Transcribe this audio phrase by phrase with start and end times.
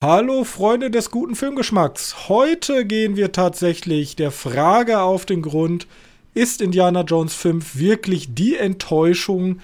[0.00, 2.28] Hallo Freunde des guten Filmgeschmacks.
[2.28, 5.88] Heute gehen wir tatsächlich der Frage auf den Grund,
[6.34, 9.58] ist Indiana Jones 5 wirklich die Enttäuschung,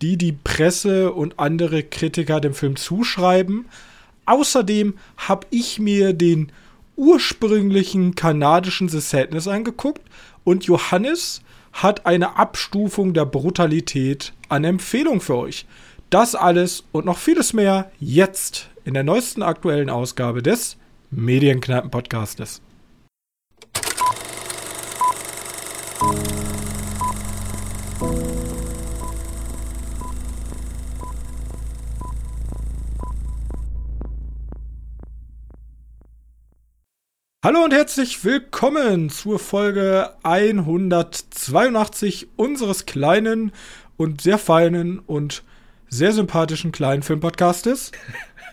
[0.00, 3.66] die die Presse und andere Kritiker dem Film zuschreiben?
[4.24, 6.52] Außerdem habe ich mir den
[6.94, 10.02] ursprünglichen kanadischen The Sadness angeguckt
[10.44, 11.42] und Johannes
[11.72, 15.66] hat eine Abstufung der Brutalität an Empfehlung für euch.
[16.08, 20.76] Das alles und noch vieles mehr jetzt in der neuesten aktuellen Ausgabe des
[21.10, 22.62] Medienkneipen-Podcastes.
[37.44, 43.50] Hallo und herzlich willkommen zur Folge 182 unseres kleinen
[43.96, 45.42] und sehr feinen und
[45.88, 47.90] sehr sympathischen kleinen Filmpodcastes.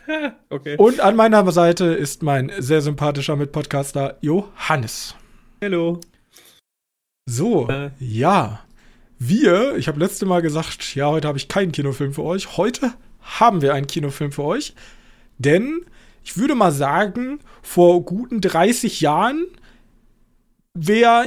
[0.49, 0.75] okay.
[0.77, 5.15] Und an meiner Seite ist mein sehr sympathischer Mitpodcaster Johannes.
[5.61, 5.99] Hallo.
[7.25, 7.91] So, äh.
[7.99, 8.61] ja.
[9.21, 12.55] Wir, ich habe letzte Mal gesagt, ja, heute habe ich keinen Kinofilm für euch.
[12.57, 14.73] Heute haben wir einen Kinofilm für euch.
[15.37, 15.85] Denn
[16.23, 19.45] ich würde mal sagen, vor guten 30 Jahren
[20.73, 21.25] wäre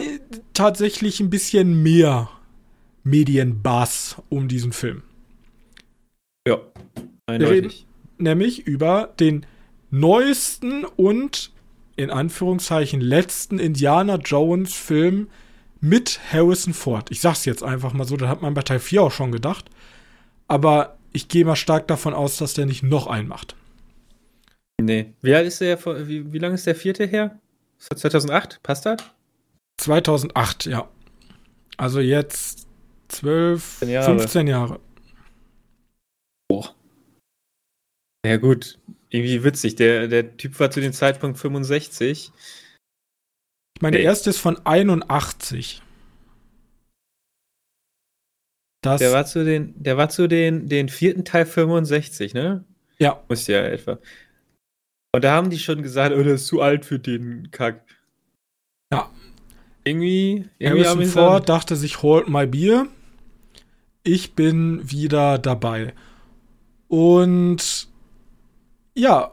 [0.55, 2.31] tatsächlich ein bisschen mehr
[3.05, 5.03] Medienbass um diesen Film.
[6.49, 6.59] Ja,
[7.27, 7.87] eindeutig
[8.23, 9.47] nämlich über den
[9.91, 11.53] neuesten und
[11.97, 15.29] in Anführungszeichen letzten Indiana Jones Film
[15.81, 17.11] mit Harrison Ford.
[17.11, 19.69] Ich sag's jetzt einfach mal so, das hat man bei Teil 4 auch schon gedacht.
[20.49, 23.57] Aber ich gehe mal stark davon aus, dass der nicht noch einen macht.
[24.81, 25.13] Nee.
[25.21, 25.79] Wie alt ist der,
[26.09, 27.39] wie, wie lange ist der vierte her?
[27.79, 28.63] 2008?
[28.63, 29.03] Passt das?
[29.79, 30.89] 2008, ja.
[31.77, 32.67] Also jetzt
[33.09, 34.19] 12, Jahre.
[34.19, 34.81] 15 Jahre.
[36.49, 36.75] Boah.
[38.25, 38.79] Ja, gut.
[39.11, 39.77] Irgendwie witzig.
[39.77, 42.33] Der, der Typ war zu dem Zeitpunkt 65.
[43.75, 45.83] Ich meine, der erste ist von 81.
[48.83, 52.65] Das der war zu den, der war zu den, den vierten Teil 65, ne?
[52.99, 53.23] Ja.
[53.29, 53.99] Muss ja etwa.
[55.15, 57.85] Und da haben die schon gesagt, oh, das ist zu alt für den Kack.
[58.93, 59.11] Ja.
[59.85, 62.87] Irgendwie, irgendwie Harrison Ford dachte sich, hold my beer.
[64.05, 65.93] Ich bin wieder dabei.
[66.89, 67.89] Und
[68.95, 69.33] ja,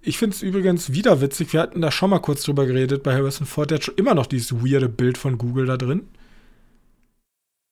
[0.00, 1.52] ich finde es übrigens wieder witzig.
[1.52, 3.70] Wir hatten da schon mal kurz drüber geredet bei Harrison Ford.
[3.70, 6.08] Der hat schon immer noch dieses weirde Bild von Google da drin.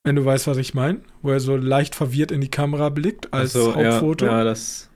[0.03, 1.01] Wenn du weißt, was ich meine.
[1.21, 4.25] Wo er so leicht verwirrt in die Kamera blickt als so, Hauptfoto.
[4.25, 4.89] Ja, ja das.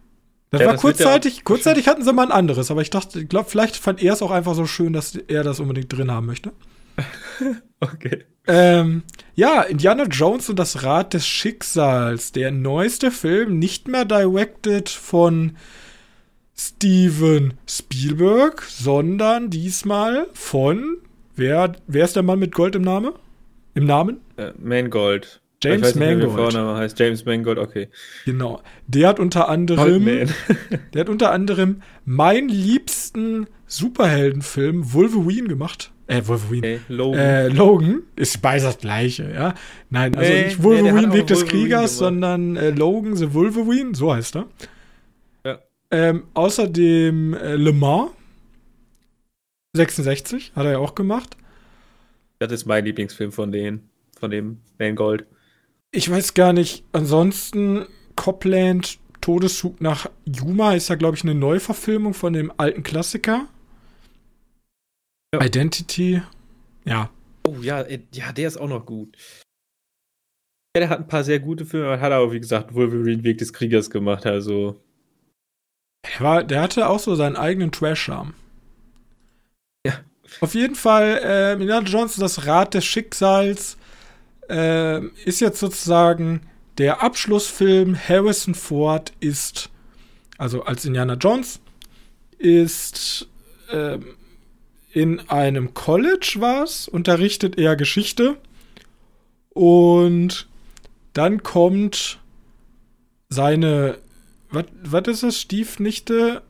[0.51, 3.29] Das ja, war das kurzzeitig, kurzzeitig hatten sie mal ein anderes, aber ich dachte, ich
[3.29, 6.25] glaube, vielleicht fand er es auch einfach so schön, dass er das unbedingt drin haben
[6.25, 6.51] möchte.
[7.79, 8.25] okay.
[8.47, 9.03] Ähm,
[9.33, 15.55] ja, Indiana Jones und das Rad des Schicksals, der neueste Film, nicht mehr directed von
[16.63, 20.97] Steven Spielberg, sondern diesmal von
[21.35, 23.13] wer wer ist der Mann mit Gold im Namen?
[23.73, 24.19] Im Namen?
[24.37, 25.41] Äh, Mangold.
[25.63, 26.53] James ich weiß nicht, Mangold.
[26.53, 27.87] Vorname heißt James Mangold, okay.
[28.25, 28.61] Genau.
[28.87, 30.05] Der hat unter anderem
[30.93, 35.91] der hat unter anderem meinen liebsten Superheldenfilm Wolverine gemacht.
[36.05, 36.59] Äh, Wolverine.
[36.59, 37.19] Okay, Logan.
[37.19, 38.03] Äh, Logan.
[38.15, 39.55] Ist beides das gleiche, ja.
[39.89, 42.11] Nein, also nee, nicht Wolverine nee, Weg des Wolverine Kriegers, gemacht.
[42.11, 44.45] sondern äh, Logan the Wolverine, so heißt er.
[45.91, 48.11] Ähm, außerdem äh, Le Mans
[49.75, 51.37] 66 hat er ja auch gemacht.
[52.39, 55.25] Das ist mein Lieblingsfilm von denen, von dem Man Gold.
[55.91, 56.83] Ich weiß gar nicht.
[56.93, 57.85] Ansonsten
[58.15, 63.47] Copland Todeszug nach Yuma ist ja, glaube ich, eine Neuverfilmung von dem alten Klassiker.
[65.33, 65.43] Ja.
[65.43, 66.21] Identity.
[66.85, 67.11] Ja.
[67.47, 69.15] Oh ja, äh, ja, der ist auch noch gut.
[70.75, 73.53] Ja, der hat ein paar sehr gute Filme, hat aber, wie gesagt, Wolverine Weg des
[73.53, 74.81] Kriegers gemacht, also
[76.03, 78.33] der, war, der hatte auch so seinen eigenen Trash-Charme.
[79.85, 79.93] Ja.
[80.39, 83.77] Auf jeden Fall, äh, Indiana Jones, das Rad des Schicksals,
[84.49, 86.41] äh, ist jetzt sozusagen
[86.77, 87.95] der Abschlussfilm.
[87.95, 89.69] Harrison Ford ist,
[90.37, 91.59] also als Indiana Jones,
[92.37, 93.27] ist
[93.69, 93.99] äh,
[94.91, 98.37] in einem College was, unterrichtet er Geschichte.
[99.49, 100.47] Und
[101.13, 102.19] dann kommt
[103.29, 103.97] seine
[104.51, 105.39] was ist das?
[105.39, 106.41] Stiefnichte?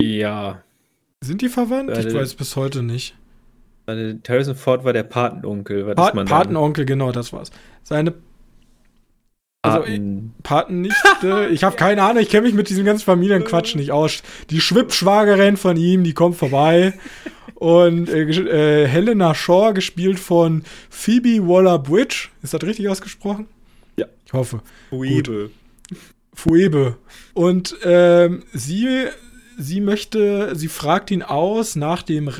[0.00, 0.62] Ja.
[1.22, 1.96] Sind die verwandt?
[1.96, 3.16] ich weiß bis heute nicht.
[3.86, 5.94] Harrison Ford war der Patenonkel.
[5.94, 7.50] Pa Patenonkel, genau, das war's.
[7.82, 8.14] Seine
[9.62, 10.34] also, Paten.
[10.42, 11.48] Patennichte.
[11.52, 14.22] ich habe keine Ahnung, ich kenne mich mit diesem ganzen Familienquatsch nicht aus.
[14.48, 16.94] Die Schwippschwagerin von ihm, die kommt vorbei.
[17.56, 22.28] Und äh, äh, Helena Shaw, gespielt von Phoebe Waller-Bridge.
[22.42, 23.48] Ist das richtig ausgesprochen?
[23.96, 24.06] Ja.
[24.24, 24.62] Ich hoffe.
[24.90, 25.50] Weeble.
[26.34, 26.96] Phoebe.
[27.34, 29.06] Und ähm, sie,
[29.58, 32.30] sie möchte, sie fragt ihn aus nach dem,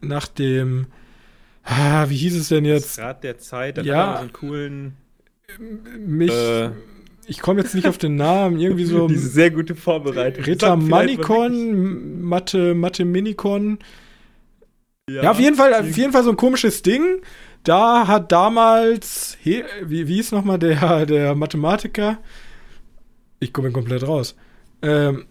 [0.00, 0.86] nach dem,
[1.64, 2.98] ah, wie hieß es denn jetzt?
[2.98, 4.06] Das Rad der Zeit, dann Ja.
[4.08, 4.96] hat so einen coolen,
[5.98, 6.70] Mich, Äh.
[7.26, 10.46] ich komme jetzt nicht auf den Namen, irgendwie so diese sehr gute Vorbereitung.
[10.46, 13.78] Wirklich- Manikon, Mathe, Mathe Minikon.
[15.08, 17.20] Ja, auf jeden Fall, auf jeden Fall so ein komisches Ding.
[17.64, 22.18] Da hat damals, wie, wie hieß nochmal der, der Mathematiker?
[23.40, 24.36] Ich komme komplett raus.
[24.82, 25.26] Ähm,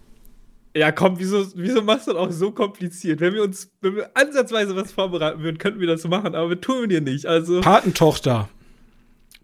[0.76, 3.20] Ja, komm, wieso, wieso machst du das auch so kompliziert?
[3.20, 6.60] Wenn wir uns, wenn wir ansatzweise was vorbereiten würden, könnten wir das machen, aber wir
[6.60, 7.26] tun wir nicht.
[7.26, 8.48] Also, Patentochter.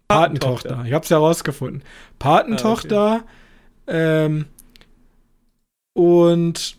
[0.07, 0.69] Patentochter.
[0.69, 0.85] Patentochter.
[0.87, 1.83] Ich hab's herausgefunden.
[2.19, 3.25] Patentochter.
[3.87, 4.45] ähm,
[5.93, 6.77] und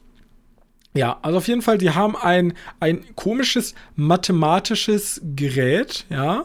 [0.95, 6.45] ja, also auf jeden Fall, die haben ein, ein komisches mathematisches Gerät, ja.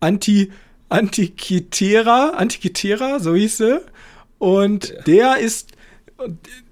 [0.00, 0.50] Anti,
[0.88, 3.80] Antikythera, Antikythera, so hieß sie.
[4.38, 5.72] Und der ist,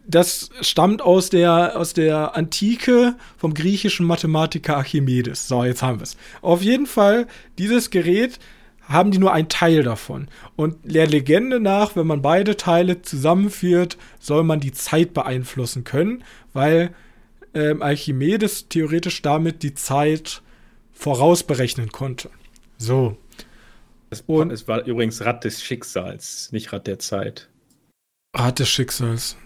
[0.07, 5.49] das stammt aus der, aus der Antike vom griechischen Mathematiker Archimedes.
[5.49, 6.17] So, jetzt haben wir es.
[6.43, 7.27] Auf jeden Fall,
[7.59, 8.39] dieses Gerät
[8.89, 10.29] haben die nur einen Teil davon.
[10.55, 16.23] Und der Legende nach, wenn man beide Teile zusammenführt, soll man die Zeit beeinflussen können,
[16.53, 16.95] weil
[17.53, 20.43] ähm, Archimedes theoretisch damit die Zeit
[20.93, 22.31] vorausberechnen konnte.
[22.79, 23.17] So.
[24.11, 27.49] es, und- es war übrigens Rad des Schicksals, nicht Rad der Zeit.
[28.37, 29.37] Rat des Schicksals.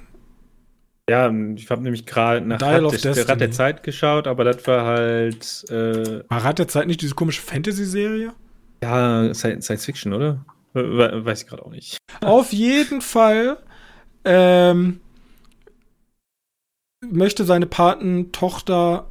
[1.09, 3.29] Ja, ich habe nämlich gerade nach Dial of des.
[3.29, 7.15] Rad der Zeit geschaut, aber das war halt, äh, War Rat der Zeit nicht diese
[7.15, 8.33] komische Fantasy-Serie?
[8.83, 10.45] ja, Sci- Science Fiction, oder?
[10.73, 11.99] We weiß ich gerade auch nicht.
[12.21, 13.59] Auf jeden Fall
[14.25, 15.01] ähm,
[17.05, 19.07] möchte seine Patentochter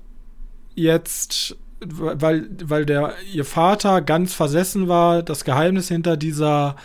[0.75, 6.75] jetzt, weil, weil der, ihr Vater ganz versessen war, das Geheimnis hinter dieser,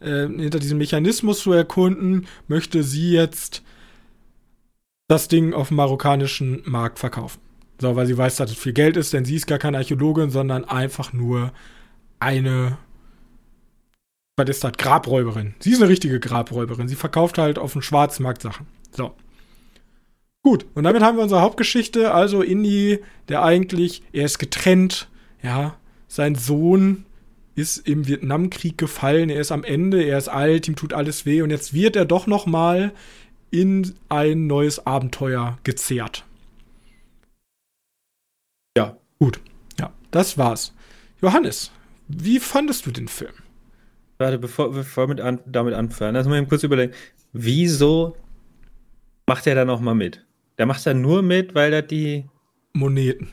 [0.00, 3.62] äh, hinter diesem Mechanismus zu erkunden, möchte sie jetzt
[5.08, 7.40] das Ding auf dem marokkanischen Markt verkaufen.
[7.80, 10.30] So, weil sie weiß, dass es viel Geld ist, denn sie ist gar keine Archäologin,
[10.30, 11.52] sondern einfach nur
[12.18, 12.76] eine
[14.40, 14.72] was ist das?
[14.72, 15.54] Grabräuberin.
[15.58, 16.88] Sie ist eine richtige Grabräuberin.
[16.88, 18.66] Sie verkauft halt auf dem Schwarzmarkt Sachen.
[18.90, 19.12] So.
[20.42, 22.14] Gut, und damit haben wir unsere Hauptgeschichte.
[22.14, 25.08] Also Indy, der eigentlich, er ist getrennt,
[25.42, 25.76] ja.
[26.08, 27.04] Sein Sohn
[27.54, 31.42] ist im Vietnamkrieg gefallen, er ist am Ende, er ist alt, ihm tut alles weh
[31.42, 32.92] und jetzt wird er doch noch mal
[33.50, 36.24] in ein neues Abenteuer gezerrt.
[38.76, 38.96] Ja.
[39.18, 39.40] Gut,
[39.78, 40.72] ja, das war's.
[41.20, 41.72] Johannes,
[42.08, 43.34] wie fandest du den Film?
[44.18, 46.92] Warte, bevor, bevor wir mit an, damit anfangen, lass mal eben kurz überlegen,
[47.32, 48.16] wieso
[49.26, 50.24] macht er da noch mal mit?
[50.58, 52.24] Der macht da nur mit, weil er die,
[52.72, 53.28] Moneten.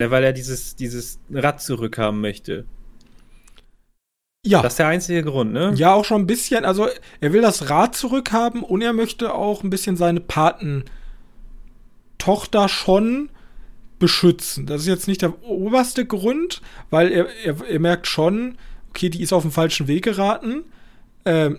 [0.00, 2.64] Ja, weil er dieses, dieses Rad zurückhaben möchte.
[4.44, 4.62] Ja.
[4.62, 5.72] Das ist der einzige Grund, ne?
[5.76, 6.64] Ja, auch schon ein bisschen.
[6.64, 6.88] Also,
[7.20, 10.88] er will das Rad zurückhaben und er möchte auch ein bisschen seine Patentochter
[12.68, 13.28] schon
[13.98, 14.64] beschützen.
[14.64, 18.56] Das ist jetzt nicht der oberste Grund, weil er, er, er merkt schon,
[18.88, 20.64] okay, die ist auf den falschen Weg geraten.
[21.26, 21.58] Ähm,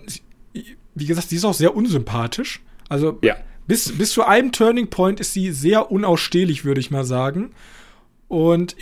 [0.96, 2.60] wie gesagt, sie ist auch sehr unsympathisch.
[2.88, 3.36] Also, Ja.
[3.68, 7.52] bis, bis zu einem Turning Point ist sie sehr unausstehlich, würde ich mal sagen.
[8.32, 8.76] Und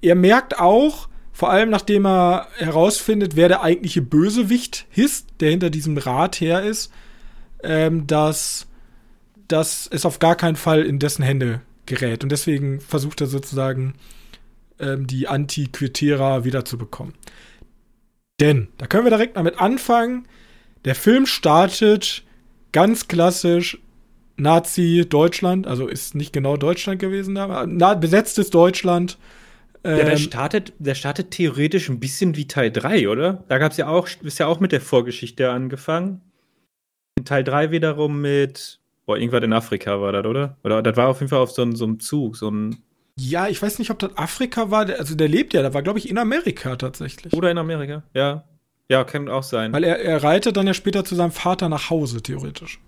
[0.00, 5.70] er merkt auch, vor allem nachdem er herausfindet, wer der eigentliche Bösewicht ist, der hinter
[5.70, 6.92] diesem Rad her ist,
[7.64, 8.68] ähm, dass,
[9.48, 12.22] dass es auf gar keinen Fall in dessen Hände gerät.
[12.22, 13.94] Und deswegen versucht er sozusagen,
[14.78, 17.14] ähm, die Antiquitera wiederzubekommen.
[18.38, 20.28] Denn, da können wir direkt damit anfangen.
[20.84, 22.22] Der Film startet
[22.70, 23.80] ganz klassisch
[24.40, 29.18] Nazi-Deutschland, also ist nicht genau Deutschland gewesen da, na, besetztes Deutschland.
[29.84, 33.44] Ja, der Ähm, startet, der startet theoretisch ein bisschen wie Teil 3, oder?
[33.48, 36.20] Da gab's ja auch, ist ja auch mit der Vorgeschichte angefangen.
[37.18, 40.58] In Teil 3 wiederum mit, boah, irgendwas in Afrika war das, oder?
[40.64, 42.76] Oder das war auf jeden Fall auf so, einem- so Zug, so ein,
[43.18, 44.86] Ja, ich weiß nicht, ob das Afrika war.
[44.98, 47.32] Also der lebt ja, der war, glaube ich, in Amerika tatsächlich.
[47.32, 48.44] oder in Amerika, ja.
[48.90, 49.72] Ja, kann auch sein.
[49.72, 52.80] Weil er, er reitet dann ja später zu seinem Vater nach Hause, theoretisch.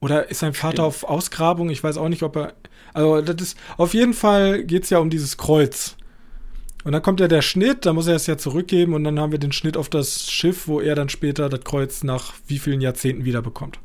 [0.00, 0.86] Oder ist sein Vater Stimmt.
[0.86, 1.70] auf Ausgrabung?
[1.70, 2.54] Ich weiß auch nicht, ob er.
[2.92, 3.58] Also, das ist.
[3.76, 5.96] Auf jeden Fall geht's ja um dieses Kreuz.
[6.84, 9.32] Und dann kommt ja der Schnitt, da muss er es ja zurückgeben und dann haben
[9.32, 12.80] wir den Schnitt auf das Schiff, wo er dann später das Kreuz nach wie vielen
[12.80, 13.80] Jahrzehnten wiederbekommt.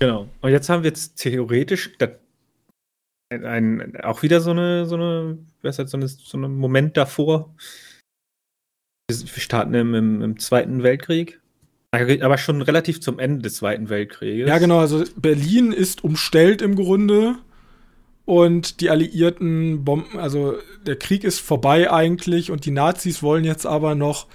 [0.00, 0.28] Genau.
[0.40, 1.92] Und jetzt haben wir jetzt theoretisch
[3.30, 6.96] ein, ein, auch wieder so eine, so eine, was heißt, so eine, so einen Moment
[6.96, 7.54] davor.
[9.08, 11.40] Wir wir starten im, im, im Zweiten Weltkrieg.
[12.22, 14.48] Aber schon relativ zum Ende des Zweiten Weltkrieges.
[14.48, 17.36] Ja, genau, also Berlin ist umstellt im Grunde
[18.24, 23.66] und die Alliierten bomben, also der Krieg ist vorbei eigentlich und die Nazis wollen jetzt
[23.66, 24.26] aber noch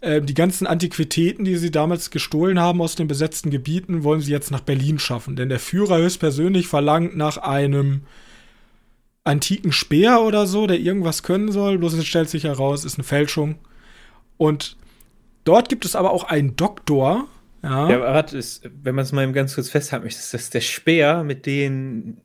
[0.00, 4.32] äh, die ganzen Antiquitäten, die sie damals gestohlen haben aus den besetzten Gebieten, wollen sie
[4.32, 5.36] jetzt nach Berlin schaffen.
[5.36, 8.02] Denn der Führer höchstpersönlich verlangt nach einem
[9.24, 11.78] antiken Speer oder so, der irgendwas können soll.
[11.78, 13.56] Bloß es stellt sich heraus, ist eine Fälschung.
[14.36, 14.76] Und
[15.48, 17.26] dort gibt es aber auch einen Doktor.
[17.62, 20.60] Ja, ja warte, ist, wenn man es mal ganz kurz festhalten möchte, ist das der
[20.60, 22.18] Speer, mit dem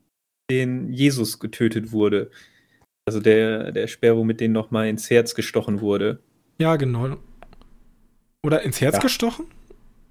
[0.50, 2.30] den Jesus getötet wurde.
[3.06, 6.20] Also der, der Speer, womit den nochmal ins Herz gestochen wurde.
[6.58, 7.16] Ja, genau.
[8.44, 9.00] Oder ins Herz ja.
[9.00, 9.46] gestochen?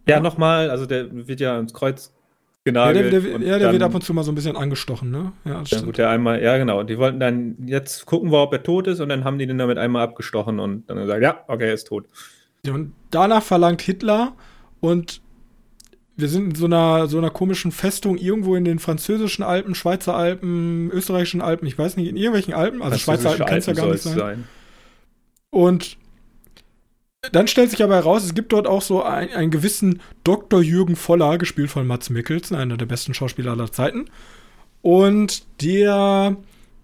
[0.08, 0.20] Ja, ja.
[0.20, 2.14] nochmal, also der wird ja ins Kreuz
[2.66, 3.14] genagelt.
[3.14, 5.34] Ja, der, der, ja, der wird ab und zu mal so ein bisschen angestochen, ne?
[5.46, 6.80] Ja, das dann der einmal, ja genau.
[6.80, 9.48] Und die wollten dann, jetzt gucken wir, ob er tot ist und dann haben die
[9.48, 12.08] den damit einmal abgestochen und dann gesagt, ja, okay, er ist tot.
[12.70, 14.34] Und danach verlangt Hitler
[14.80, 15.22] und
[16.16, 20.16] wir sind in so einer, so einer komischen Festung irgendwo in den französischen Alpen, Schweizer
[20.16, 22.82] Alpen, österreichischen Alpen, ich weiß nicht, in irgendwelchen Alpen.
[22.82, 24.18] Also Schweizer Alpen kann es ja gar nicht sein.
[24.18, 24.44] sein.
[25.50, 25.98] Und
[27.32, 30.62] dann stellt sich aber heraus, es gibt dort auch so ein, einen gewissen Dr.
[30.62, 34.06] Jürgen Voller, gespielt von Mats Mikkelsen, einer der besten Schauspieler aller Zeiten.
[34.82, 36.36] Und der,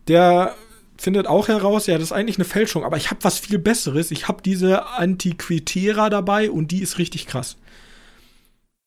[0.08, 0.56] der
[1.00, 4.12] findet auch heraus, ja, das ist eigentlich eine Fälschung, aber ich habe was viel Besseres.
[4.12, 7.58] Ich habe diese Antiquitera dabei und die ist richtig krass.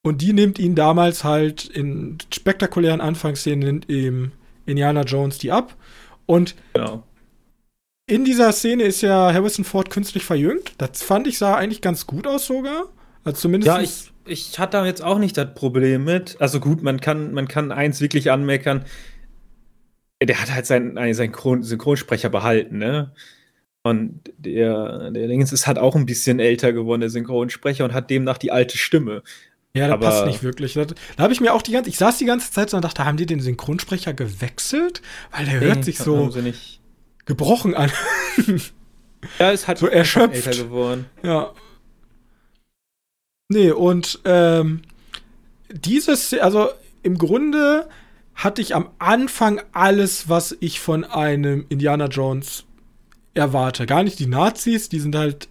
[0.04, 4.32] Und die nimmt ihn damals halt in spektakulären Anfangsszenen im
[4.66, 5.76] Indiana Jones die ab.
[6.26, 7.04] Und genau.
[8.06, 10.72] in dieser Szene ist ja Harrison Ford künstlich verjüngt.
[10.78, 12.88] Das fand ich sah eigentlich ganz gut aus sogar.
[13.24, 13.68] Also zumindest.
[13.68, 16.36] Ja, ich, ich hatte da jetzt auch nicht das Problem mit.
[16.40, 18.84] Also gut, man kann, man kann eins wirklich anmeckern.
[20.24, 23.12] Der hat halt seinen, seinen Synchronsprecher behalten, ne?
[23.82, 28.10] Und der, der Dingens ist halt auch ein bisschen älter geworden, der Synchronsprecher, und hat
[28.10, 29.22] demnach die alte Stimme.
[29.74, 30.74] Ja, das passt nicht wirklich.
[30.74, 32.84] Da, da habe ich mir auch die ganze, ich saß die ganze Zeit so und
[32.84, 35.02] dachte, haben die den Synchronsprecher gewechselt?
[35.30, 36.30] Weil der nee, hört sich so
[37.24, 37.90] gebrochen an.
[39.38, 41.06] ja, ist halt so erschöpft älter geworden.
[41.22, 41.52] Ja.
[43.48, 44.82] Nee, und ähm,
[45.70, 46.68] dieses, also
[47.02, 47.88] im Grunde
[48.42, 52.64] hatte ich am Anfang alles, was ich von einem Indiana Jones
[53.34, 53.86] erwarte.
[53.86, 55.48] Gar nicht die Nazis, die sind halt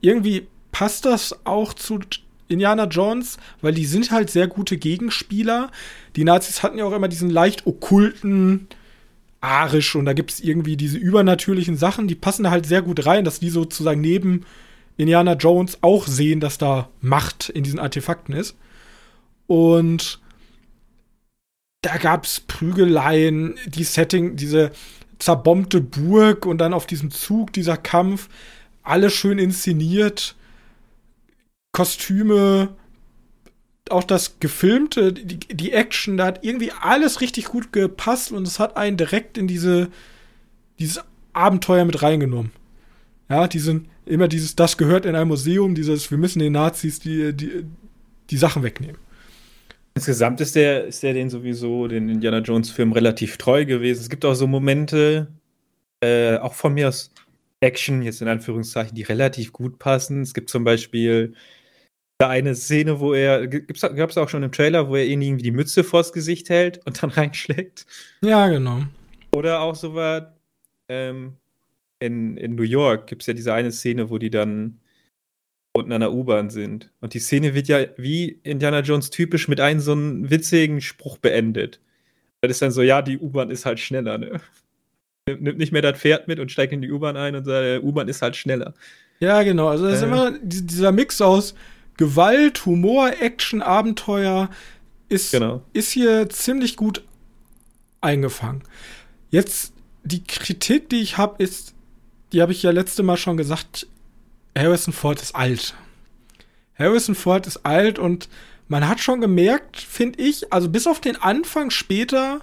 [0.00, 2.00] irgendwie passt das auch zu
[2.48, 5.70] Indiana Jones, weil die sind halt sehr gute Gegenspieler.
[6.16, 8.68] Die Nazis hatten ja auch immer diesen leicht okkulten
[9.40, 13.04] Arisch und da gibt es irgendwie diese übernatürlichen Sachen, die passen da halt sehr gut
[13.04, 14.44] rein, dass die sozusagen neben
[14.96, 18.56] Indiana Jones auch sehen, dass da Macht in diesen Artefakten ist.
[19.46, 20.20] Und
[21.84, 24.70] da gab es Prügeleien, die Setting, diese
[25.18, 28.28] zerbombte Burg und dann auf diesem Zug dieser Kampf,
[28.82, 30.34] alles schön inszeniert.
[31.72, 32.74] Kostüme,
[33.90, 38.58] auch das Gefilmte, die, die Action, da hat irgendwie alles richtig gut gepasst und es
[38.58, 39.88] hat einen direkt in diese,
[40.78, 41.02] dieses
[41.34, 42.52] Abenteuer mit reingenommen.
[43.28, 47.00] Ja, die sind immer dieses, das gehört in ein Museum, dieses, wir müssen den Nazis
[47.00, 47.66] die, die,
[48.30, 48.96] die Sachen wegnehmen.
[49.94, 54.00] Insgesamt ist der, ist der den sowieso, den Indiana Jones-Film, relativ treu gewesen.
[54.00, 55.28] Es gibt auch so Momente,
[56.00, 57.12] äh, auch von mir aus
[57.60, 60.22] Action, jetzt in Anführungszeichen, die relativ gut passen.
[60.22, 61.34] Es gibt zum Beispiel
[62.18, 65.44] da eine Szene, wo er, gab es auch schon im Trailer, wo er ihnen irgendwie
[65.44, 67.86] die Mütze vors Gesicht hält und dann reinschlägt.
[68.20, 68.82] Ja, genau.
[69.32, 70.24] Oder auch so was,
[70.88, 71.36] ähm,
[72.00, 74.80] in, in New York gibt es ja diese eine Szene, wo die dann
[75.74, 76.90] unten an der U-Bahn sind.
[77.00, 81.18] Und die Szene wird ja wie Indiana Jones typisch mit einem so einem witzigen Spruch
[81.18, 81.80] beendet.
[82.40, 84.40] Das ist dann so, ja, die U-Bahn ist halt schneller, ne?
[85.26, 88.08] Nimmt nicht mehr das Pferd mit und steigt in die U-Bahn ein und sagt, U-Bahn
[88.08, 88.74] ist halt schneller.
[89.18, 89.68] Ja, genau.
[89.68, 89.96] Also das äh.
[89.96, 91.54] ist immer dieser Mix aus
[91.96, 94.50] Gewalt, Humor, Action, Abenteuer
[95.08, 95.62] ist, genau.
[95.72, 97.02] ist hier ziemlich gut
[98.00, 98.62] eingefangen.
[99.30, 99.72] Jetzt
[100.04, 101.74] die Kritik, die ich habe, ist,
[102.32, 103.88] die habe ich ja letzte Mal schon gesagt,
[104.56, 105.74] Harrison Ford ist alt.
[106.78, 108.28] Harrison Ford ist alt und
[108.68, 112.40] man hat schon gemerkt, finde ich, also bis auf den Anfang später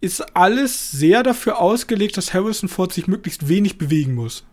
[0.00, 4.46] ist alles sehr dafür ausgelegt, dass Harrison Ford sich möglichst wenig bewegen muss.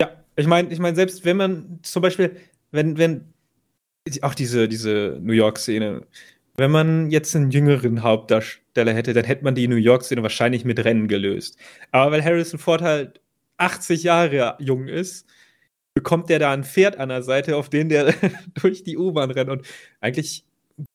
[0.00, 2.36] Ja, ich meine, ich meine, selbst wenn man zum Beispiel,
[2.70, 3.32] wenn, wenn
[4.22, 6.06] auch diese, diese New York-Szene.
[6.56, 10.84] Wenn man jetzt einen jüngeren Hauptdarsteller hätte, dann hätte man die New York-Szene wahrscheinlich mit
[10.84, 11.56] Rennen gelöst.
[11.90, 13.20] Aber weil Harrison Ford halt
[13.58, 15.26] 80 Jahre jung ist,
[15.94, 18.14] bekommt der da ein Pferd an der Seite, auf den der
[18.60, 19.66] durch die U-Bahn rennt und
[20.00, 20.44] eigentlich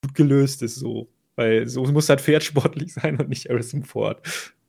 [0.02, 1.08] gut gelöst ist so.
[1.36, 4.22] Weil so muss das Pferd sportlich sein und nicht Harrison Ford.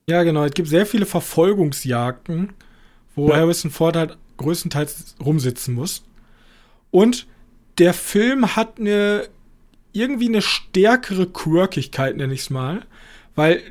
[0.08, 0.44] Ja, genau.
[0.44, 2.52] Es gibt sehr viele Verfolgungsjagden,
[3.14, 3.36] wo ja.
[3.36, 6.04] Harrison Ford halt größtenteils rumsitzen muss.
[6.90, 7.26] Und
[7.78, 9.28] der Film hat eine
[9.92, 12.84] irgendwie eine stärkere Quirkigkeit, nenne ich es mal.
[13.34, 13.62] Weil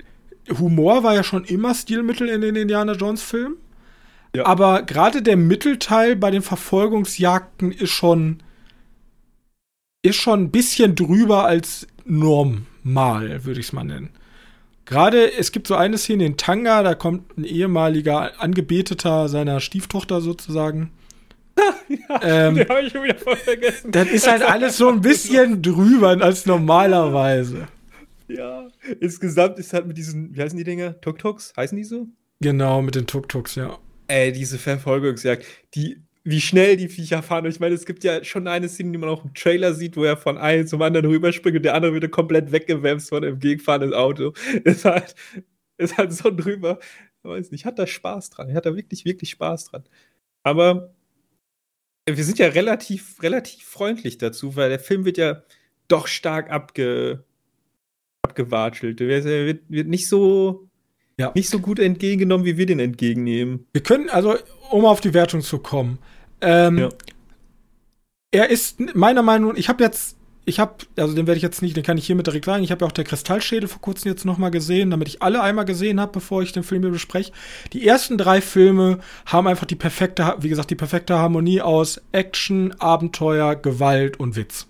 [0.59, 3.57] Humor war ja schon immer Stilmittel in den Indiana Jones Filmen.
[4.35, 4.45] Ja.
[4.45, 8.41] Aber gerade der Mittelteil bei den Verfolgungsjagden ist schon
[10.05, 14.11] ist schon ein bisschen drüber als normal, würde ich es mal nennen.
[14.85, 20.21] Gerade, es gibt so eine Szene in Tanga, da kommt ein ehemaliger Angebeteter seiner Stieftochter
[20.21, 20.91] sozusagen.
[21.89, 23.91] ja, ähm, den habe ich schon wieder voll vergessen.
[23.91, 27.67] Das ist halt alles so ein bisschen drüber als normalerweise.
[28.27, 28.67] Ja,
[28.99, 30.99] insgesamt ist halt mit diesen, wie heißen die Dinger?
[31.01, 31.53] Tuk-Tuks?
[31.57, 32.07] Heißen die so?
[32.41, 33.79] Genau, mit den Tuk-Tuks, ja.
[34.07, 37.45] Ey, diese Verfolgungsjagd, die, wie schnell die Viecher fahren.
[37.45, 40.03] Ich meine, es gibt ja schon eine Szene, die man auch im Trailer sieht, wo
[40.03, 43.93] er von einem zum anderen rüberspringt und der andere wird komplett weggewämst von einem gegenfahrenden
[43.93, 44.33] Auto.
[44.63, 45.15] Ist halt,
[45.77, 46.79] ist halt so drüber.
[47.23, 48.49] Ich weiß nicht, hat da Spaß dran.
[48.49, 49.83] Er hat da wirklich, wirklich Spaß dran.
[50.43, 50.95] Aber
[52.07, 55.43] wir sind ja relativ, relativ freundlich dazu, weil der Film wird ja
[55.87, 57.23] doch stark abge,
[58.21, 59.01] abgewatschelt.
[59.01, 60.69] Er wird, wird nicht so
[61.19, 61.31] ja.
[61.35, 63.65] nicht so gut entgegengenommen, wie wir den entgegennehmen.
[63.73, 64.35] Wir können, also,
[64.71, 65.99] um auf die Wertung zu kommen,
[66.41, 66.89] ähm, ja.
[68.31, 71.61] er ist meiner Meinung nach, ich habe jetzt, ich habe, also den werde ich jetzt
[71.61, 74.11] nicht, den kann ich hiermit direkt sagen, ich habe ja auch der Kristallschädel vor kurzem
[74.11, 77.31] jetzt nochmal gesehen, damit ich alle einmal gesehen habe, bevor ich den Film hier bespreche.
[77.73, 82.73] Die ersten drei Filme haben einfach die perfekte, wie gesagt, die perfekte Harmonie aus Action,
[82.79, 84.67] Abenteuer, Gewalt und Witz.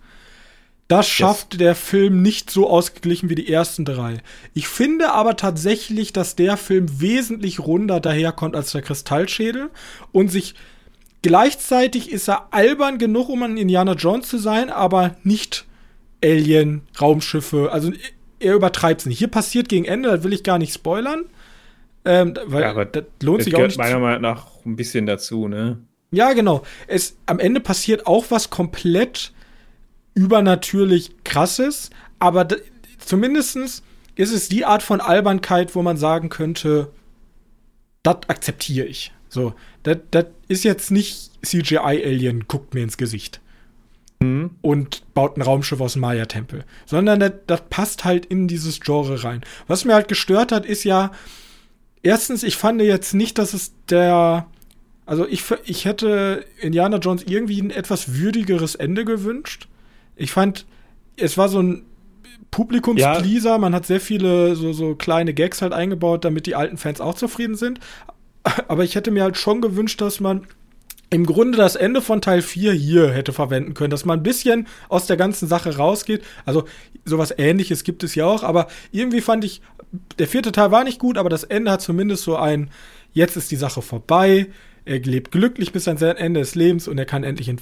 [0.88, 1.60] Das schafft yes.
[1.60, 4.22] der Film nicht so ausgeglichen wie die ersten drei.
[4.54, 9.72] Ich finde aber tatsächlich, dass der Film wesentlich runder daherkommt als der Kristallschädel
[10.12, 10.54] und sich
[11.24, 15.66] gleichzeitig ist er albern genug, um ein Indiana Jones zu sein, aber nicht
[16.24, 17.72] Alien, Raumschiffe.
[17.72, 17.92] Also
[18.40, 19.18] er übertreibt es nicht.
[19.18, 21.26] Hier passiert gegen Ende, das will ich gar nicht spoilern.
[22.06, 23.80] Ähm, weil ja, aber das lohnt sich auch nicht.
[23.80, 25.80] meiner Meinung nach ein bisschen dazu, ne?
[26.12, 26.62] Ja, genau.
[26.86, 29.34] Es, am Ende passiert auch was komplett
[30.16, 32.48] übernatürlich krasses, aber
[32.98, 33.84] zumindest
[34.16, 36.90] ist es die Art von Albernkeit, wo man sagen könnte,
[38.02, 39.12] das akzeptiere ich.
[39.30, 39.54] So,
[39.84, 43.42] das ist jetzt nicht CGI-Alien, guckt mir ins Gesicht.
[44.20, 44.52] Mhm.
[44.62, 46.64] Und baut ein Raumschiff aus dem Maya-Tempel.
[46.86, 49.42] Sondern das passt halt in dieses Genre rein.
[49.68, 51.12] Was mir halt gestört hat, ist ja,
[52.02, 54.48] erstens, ich fand jetzt nicht, dass es der.
[55.06, 59.68] Also ich, ich hätte Indiana Jones irgendwie ein etwas würdigeres Ende gewünscht.
[60.16, 60.66] Ich fand,
[61.18, 61.84] es war so ein
[62.52, 63.52] Publikumspleaser.
[63.52, 63.58] Ja.
[63.58, 67.16] Man hat sehr viele so, so kleine Gags halt eingebaut, damit die alten Fans auch
[67.16, 67.80] zufrieden sind.
[68.68, 70.48] Aber ich hätte mir halt schon gewünscht, dass man
[71.10, 74.68] im Grunde das Ende von Teil 4 hier hätte verwenden können, dass man ein bisschen
[74.90, 76.24] aus der ganzen Sache rausgeht.
[76.46, 76.66] Also
[77.06, 79.62] sowas ähnliches gibt es ja auch, aber irgendwie fand ich,
[80.18, 82.72] der vierte Teil war nicht gut, aber das Ende hat zumindest so ein,
[83.14, 84.48] jetzt ist die Sache vorbei,
[84.84, 87.60] er lebt glücklich bis ans Ende des Lebens und er kann endlich in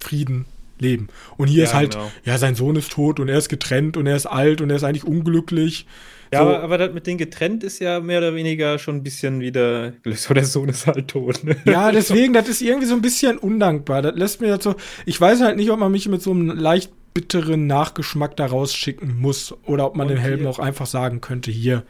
[0.00, 0.46] Frieden
[0.80, 1.08] leben.
[1.36, 2.10] Und hier ja, ist halt, genau.
[2.24, 4.76] ja, sein Sohn ist tot und er ist getrennt und er ist alt und er
[4.76, 5.86] ist eigentlich unglücklich.
[6.32, 6.48] Ja, so.
[6.48, 9.92] aber, aber das mit den getrennt ist ja mehr oder weniger schon ein bisschen wieder,
[10.14, 11.44] so der Sohn ist halt tot.
[11.44, 11.56] Ne?
[11.64, 14.02] Ja, deswegen, das ist irgendwie so ein bisschen undankbar.
[14.02, 14.74] Das lässt mir so,
[15.06, 19.18] ich weiß halt nicht, ob man mich mit so einem leicht bitteren Nachgeschmack da rausschicken
[19.18, 21.84] muss oder ob man und dem Helden auch einfach sagen könnte, hier.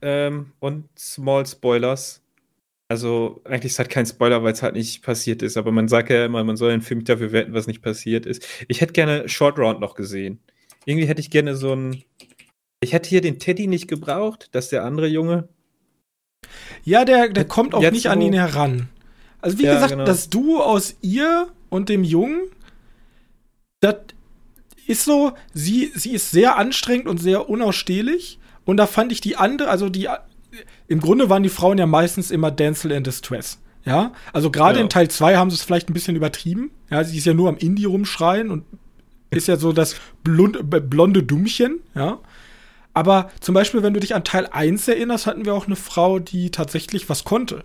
[0.00, 2.21] Ähm, und Small Spoilers.
[2.92, 6.10] Also eigentlich ist halt kein Spoiler, weil es halt nicht passiert ist, aber man sagt
[6.10, 8.46] ja immer, man soll einen Film dafür werten, was nicht passiert ist.
[8.68, 10.40] Ich hätte gerne Short Round noch gesehen.
[10.84, 12.04] Irgendwie hätte ich gerne so ein.
[12.80, 15.48] Ich hätte hier den Teddy nicht gebraucht, dass der andere Junge.
[16.84, 18.90] Ja, der, der kommt auch nicht an ihn heran.
[19.40, 20.04] Also wie ja, gesagt, genau.
[20.04, 22.42] das Duo aus ihr und dem Jungen,
[23.80, 23.96] das
[24.86, 28.38] ist so, sie, sie ist sehr anstrengend und sehr unausstehlich.
[28.66, 30.10] Und da fand ich die andere, also die
[30.88, 33.58] im Grunde waren die Frauen ja meistens immer Denzel in Distress.
[33.84, 34.82] Ja, also gerade ja.
[34.82, 36.70] in Teil 2 haben sie es vielleicht ein bisschen übertrieben.
[36.90, 38.64] Ja, sie ist ja nur am Indie rumschreien und
[39.30, 42.18] ist ja so das blonde, blonde Dummchen, ja.
[42.94, 46.18] Aber zum Beispiel, wenn du dich an Teil 1 erinnerst, hatten wir auch eine Frau,
[46.18, 47.64] die tatsächlich was konnte.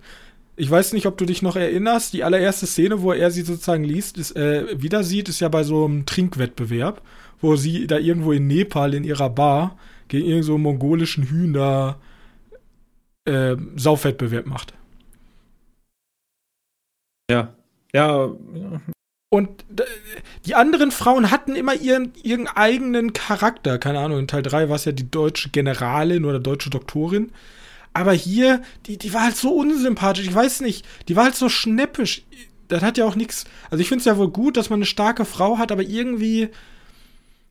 [0.56, 3.84] Ich weiß nicht, ob du dich noch erinnerst, die allererste Szene, wo er sie sozusagen
[3.84, 7.02] liest, ist, äh, wieder sieht, ist ja bei so einem Trinkwettbewerb,
[7.40, 9.76] wo sie da irgendwo in Nepal in ihrer Bar
[10.08, 11.98] gegen irgendeinen so mongolischen Hühner
[13.28, 14.74] äh, Saufwettbewerb macht.
[17.30, 17.54] Ja.
[17.92, 18.30] Ja.
[19.30, 19.64] Und
[20.46, 23.78] die anderen Frauen hatten immer ihren, ihren eigenen Charakter.
[23.78, 27.32] Keine Ahnung, in Teil 3 war es ja die deutsche Generalin oder deutsche Doktorin.
[27.92, 30.26] Aber hier, die, die war halt so unsympathisch.
[30.26, 32.22] Ich weiß nicht, die war halt so schnäppisch.
[32.68, 33.44] Das hat ja auch nichts.
[33.70, 36.48] Also ich finde es ja wohl gut, dass man eine starke Frau hat, aber irgendwie,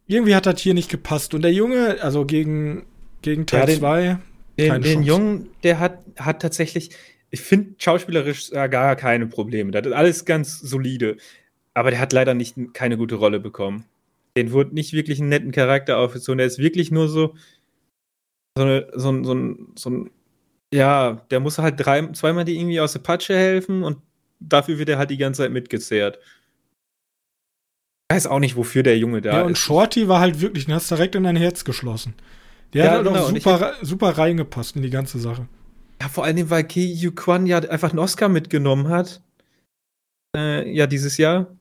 [0.07, 1.33] irgendwie hat das hier nicht gepasst.
[1.33, 2.85] Und der Junge, also gegen,
[3.21, 4.19] gegen Teil 2, ja,
[4.57, 6.89] den, den Jungen, der hat, hat tatsächlich,
[7.29, 9.71] ich finde schauspielerisch gar keine Probleme.
[9.71, 11.17] Das ist alles ganz solide.
[11.73, 13.85] Aber der hat leider nicht keine gute Rolle bekommen.
[14.35, 16.37] Den wurde nicht wirklich einen netten Charakter aufgezogen.
[16.39, 17.35] Der ist wirklich nur so,
[18.57, 20.09] so, eine, so, so, so ein
[20.73, 23.97] Ja, der muss halt drei, zweimal die irgendwie aus der Patsche helfen und
[24.39, 26.19] dafür wird er halt die ganze Zeit mitgezerrt.
[28.09, 29.47] Ich weiß auch nicht, wofür der Junge da Ja, ist.
[29.47, 32.13] und Shorty war halt wirklich, den hast direkt in dein Herz geschlossen.
[32.73, 35.47] Der Ja, hat halt genau, auch und ich super, super reingepasst in die ganze Sache.
[36.01, 39.21] Ja, vor allem, weil Ki Yu Kwan ja einfach einen Oscar mitgenommen hat.
[40.35, 41.57] Äh, ja, dieses Jahr.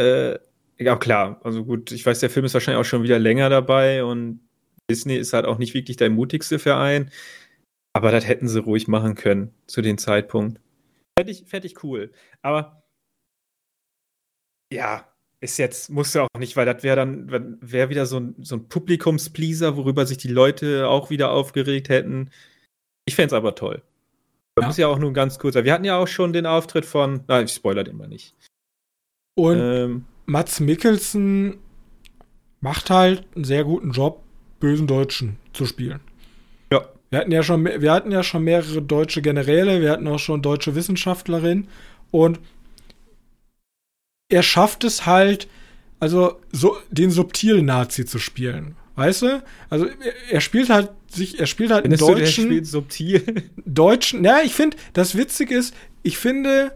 [0.00, 0.38] Äh,
[0.78, 1.40] ja, klar.
[1.42, 4.40] Also gut, ich weiß, der Film ist wahrscheinlich auch schon wieder länger dabei und
[4.90, 7.10] Disney ist halt auch nicht wirklich der mutigste Verein.
[7.94, 10.60] Aber das hätten sie ruhig machen können zu dem Zeitpunkt.
[11.18, 12.12] Fänd ich cool.
[12.42, 12.82] Aber
[14.70, 15.08] ja,
[15.40, 18.56] ist jetzt, muss ja auch nicht, weil das wäre dann, wäre wieder so ein, so
[18.56, 22.30] ein Publikumspleaser, worüber sich die Leute auch wieder aufgeregt hätten.
[23.06, 23.82] Ich fände es aber toll.
[24.54, 24.70] Das Ja.
[24.70, 25.64] ist ja auch nur ein ganz kurzer.
[25.64, 28.34] Wir hatten ja auch schon den Auftritt von, nein, ich spoiler den mal nicht.
[29.38, 31.58] Und Ähm, Mats Mikkelsen
[32.60, 34.22] macht halt einen sehr guten Job,
[34.58, 36.00] bösen Deutschen zu spielen.
[36.72, 40.18] ja, Wir hatten ja schon, wir hatten ja schon mehrere deutsche Generäle, wir hatten auch
[40.18, 41.68] schon deutsche Wissenschaftlerin
[42.10, 42.40] und
[44.28, 45.48] er schafft es halt,
[46.00, 48.76] also so den subtilen Nazi zu spielen.
[48.96, 49.42] Weißt du?
[49.68, 49.86] Also
[50.30, 53.50] er, spielt halt sich, er spielt halt einen findest du, der deutschen, spielt subtil?
[53.66, 54.24] deutschen.
[54.24, 56.72] Ja, ich finde, das Witzige ist, ich finde,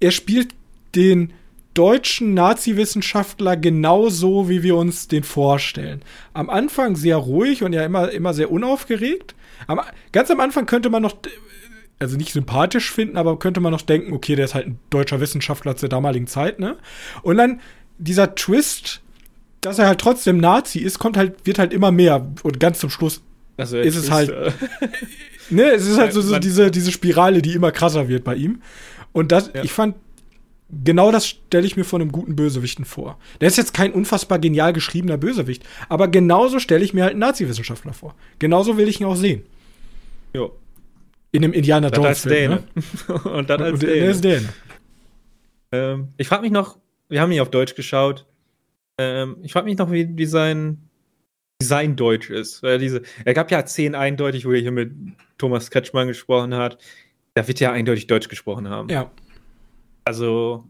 [0.00, 0.54] er spielt
[0.94, 1.32] den
[1.74, 6.00] deutschen Nazi-Wissenschaftler genauso, wie wir uns den vorstellen.
[6.32, 9.34] Am Anfang sehr ruhig und ja immer, immer sehr unaufgeregt.
[9.66, 9.80] Am,
[10.12, 11.16] ganz am Anfang könnte man noch,
[11.98, 15.20] also nicht sympathisch finden, aber könnte man noch denken, okay, der ist halt ein deutscher
[15.20, 16.76] Wissenschaftler zur damaligen Zeit, ne?
[17.22, 17.60] Und dann
[17.98, 19.00] dieser Twist,
[19.62, 22.26] dass er halt trotzdem Nazi ist, kommt halt, wird halt immer mehr.
[22.42, 23.22] Und ganz zum Schluss
[23.56, 24.52] Also Ist es ist, halt- äh,
[25.50, 28.60] Ne, es ist halt so, so diese, diese Spirale, die immer krasser wird bei ihm.
[29.12, 29.62] Und das, Ja.
[29.62, 29.94] ich fand,
[30.84, 33.16] genau das stelle ich mir von einem guten Bösewichten vor.
[33.40, 37.20] Der ist jetzt kein unfassbar genial geschriebener Bösewicht, aber genauso stelle ich mir halt einen
[37.20, 38.14] Nazi-Wissenschaftler vor.
[38.40, 39.44] Genauso will ich ihn auch sehen.
[40.34, 40.52] jo.
[41.36, 42.32] In dem Indiana Das Jones-Film.
[42.50, 42.62] Däne.
[43.24, 43.30] Ne?
[43.32, 44.36] Und dann als Und der ist Däne.
[44.40, 44.48] Däne.
[45.72, 48.26] Ähm, ich frage mich noch, wir haben ihn auf Deutsch geschaut.
[48.98, 50.88] Ähm, ich frage mich noch, wie, wie sein,
[51.62, 52.62] sein Deutsch ist.
[52.62, 54.92] Weil diese, er gab ja zehn eindeutig, wo er hier mit
[55.38, 56.78] Thomas Kretschmann gesprochen hat.
[57.34, 58.88] Da wird ja eindeutig Deutsch gesprochen haben.
[58.88, 59.10] Ja.
[60.04, 60.64] Also,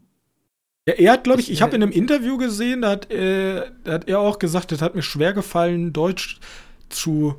[0.88, 3.62] Ja, er hat, glaube ich, Ich- ich habe in einem Interview gesehen, da hat, äh,
[3.84, 6.40] da hat er auch gesagt, es hat mir schwer gefallen, Deutsch
[6.88, 7.36] zu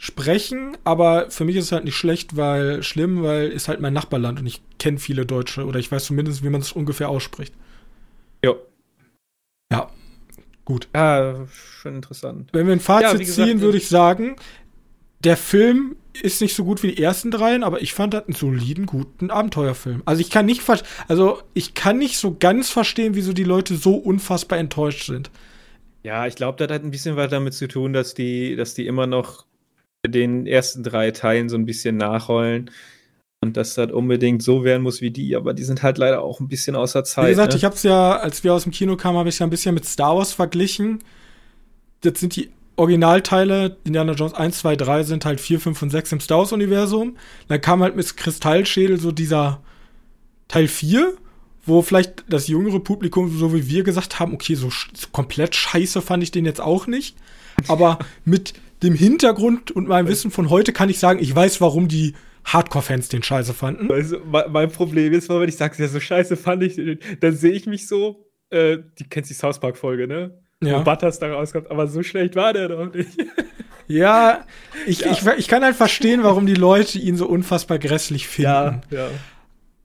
[0.00, 3.92] sprechen, aber für mich ist es halt nicht schlecht, weil schlimm, weil ist halt mein
[3.92, 7.54] Nachbarland und ich kenne viele Deutsche oder ich weiß zumindest, wie man es ungefähr ausspricht.
[8.42, 8.60] jo.
[9.72, 9.90] Ja,
[10.64, 10.88] gut.
[10.94, 12.50] Ja, schon interessant.
[12.52, 14.36] Wenn wir ein Fazit Ja, gesagt, ziehen, würde ich sagen,
[15.24, 18.34] der Film ist nicht so gut wie die ersten dreien, aber ich fand das einen
[18.34, 20.02] soliden, guten Abenteuerfilm.
[20.06, 20.62] Also ich kann nicht,
[21.08, 25.30] also ich kann nicht so ganz verstehen, wieso die Leute so unfassbar enttäuscht sind.
[26.02, 28.86] Ja, ich glaube, das hat ein bisschen was damit zu tun, dass die, dass die
[28.86, 29.46] immer noch
[30.06, 32.70] den ersten drei Teilen so ein bisschen nachrollen.
[33.42, 36.40] Und dass das unbedingt so werden muss wie die, aber die sind halt leider auch
[36.40, 37.24] ein bisschen außer Zeit.
[37.24, 37.56] Wie gesagt, ne?
[37.56, 39.50] ich habe es ja, als wir aus dem Kino kamen, habe ich es ja ein
[39.50, 40.98] bisschen mit Star Wars verglichen.
[42.02, 46.12] Das sind die Originalteile, Indiana Jones 1, 2, 3 sind halt 4, 5 und 6
[46.12, 47.16] im Star Wars-Universum.
[47.48, 49.62] Dann kam halt mit Kristallschädel so dieser
[50.48, 51.14] Teil 4,
[51.64, 56.02] wo vielleicht das jüngere Publikum, so wie wir gesagt haben, okay, so, so komplett scheiße
[56.02, 57.16] fand ich den jetzt auch nicht.
[57.68, 61.88] Aber mit dem Hintergrund und meinem Wissen von heute kann ich sagen, ich weiß, warum
[61.88, 62.14] die
[62.44, 63.86] Hardcore-Fans den scheiße fanden.
[63.86, 67.52] Me- mein Problem ist, wenn ich sage, ja, so scheiße fand ich, den, dann sehe
[67.52, 70.38] ich mich so, äh, die kennst die South Park-Folge, ne?
[70.62, 70.80] Ja.
[70.80, 73.10] Wo Butters da rauskommt, aber so schlecht war der doch nicht.
[73.86, 74.44] Ja,
[74.86, 75.10] ich, Ja.
[75.10, 78.82] Ich, ich kann halt verstehen, warum die Leute ihn so unfassbar grässlich finden.
[78.90, 79.08] ja.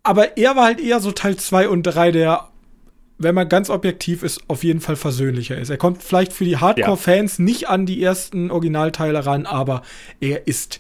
[0.04, 2.50] Aber er war halt eher so Teil 2 und 3, der,
[3.18, 5.70] wenn man ganz objektiv ist, auf jeden Fall versöhnlicher ist.
[5.70, 9.84] Er kommt vielleicht für die Hardcore-Fans nicht an die ersten Originalteile ran, aber
[10.20, 10.80] er ist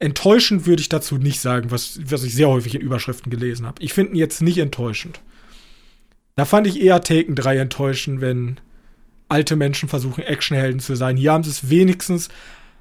[0.00, 3.80] enttäuschend, würde ich dazu nicht sagen, was, was ich sehr häufig in Überschriften gelesen habe.
[3.80, 5.20] Ich finde ihn jetzt nicht enttäuschend.
[6.34, 8.58] Da fand ich eher Taken 3 enttäuschend, wenn
[9.28, 11.16] alte Menschen versuchen, Actionhelden zu sein.
[11.16, 12.30] Hier haben sie es wenigstens,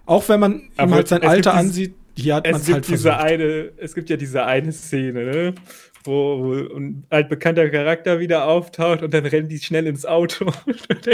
[0.05, 3.09] auch wenn man ihm Aber halt sein Alter ansieht, hier hat man Es halt diese
[3.09, 3.23] versucht.
[3.23, 5.55] eine, es gibt ja diese eine Szene, ne?
[6.03, 10.45] Wo, ein altbekannter Charakter wieder auftaucht und dann rennen die schnell ins Auto.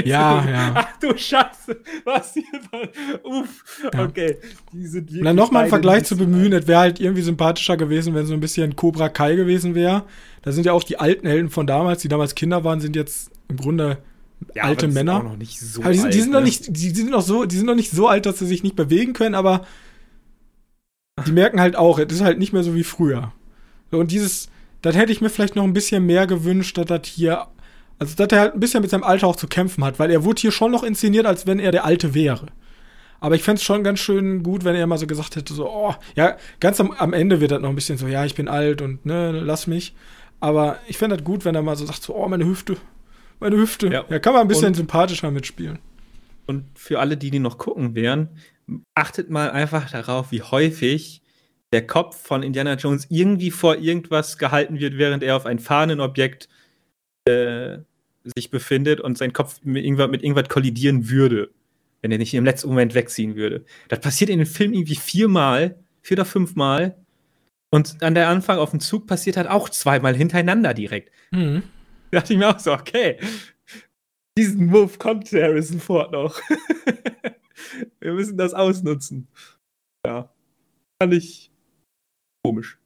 [0.05, 0.71] Ja, dir, ja.
[0.75, 2.81] Ach du Scheiße, was hier war.
[3.23, 4.03] Uff, Ja.
[4.05, 4.37] okay.
[4.71, 7.75] Die sind Und dann nochmal einen Vergleich zu so- bemühen, es wäre halt irgendwie sympathischer
[7.77, 10.03] gewesen, wenn so ein bisschen Cobra Kai gewesen wäre.
[10.41, 13.31] Da sind ja auch die alten Helden von damals, die damals Kinder waren, sind jetzt
[13.49, 13.97] im Grunde
[14.55, 15.17] Ja, alte Männer.
[15.17, 16.45] auch noch nicht so aber die sind, die alt, sind noch ne?
[16.45, 18.63] nicht, die, die sind noch so, die sind noch nicht so alt, dass sie sich
[18.63, 19.65] nicht bewegen können, aber
[21.25, 23.31] die merken halt auch, es ist halt nicht mehr so wie früher.
[23.91, 24.49] So, Und dieses,
[24.81, 27.47] das hätte ich mir vielleicht noch ein bisschen mehr gewünscht, dass das hier,
[27.99, 30.23] also dass er halt ein bisschen mit seinem Alter auch zu kämpfen hat, weil er
[30.23, 32.47] wurde hier schon noch inszeniert, als wenn er der Alte wäre.
[33.19, 35.69] Aber ich fände es schon ganz schön gut, wenn er mal so gesagt hätte, so,
[35.69, 38.47] oh, ja, ganz am, am Ende wird das noch ein bisschen so, ja, ich bin
[38.47, 39.95] alt und ne, lass mich.
[40.39, 42.77] Aber ich fände das gut, wenn er mal so sagt, so, oh, meine Hüfte,
[43.39, 43.87] meine Hüfte.
[43.87, 45.79] Ja, ja kann man ein bisschen und, sympathischer mitspielen.
[46.45, 48.29] Und für alle, die, die noch gucken werden,
[48.93, 51.21] achtet mal einfach darauf, wie häufig
[51.73, 56.47] der Kopf von Indiana Jones irgendwie vor irgendwas gehalten wird, während er auf ein Fahnenobjekt
[57.25, 57.79] äh,
[58.35, 61.51] sich befindet und sein Kopf mit irgendwas, mit irgendwas kollidieren würde,
[62.01, 63.65] wenn er nicht im letzten Moment wegziehen würde.
[63.89, 66.97] Das passiert in dem Film irgendwie viermal, vier oder fünfmal.
[67.69, 71.11] Und an der Anfang auf dem Zug passiert halt auch zweimal hintereinander direkt.
[71.31, 71.63] Mhm.
[72.11, 73.17] Da dachte ich mir auch so, okay,
[74.37, 76.39] diesen Move kommt Harrison Ford noch.
[77.99, 79.27] Wir müssen das ausnutzen.
[80.05, 80.31] Ja.
[81.01, 81.51] Fand ich
[82.47, 82.77] komisch.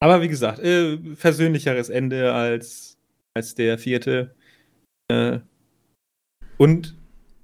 [0.00, 2.96] Aber wie gesagt, äh, versöhnlicheres Ende als,
[3.34, 4.34] als der vierte.
[5.08, 5.40] Äh,
[6.56, 6.96] und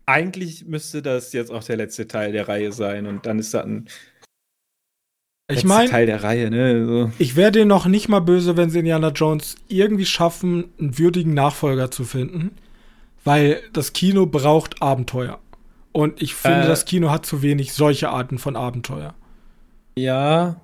[0.06, 3.06] eigentlich müsste das jetzt auch der letzte Teil der Reihe sein.
[3.06, 3.86] Und dann ist das ein
[5.50, 6.86] ich meine, Teil der Reihe, ne?
[6.86, 7.12] So.
[7.18, 11.34] Ich wäre dir noch nicht mal böse, wenn sie Indiana Jones irgendwie schaffen, einen würdigen
[11.34, 12.56] Nachfolger zu finden,
[13.24, 15.38] weil das Kino braucht Abenteuer.
[15.92, 19.14] Und ich finde, äh, das Kino hat zu wenig solche Arten von Abenteuer.
[19.96, 20.60] Ja.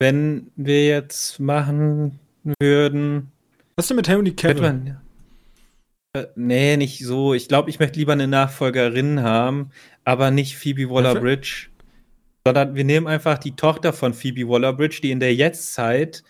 [0.00, 2.18] Wenn wir jetzt machen
[2.58, 3.30] würden.
[3.76, 4.62] Was denn mit Henry Cavill?
[4.62, 5.00] Man,
[6.14, 7.34] äh, nee, nicht so.
[7.34, 9.70] Ich glaube, ich möchte lieber eine Nachfolgerin haben,
[10.04, 11.70] aber nicht Phoebe Waller-Bridge
[12.46, 16.24] sondern wir nehmen einfach die Tochter von Phoebe Waller-Bridge, die in der Jetztzeit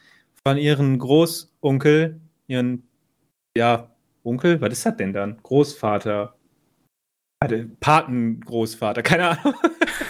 [0.45, 2.89] von ihrem Großonkel, ihren,
[3.57, 3.91] ja,
[4.25, 5.39] Onkel, was ist das denn dann?
[5.43, 6.35] Großvater,
[7.41, 9.55] warte, Patengroßvater, keine Ahnung,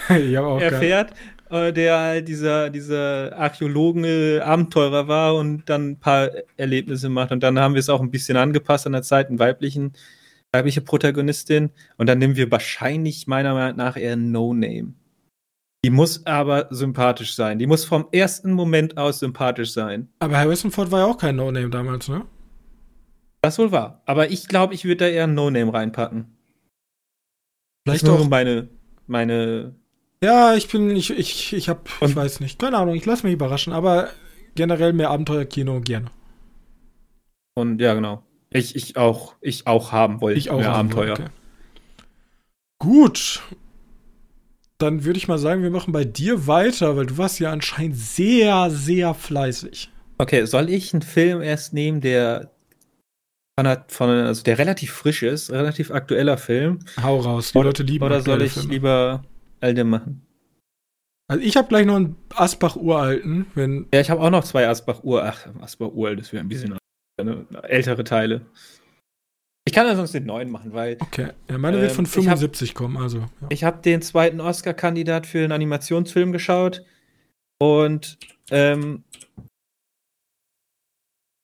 [0.61, 1.15] erfährt,
[1.51, 7.33] äh, der halt dieser, dieser Archäologen, äh, Abenteurer war und dann ein paar Erlebnisse macht.
[7.33, 9.93] Und dann haben wir es auch ein bisschen angepasst an der Zeit, einen weiblichen,
[10.53, 11.71] weibliche Protagonistin.
[11.97, 14.95] Und dann nehmen wir wahrscheinlich meiner Meinung nach eher No-Name.
[15.85, 17.59] Die muss aber sympathisch sein.
[17.59, 20.09] Die muss vom ersten Moment aus sympathisch sein.
[20.19, 22.27] Aber Harrison Ford war ja auch kein No-Name damals, ne?
[23.43, 24.03] Das wohl war.
[24.05, 26.27] Aber ich glaube, ich würde da eher ein No-Name reinpacken.
[27.87, 28.69] Vielleicht auch meine,
[29.07, 29.75] meine.
[30.23, 32.59] Ja, ich bin, ich, ich, ich hab, ich weiß nicht.
[32.59, 34.11] Keine Ahnung, ich lasse mich überraschen, aber
[34.55, 36.11] generell mehr Abenteuerkino gerne.
[37.55, 38.23] Und ja, genau.
[38.51, 40.39] Ich, ich auch, ich auch haben wollte.
[40.39, 41.13] Ich auch mehr Abenteuer.
[41.13, 41.27] Okay.
[42.79, 43.43] Gut,
[44.81, 47.97] dann würde ich mal sagen, wir machen bei dir weiter, weil du warst ja anscheinend
[47.97, 49.91] sehr, sehr fleißig.
[50.19, 52.51] Okay, soll ich einen Film erst nehmen, der
[53.59, 56.81] von, von also der relativ frisch ist, relativ aktueller Film?
[57.03, 58.69] Hau raus, die oder, Leute lieben Oder soll ich Filme.
[58.71, 59.25] lieber
[59.61, 60.27] alte machen?
[61.29, 64.67] Also ich habe gleich noch einen Asbach uralten, wenn Ja, ich habe auch noch zwei
[64.69, 66.77] Asbach ur ach, Asbach uralt, das wäre ein bisschen
[67.63, 68.47] ältere Teile.
[69.67, 70.97] Ich kann ja sonst den neuen machen, weil.
[70.99, 73.19] Okay, ja, meine ähm, wird von 75 hab, kommen, also.
[73.19, 73.29] Ja.
[73.51, 76.85] Ich habe den zweiten Oscar-Kandidat für einen Animationsfilm geschaut
[77.61, 78.19] und
[78.51, 79.05] ähm,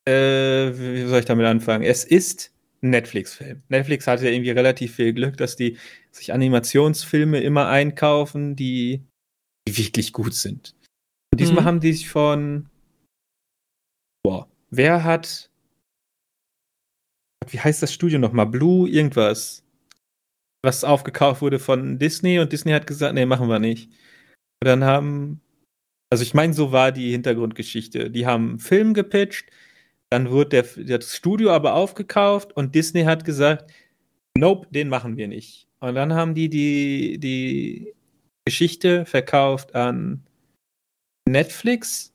[0.09, 1.85] äh, wie soll ich damit anfangen?
[1.85, 2.53] Es ist
[2.83, 3.63] ein Netflix-Film.
[3.69, 5.77] Netflix hatte ja irgendwie relativ viel Glück, dass die
[6.17, 9.05] sich Animationsfilme immer einkaufen, die,
[9.69, 10.75] die wirklich gut sind.
[11.33, 11.67] Und diesmal mhm.
[11.67, 12.69] haben die sich von.
[14.25, 15.51] Boah, wer hat
[17.53, 18.47] wie heißt das Studio nochmal?
[18.47, 19.65] Blue irgendwas.
[20.63, 23.91] Was aufgekauft wurde von Disney und Disney hat gesagt, nee, machen wir nicht.
[24.63, 25.41] Und dann haben,
[26.11, 28.11] also ich meine, so war die Hintergrundgeschichte.
[28.11, 29.51] Die haben einen Film gepitcht,
[30.11, 33.71] dann wurde der, das Studio aber aufgekauft und Disney hat gesagt,
[34.37, 35.66] nope, den machen wir nicht.
[35.81, 37.95] Und dann haben die die, die
[38.45, 40.25] Geschichte verkauft an
[41.29, 42.13] Netflix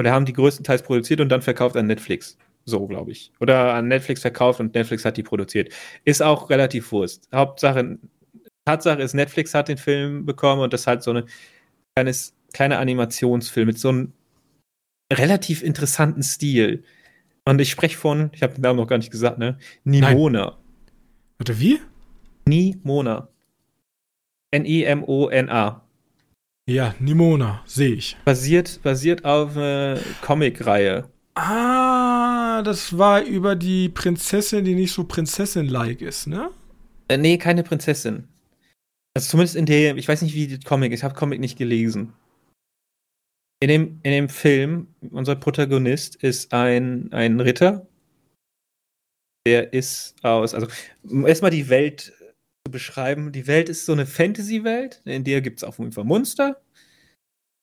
[0.00, 2.38] oder haben die größtenteils produziert und dann verkauft an Netflix.
[2.64, 3.32] So, glaube ich.
[3.40, 5.72] Oder an Netflix verkauft und Netflix hat die produziert.
[6.04, 7.28] Ist auch relativ Wurst.
[7.34, 7.98] Hauptsache,
[8.66, 11.24] Tatsache ist, Netflix hat den Film bekommen und das hat so eine
[11.96, 14.12] kleines, kleine Animationsfilm mit so einem
[15.12, 16.84] relativ interessanten Stil.
[17.46, 19.58] Und ich spreche von, ich habe den Namen noch gar nicht gesagt, ne?
[19.84, 20.44] Nimona.
[20.44, 20.56] Nein.
[21.38, 21.80] Warte, wie?
[22.48, 23.28] Nimona.
[24.50, 25.82] N-I-M-O-N-A.
[26.68, 28.16] Ja, Nimona, sehe ich.
[28.24, 31.08] Basiert, basiert auf eine Comic-Reihe.
[31.34, 36.50] Ah, das war über die Prinzessin, die nicht so Prinzessin-like ist, ne?
[37.08, 38.28] Äh, nee, keine Prinzessin.
[39.14, 41.58] Also zumindest in der, ich weiß nicht, wie die Comic ist, ich habe Comic nicht
[41.58, 42.12] gelesen.
[43.60, 47.86] In dem, in dem Film, unser Protagonist ist ein, ein Ritter.
[49.46, 50.68] Der ist aus, also
[51.26, 52.12] erstmal die Welt
[52.68, 53.32] zu beschreiben.
[53.32, 56.60] Die Welt ist so eine Fantasy-Welt, in der gibt es auf jeden Fall Monster.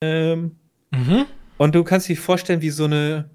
[0.02, 0.56] Ähm,
[0.90, 1.26] mhm.
[1.58, 3.30] Und du kannst dir vorstellen, wie so eine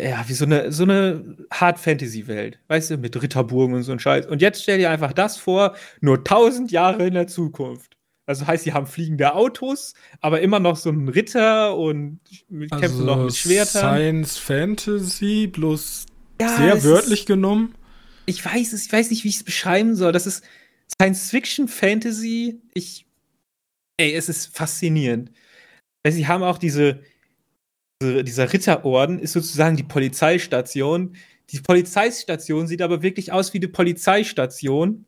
[0.00, 2.58] ja, wie so eine, so eine Hard-Fantasy-Welt.
[2.66, 4.26] Weißt du, mit Ritterburgen und so ein Scheiß.
[4.26, 7.96] Und jetzt stell dir einfach das vor, nur tausend Jahre in der Zukunft.
[8.26, 13.04] Also heißt, sie haben fliegende Autos, aber immer noch so einen Ritter und kämpfen also
[13.04, 13.82] noch mit Schwertern.
[13.82, 16.06] Science Fantasy, bloß
[16.40, 17.76] ja, sehr wörtlich genommen.
[18.26, 20.12] Ich weiß es, ich weiß nicht, wie ich es beschreiben soll.
[20.12, 20.44] Das ist
[20.92, 22.60] Science Fiction Fantasy.
[22.74, 23.06] Ich,
[23.98, 25.30] ey, es ist faszinierend.
[26.02, 27.00] Weil sie haben auch diese,
[28.02, 31.16] dieser Ritterorden ist sozusagen die Polizeistation.
[31.50, 35.06] Die Polizeistation sieht aber wirklich aus wie die Polizeistation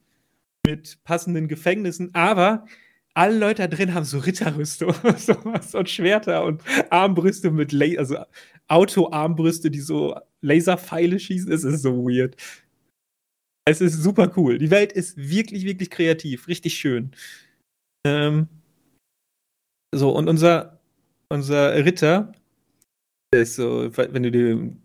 [0.67, 2.67] mit passenden Gefängnissen, aber
[3.15, 8.19] alle Leute da drin haben so Ritterrüstung so, so Schwerter und Armbrüste mit La also
[8.69, 11.51] Auto-Armbrüste, die so Laserpfeile schießen.
[11.51, 12.37] Es ist so weird.
[13.69, 14.59] Es ist super cool.
[14.59, 17.11] Die Welt ist wirklich, wirklich kreativ, richtig schön.
[18.07, 18.49] Ähm,
[19.95, 20.81] so, und unser,
[21.29, 22.33] unser Ritter,
[23.33, 24.77] der ist so, wenn du dir,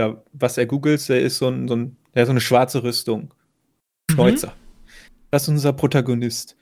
[0.00, 2.82] ja, was er googelst, der ist so, ein, so, ein, der hat so eine schwarze
[2.82, 3.34] Rüstung.
[4.10, 4.48] Schneuzer.
[4.48, 5.06] Mhm.
[5.30, 6.56] Das ist unser Protagonist.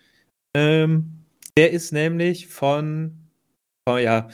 [0.57, 1.25] Ähm,
[1.57, 3.29] der ist nämlich von,
[3.87, 4.29] oh ja,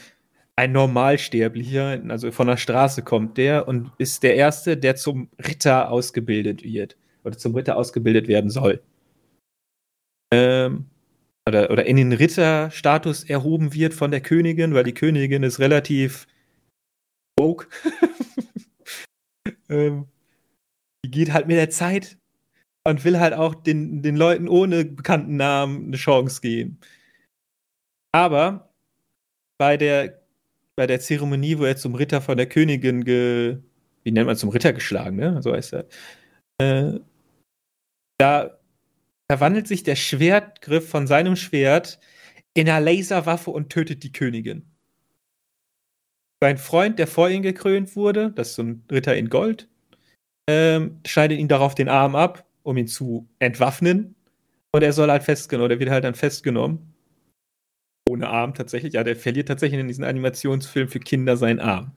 [0.55, 5.91] ein Normalsterblicher, also von der Straße kommt der und ist der Erste, der zum Ritter
[5.91, 6.95] ausgebildet wird.
[7.27, 8.81] Oder zum Ritter ausgebildet werden soll.
[10.33, 10.85] Ähm,
[11.45, 16.25] oder, oder in den Ritterstatus erhoben wird von der Königin, weil die Königin ist relativ
[17.37, 17.67] woke.
[19.69, 20.07] ähm,
[21.05, 22.17] die geht halt mit der Zeit
[22.85, 26.79] und will halt auch den, den Leuten ohne bekannten Namen eine Chance geben.
[28.13, 28.73] Aber
[29.57, 30.21] bei der,
[30.77, 33.57] bei der Zeremonie, wo er zum Ritter von der Königin ge,
[34.03, 35.41] wie nennt man zum Ritter geschlagen, ne?
[35.41, 35.87] So heißt er.
[36.59, 36.99] Äh,
[38.17, 38.59] da
[39.31, 41.99] verwandelt sich der Schwertgriff von seinem Schwert
[42.53, 44.65] in eine Laserwaffe und tötet die Königin.
[46.41, 49.67] Sein Freund, der vor ihm gekrönt wurde, das ist so ein Ritter in Gold,
[50.47, 54.15] ähm, schneidet ihn darauf den Arm ab um ihn zu entwaffnen.
[54.73, 56.93] Und er soll halt festgenommen, oder wird halt dann festgenommen.
[58.09, 58.93] Ohne Arm tatsächlich.
[58.93, 61.93] Ja, der verliert tatsächlich in diesem Animationsfilm für Kinder seinen Arm.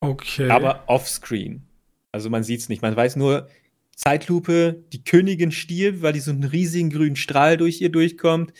[0.00, 0.48] Okay.
[0.48, 1.62] Aber offscreen.
[2.10, 2.80] Also man sieht es nicht.
[2.80, 3.48] Man weiß nur,
[3.96, 8.52] Zeitlupe, die Königin stirbt, weil die so einen riesigen grünen Strahl durch ihr durchkommt.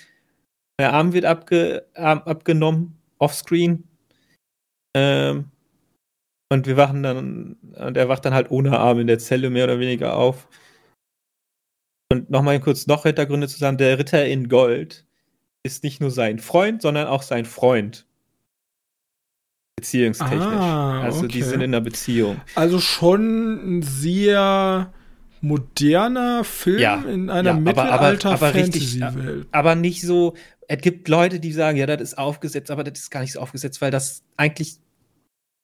[0.80, 3.84] Der Arm wird abge Arm abgenommen, offscreen.
[4.96, 5.50] Ähm,
[6.52, 9.64] und wir wachen dann, und er wacht dann halt ohne Arm in der Zelle mehr
[9.64, 10.48] oder weniger auf.
[12.12, 15.04] Und nochmal kurz noch Hintergründe zu sagen, der Ritter in Gold
[15.64, 18.06] ist nicht nur sein Freund, sondern auch sein Freund.
[19.76, 20.44] Beziehungstechnisch.
[20.44, 22.40] Ah, also die sind in einer Beziehung.
[22.54, 24.92] Also schon ein sehr
[25.44, 29.46] moderner Film ja, in einer ja, Mittelalter-Fantasy-Welt.
[29.50, 30.34] Aber, aber nicht so,
[30.68, 33.40] es gibt Leute, die sagen, ja, das ist aufgesetzt, aber das ist gar nicht so
[33.40, 34.78] aufgesetzt, weil das eigentlich,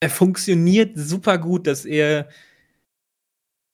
[0.01, 2.29] er funktioniert super gut, dass er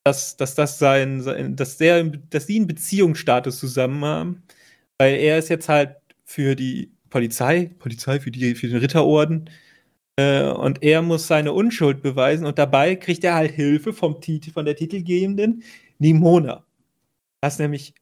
[0.04, 4.42] dass, dass das sein, sein dass der, dass sie einen Beziehungsstatus zusammen haben,
[4.98, 9.50] weil er ist jetzt halt für die Polizei, Polizei für die, für den Ritterorden,
[10.16, 14.50] äh, und er muss seine Unschuld beweisen und dabei kriegt er halt Hilfe vom Titel,
[14.52, 15.62] von der Titelgebenden
[15.98, 16.64] Nimona.
[17.40, 17.94] Das ist nämlich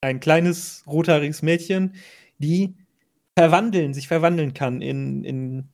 [0.00, 1.94] ein kleines rothaariges Mädchen,
[2.38, 2.74] die
[3.38, 5.68] verwandeln, sich verwandeln kann in, in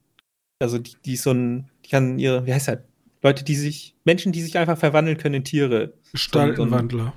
[0.61, 2.79] also die, die ist so ein, die kann ihre, wie heißt das,
[3.23, 5.93] Leute, die sich, Menschen, die sich einfach verwandeln können in Tiere.
[6.13, 7.13] Gestaltenwandler.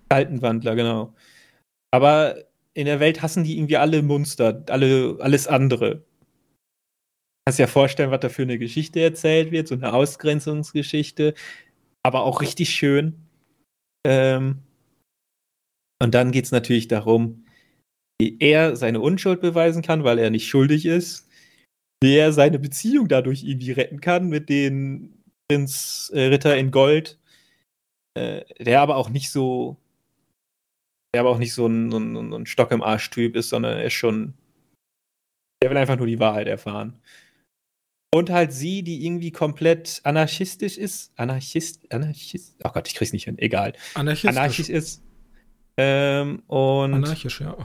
[0.00, 1.14] Gestaltenwandler, genau.
[1.92, 2.36] Aber
[2.72, 6.04] in der Welt hassen die irgendwie alle Monster, alle, alles andere.
[7.46, 11.34] Kannst dir ja vorstellen, was da für eine Geschichte erzählt wird, so eine Ausgrenzungsgeschichte,
[12.04, 13.26] aber auch richtig schön.
[14.06, 14.62] Ähm,
[16.02, 17.46] und dann geht es natürlich darum,
[18.20, 21.28] wie er seine Unschuld beweisen kann, weil er nicht schuldig ist,
[22.02, 27.18] wie er seine Beziehung dadurch irgendwie retten kann mit den Prinz äh, Ritter in Gold,
[28.14, 29.78] äh, der aber auch nicht so,
[31.14, 33.94] der aber auch nicht so ein, ein, ein Stock im Arsch-Typ ist, sondern er ist
[33.94, 34.34] schon,
[35.62, 37.00] der will einfach nur die Wahrheit erfahren.
[38.14, 41.10] Und halt sie, die irgendwie komplett anarchistisch ist.
[41.16, 43.72] Anarchist, Anarchist, oh Gott, ich krieg's nicht hin, egal.
[43.94, 44.30] Anarchistisch.
[44.30, 45.02] Anarchisch ist.
[45.76, 46.94] Ähm, und.
[46.94, 47.56] Anarchisch, ja.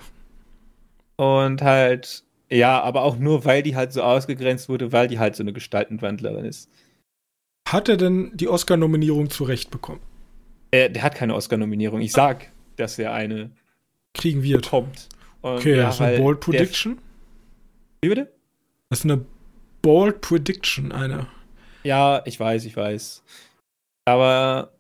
[1.17, 5.35] Und halt, ja, aber auch nur, weil die halt so ausgegrenzt wurde, weil die halt
[5.35, 6.67] so eine Gestaltenwandlerin ist.
[7.67, 10.01] Hat er denn die Oscar-Nominierung zurecht bekommen?
[10.71, 12.01] Er, der hat keine Oscar-Nominierung.
[12.01, 13.51] Ich sag, dass er eine
[14.15, 14.63] kriegen wird.
[14.63, 15.09] Bekommt.
[15.41, 16.97] Und okay, ja, das ist eine Bold Prediction.
[18.01, 18.33] Wie bitte?
[18.89, 19.23] Das ist eine
[19.81, 21.27] Bold Prediction, eine.
[21.83, 23.23] Ja, ich weiß, ich weiß.
[24.05, 24.73] Aber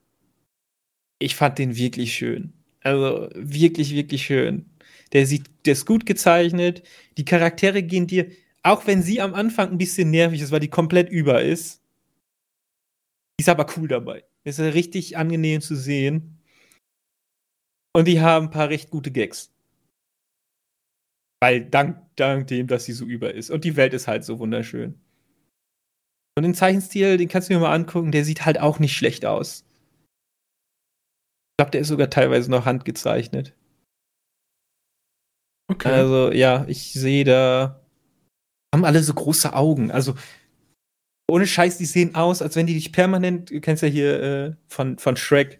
[1.19, 2.53] ich fand den wirklich schön.
[2.81, 4.69] Also wirklich, wirklich schön.
[5.13, 6.83] Der sieht, der ist gut gezeichnet.
[7.17, 8.31] Die Charaktere gehen dir,
[8.63, 11.81] auch wenn sie am Anfang ein bisschen nervig ist, weil die komplett über ist,
[13.39, 14.23] ist aber cool dabei.
[14.43, 16.39] Ist richtig angenehm zu sehen.
[17.93, 19.51] Und die haben ein paar recht gute Gags.
[21.41, 23.49] Weil dank, dank dem, dass sie so über ist.
[23.49, 24.99] Und die Welt ist halt so wunderschön.
[26.37, 29.25] Und den Zeichenstil, den kannst du mir mal angucken, der sieht halt auch nicht schlecht
[29.25, 29.65] aus.
[31.51, 33.53] Ich glaube, der ist sogar teilweise noch handgezeichnet.
[35.69, 35.89] Okay.
[35.89, 37.81] Also, ja, ich sehe da.
[38.73, 39.91] Haben alle so große Augen.
[39.91, 40.15] Also,
[41.29, 43.51] ohne Scheiß, die sehen aus, als wenn die dich permanent.
[43.51, 45.59] Du kennst ja hier äh, von, von Shrek,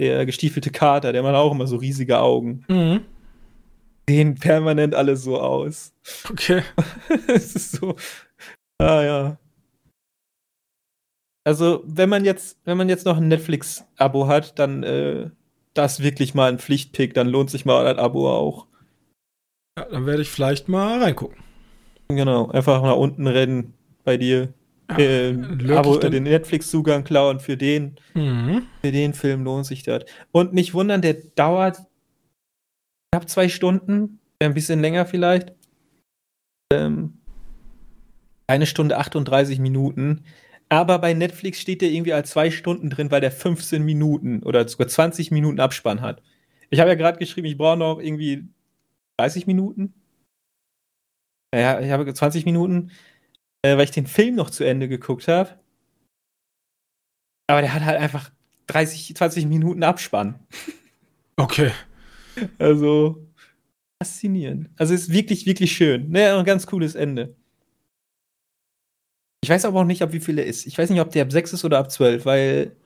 [0.00, 2.64] der gestiefelte Kater, der hat auch immer so riesige Augen.
[2.68, 3.00] Mhm.
[4.08, 5.92] Sehen permanent alle so aus.
[6.30, 6.62] Okay.
[7.28, 7.96] es ist so.
[8.78, 9.38] Ah, ja.
[11.44, 15.30] Also, wenn man jetzt, wenn man jetzt noch ein Netflix-Abo hat, dann äh,
[15.74, 18.66] das wirklich mal ein Pflichtpick, dann lohnt sich mal ein Abo auch.
[19.78, 21.38] Ja, dann werde ich vielleicht mal reingucken.
[22.08, 24.52] Genau, einfach nach unten rennen bei dir.
[24.90, 25.36] Ja, äh,
[25.72, 27.96] Abo, den Netflix-Zugang klauen für den.
[28.14, 28.62] Mhm.
[28.82, 30.04] Für den Film lohnt sich das.
[30.32, 31.78] Und nicht wundern, der dauert
[33.16, 35.54] knapp zwei Stunden, ein bisschen länger vielleicht.
[36.70, 37.18] Ähm,
[38.46, 40.24] eine Stunde 38 Minuten.
[40.68, 44.68] Aber bei Netflix steht der irgendwie als zwei Stunden drin, weil der 15 Minuten oder
[44.68, 46.22] sogar 20 Minuten Abspann hat.
[46.68, 48.48] Ich habe ja gerade geschrieben, ich brauche noch irgendwie
[49.18, 49.94] 30 Minuten.
[51.54, 52.90] Ja, ich habe 20 Minuten,
[53.62, 55.58] äh, weil ich den Film noch zu Ende geguckt habe.
[57.48, 58.30] Aber der hat halt einfach
[58.66, 60.40] 30, 20 Minuten Abspann.
[61.38, 61.70] Okay.
[62.58, 63.26] Also
[64.02, 64.68] faszinierend.
[64.76, 66.10] Also ist wirklich, wirklich schön.
[66.10, 67.34] Ne, ein ganz cooles Ende.
[69.42, 70.66] Ich weiß aber auch nicht, ab wie viel er ist.
[70.66, 72.76] Ich weiß nicht, ob der ab 6 ist oder ab 12, weil.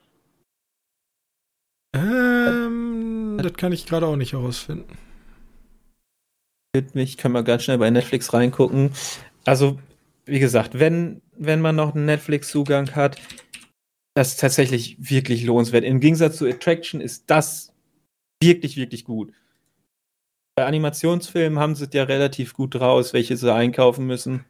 [1.95, 4.97] Ähm, das kann ich gerade auch nicht herausfinden
[6.93, 8.91] mich, können wir ganz schnell bei Netflix reingucken.
[9.45, 9.79] Also,
[10.25, 13.17] wie gesagt, wenn, wenn man noch einen Netflix-Zugang hat,
[14.13, 15.83] das ist tatsächlich wirklich lohnenswert.
[15.83, 17.70] Im Gegensatz zu Attraction ist das
[18.41, 19.33] wirklich, wirklich gut.
[20.55, 24.45] Bei Animationsfilmen haben sie es ja relativ gut raus, welche sie einkaufen müssen.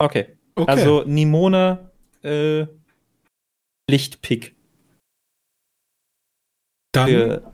[0.00, 0.36] Okay.
[0.54, 0.70] okay.
[0.70, 1.90] Also Nimona
[2.22, 2.66] äh,
[3.90, 4.54] Lichtpick.
[6.92, 7.52] Dann für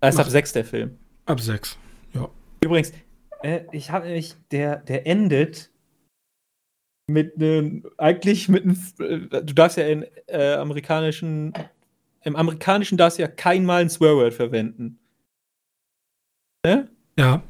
[0.00, 0.98] er ist ab sechs der Film.
[1.26, 1.76] Ab sechs,
[2.14, 2.28] ja.
[2.62, 2.92] Übrigens,
[3.42, 5.70] äh, ich habe nämlich, der, der endet
[7.08, 11.52] mit einem, eigentlich mit einem, äh, du darfst ja in äh, amerikanischen,
[12.28, 14.98] im amerikanischen darfst du ja kein Mal ein Swearword verwenden.
[16.64, 16.88] Ne?
[17.18, 17.42] Ja.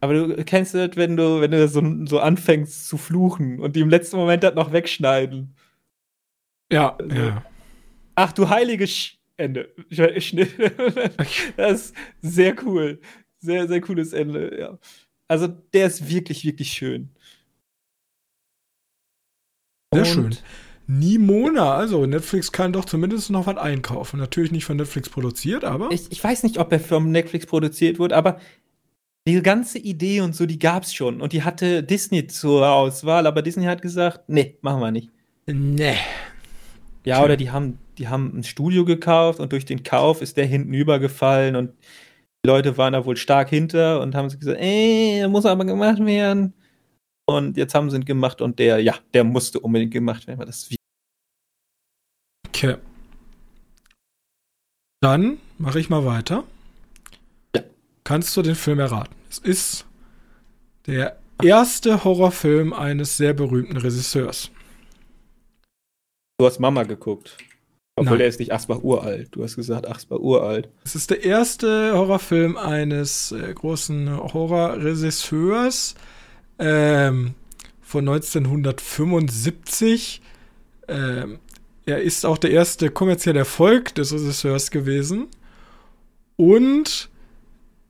[0.00, 3.80] Aber du kennst das, wenn du, wenn du so, so anfängst zu fluchen und die
[3.80, 5.54] im letzten Moment das noch wegschneiden.
[6.70, 7.44] Ja, also, ja.
[8.14, 9.74] Ach du heilige Sch Ende.
[11.56, 13.00] Das ist sehr cool.
[13.40, 14.78] Sehr, sehr cooles Ende, ja.
[15.28, 17.10] Also, der ist wirklich, wirklich schön.
[19.92, 20.36] Sehr Und schön.
[20.86, 24.18] Nimona, also Netflix kann doch zumindest noch was einkaufen.
[24.18, 25.90] Natürlich nicht von Netflix produziert, aber.
[25.90, 28.38] Ich, ich weiß nicht, ob er von Netflix produziert wurde, aber
[29.26, 31.22] die ganze Idee und so, die gab's schon.
[31.22, 35.10] Und die hatte Disney zur Auswahl, aber Disney hat gesagt, nee, machen wir nicht.
[35.46, 35.96] Nee.
[37.04, 40.46] Ja, oder die haben die haben ein Studio gekauft und durch den Kauf ist der
[40.46, 41.72] hinten übergefallen und
[42.44, 46.52] die Leute waren da wohl stark hinter und haben gesagt, ey, muss aber gemacht werden.
[47.26, 50.46] Und jetzt haben sie ihn gemacht und der, ja, der musste unbedingt gemacht werden, weil
[50.46, 50.68] das
[52.48, 52.76] Okay.
[55.00, 56.44] Dann mache ich mal weiter.
[57.54, 57.62] Ja.
[58.04, 59.14] Kannst du den Film erraten?
[59.28, 59.86] Es ist
[60.86, 64.50] der erste Horrorfilm eines sehr berühmten Regisseurs.
[66.38, 67.36] Du hast Mama geguckt.
[67.96, 69.28] Obwohl er ist nicht Asbach uralt.
[69.32, 70.68] Du hast gesagt, Asbach uralt.
[70.84, 75.94] Es ist der erste Horrorfilm eines äh, großen Horrorregisseurs
[76.58, 77.34] ähm,
[77.80, 80.20] von 1975.
[80.88, 81.38] Ähm,
[81.86, 85.26] er ist auch der erste kommerzielle Erfolg des Regisseurs gewesen.
[86.36, 87.10] Und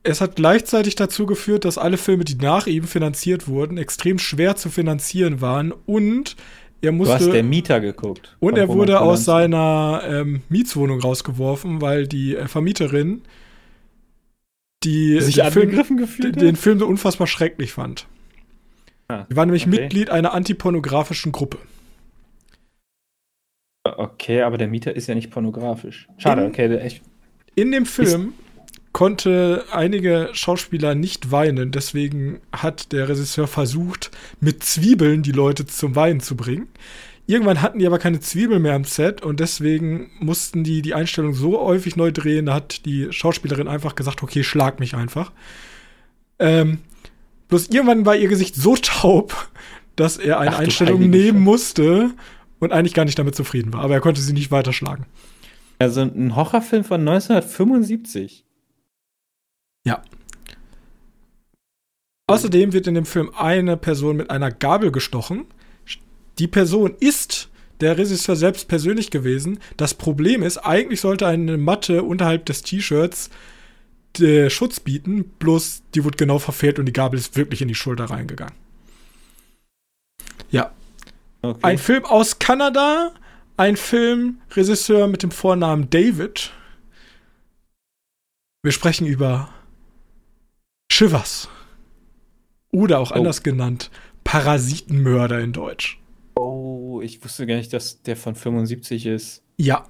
[0.03, 4.57] es hat gleichzeitig dazu geführt, dass alle Filme, die nach ihm finanziert wurden, extrem schwer
[4.57, 6.37] zu finanzieren waren und
[6.83, 8.37] er musste, du hast der Mieter geguckt.
[8.41, 13.23] Und er wurde aus seiner ähm, Mietswohnung rausgeworfen, weil die äh, Vermieterin
[14.83, 18.07] die sich den Film, gefühlt den, den Film so unfassbar schrecklich fand.
[19.09, 19.81] Ah, die war nämlich okay.
[19.81, 21.59] Mitglied einer antipornografischen Gruppe.
[23.85, 26.09] Okay, aber der Mieter ist ja nicht pornografisch.
[26.17, 26.77] Schade, in, okay.
[26.79, 27.03] Echt.
[27.55, 28.33] In dem Film
[28.93, 31.71] konnte einige Schauspieler nicht weinen.
[31.71, 36.69] Deswegen hat der Regisseur versucht, mit Zwiebeln die Leute zum Weinen zu bringen.
[37.27, 41.35] Irgendwann hatten die aber keine Zwiebeln mehr am Set und deswegen mussten die die Einstellung
[41.35, 42.47] so häufig neu drehen.
[42.47, 45.33] Da hat die Schauspielerin einfach gesagt, okay, schlag mich einfach.
[46.39, 46.79] Ähm,
[47.49, 49.51] bloß irgendwann war ihr Gesicht so taub,
[49.97, 51.32] dass er eine Ach, Einstellung nehmen Scheiße.
[51.34, 52.11] musste
[52.59, 53.80] und eigentlich gar nicht damit zufrieden war.
[53.80, 55.07] Aber er konnte sie nicht weiterschlagen.
[55.78, 58.45] Also ein Horrorfilm von 1975.
[59.86, 60.03] Ja.
[62.26, 65.47] Außerdem wird in dem Film eine Person mit einer Gabel gestochen.
[66.38, 69.59] Die Person ist der Regisseur selbst persönlich gewesen.
[69.76, 73.30] Das Problem ist, eigentlich sollte eine Matte unterhalb des T-Shirts
[74.21, 77.75] äh, Schutz bieten, bloß die wurde genau verfehlt und die Gabel ist wirklich in die
[77.75, 78.55] Schulter reingegangen.
[80.51, 80.73] Ja,
[81.43, 81.61] Okay.
[81.62, 83.12] ein Film aus Kanada,
[83.59, 86.53] ein Filmregisseur mit dem Vornamen David.
[88.62, 89.51] Wir sprechen über
[90.91, 91.49] Shivers.
[92.71, 93.15] Oder auch Oh.
[93.17, 93.91] anders genannt,
[94.25, 96.01] Parasitenmörder in Deutsch.
[96.37, 99.43] oh, ich wusste gar nicht, dass der von 75 ist.
[99.59, 99.87] Ja.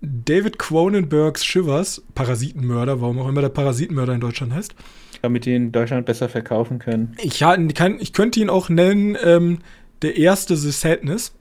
[0.00, 4.74] David Cronenbergs Shivers, Parasitenmörder, warum auch immer der Parasitenmörder in Deutschland heißt.
[5.22, 7.16] Damit die in Deutschland besser verkaufen können.
[7.18, 9.58] Ich, kann, ich könnte ihn auch nennen, ähm,
[10.02, 11.34] der erste The Sadness.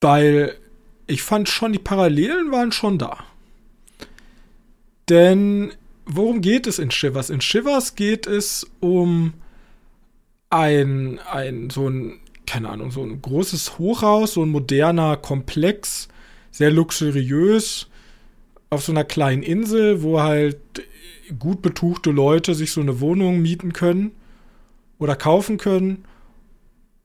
[0.00, 0.54] Weil
[1.06, 3.24] ich fand schon, die Parallelen waren schon da.
[5.08, 5.72] Denn
[6.04, 7.30] worum geht es in Shivers?
[7.30, 9.34] In Shivers geht es um
[10.50, 16.08] ein, ein so ein, keine Ahnung, so ein großes Hochhaus, so ein moderner Komplex,
[16.50, 17.88] sehr luxuriös,
[18.70, 20.58] auf so einer kleinen Insel, wo halt
[21.38, 24.12] gut betuchte Leute sich so eine Wohnung mieten können
[24.98, 26.04] oder kaufen können.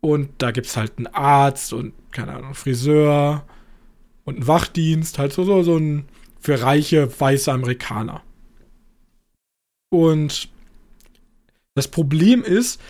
[0.02, 3.46] Und da gibt es halt einen Arzt und, keine Ahnung, Friseur
[4.26, 6.06] und einen Wachdienst, halt so, so, so ein
[6.40, 8.22] für reiche weiße Amerikaner.
[9.90, 10.50] Und
[11.76, 12.82] das Problem ist,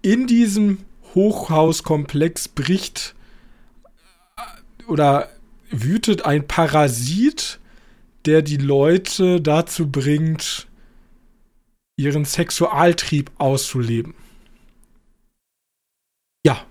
[0.00, 0.78] in diesem
[1.14, 3.14] Hochhauskomplex bricht
[4.36, 5.28] äh, oder
[5.72, 7.58] wütet ein Parasit,
[8.26, 10.68] der die Leute dazu bringt,
[11.96, 14.14] ihren Sexualtrieb auszuleben.
[16.46, 16.64] Ja.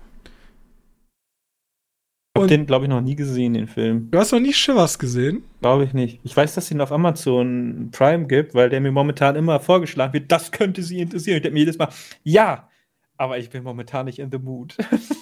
[2.34, 4.10] Ich hab Und- den, glaube ich, noch nie gesehen, den Film.
[4.10, 5.44] Du hast noch nie Shivers gesehen?
[5.60, 6.20] Glaube ich nicht.
[6.24, 10.14] Ich weiß, dass es ihn auf Amazon Prime gibt, weil der mir momentan immer vorgeschlagen
[10.14, 11.36] wird, das könnte sie interessieren.
[11.36, 11.88] Ich denke mir jedes Mal,
[12.22, 12.68] ja,
[13.18, 14.76] aber ich bin momentan nicht in the mood.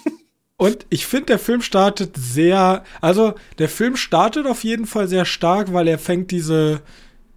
[0.61, 5.25] Und ich finde, der Film startet sehr, also der Film startet auf jeden Fall sehr
[5.25, 6.81] stark, weil er fängt diese,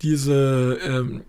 [0.02, 1.22] diese, ähm,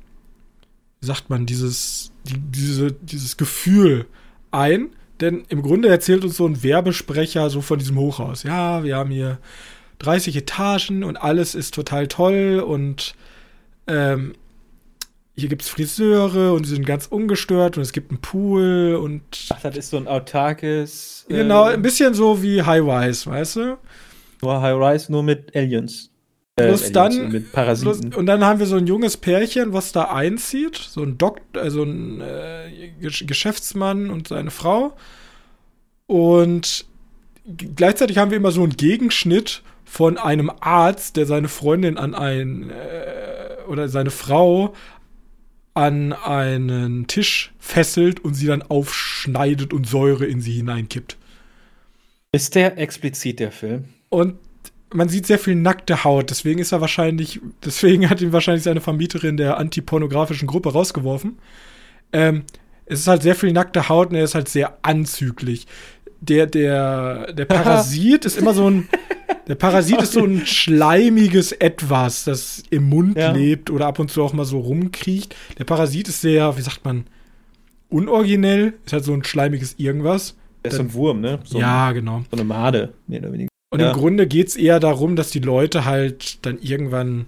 [1.00, 4.08] wie sagt man, dieses, die, diese, dieses Gefühl
[4.52, 4.90] ein.
[5.22, 8.44] Denn im Grunde erzählt uns so ein Werbesprecher so von diesem Hochhaus.
[8.44, 9.40] Ja, wir haben hier
[10.00, 13.16] 30 Etagen und alles ist total toll und
[13.88, 14.34] ähm,
[15.38, 19.22] hier gibt es Friseure und die sind ganz ungestört und es gibt einen Pool und
[19.50, 21.26] Ach, das ist so ein autarkes.
[21.30, 23.78] äh, Genau, ein bisschen so wie High-Rise, weißt du?
[24.42, 26.10] Nur High Rise, nur mit Aliens.
[26.58, 28.14] Äh, Aliens, dann- Mit Parasiten.
[28.14, 30.78] Und dann haben wir so ein junges Pärchen, was da einzieht.
[30.78, 34.94] So ein Dok also ein äh, Gesch- Geschäftsmann und seine Frau.
[36.08, 36.86] Und
[37.76, 42.70] gleichzeitig haben wir immer so einen Gegenschnitt von einem Arzt, der seine Freundin an ein
[42.70, 44.74] äh, oder seine Frau
[45.76, 51.18] an einen Tisch fesselt und sie dann aufschneidet und Säure in sie hineinkippt.
[52.32, 53.86] Ist der explizit, der Film?
[54.10, 54.36] Und
[54.94, 58.82] man sieht sehr viel nackte Haut, deswegen ist er wahrscheinlich, deswegen hat ihn wahrscheinlich seine
[58.82, 61.38] Vermieterin der antipornografischen Gruppe rausgeworfen.
[62.14, 62.44] Ähm,
[62.86, 65.68] es ist halt sehr viel nackte Haut und er ist halt sehr anzüglich.
[66.22, 68.88] Der, der, der Parasit ist immer so ein,
[69.48, 73.32] der Parasit ist so ein schleimiges Etwas, das im Mund Ja.
[73.32, 75.36] lebt oder ab und zu auch mal so rumkriecht.
[75.58, 77.06] Der Parasit ist sehr, wie sagt man,
[77.90, 80.36] unoriginell, ist halt so ein schleimiges Irgendwas.
[80.64, 81.40] Der ist so ein Wurm, ne?
[81.44, 82.24] So, ja, genau.
[82.32, 83.50] so eine Made, mehr oder weniger.
[83.72, 83.92] Und Ja.
[83.92, 87.26] im Grunde geht es eher darum, dass die Leute halt dann irgendwann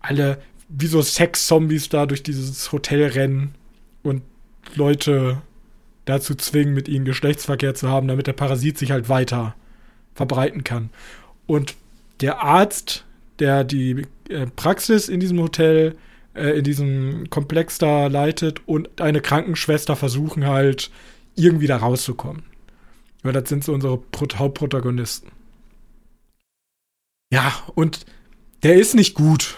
[0.00, 0.38] alle
[0.68, 3.54] wie so Sex-Zombies da durch dieses Hotel rennen
[4.02, 4.22] und
[4.76, 5.42] Leute
[6.04, 9.54] dazu zwingen, mit ihnen Geschlechtsverkehr zu haben, damit der Parasit sich halt weiter
[10.14, 10.90] verbreiten kann.
[11.50, 11.74] Und
[12.20, 13.04] der Arzt,
[13.40, 15.96] der die äh, Praxis in diesem Hotel,
[16.32, 20.92] äh, in diesem Komplex da leitet und eine Krankenschwester versuchen halt
[21.34, 22.44] irgendwie da rauszukommen.
[23.24, 25.32] Weil das sind so unsere Pro Hauptprotagonisten.
[27.32, 28.06] Ja, und
[28.62, 29.56] der ist nicht gut.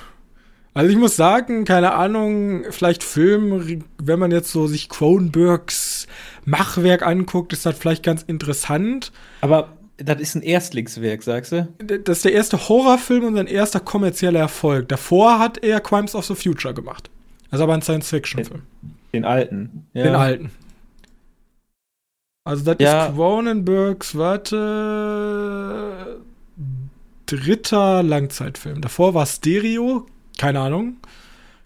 [0.72, 6.06] Also ich muss sagen, keine Ahnung, vielleicht Film, wenn man jetzt so sich Cronenbergs
[6.46, 9.12] Machwerk anguckt, ist das vielleicht ganz interessant.
[9.42, 11.68] Aber das ist ein Erstlingswerk, sagst du?
[12.04, 14.88] Das ist der erste Horrorfilm und sein erster kommerzieller Erfolg.
[14.88, 17.10] Davor hat er Crimes of the Future gemacht.
[17.50, 18.62] Also aber ein Science-Fiction-Film.
[19.12, 19.86] Den alten.
[19.92, 20.04] Ja.
[20.04, 20.50] Den alten.
[22.44, 23.06] Also das Ja.
[23.06, 26.20] ist Cronenbergs, warte,
[27.26, 28.80] dritter Langzeitfilm.
[28.80, 30.06] Davor war Stereo,
[30.38, 30.96] keine Ahnung.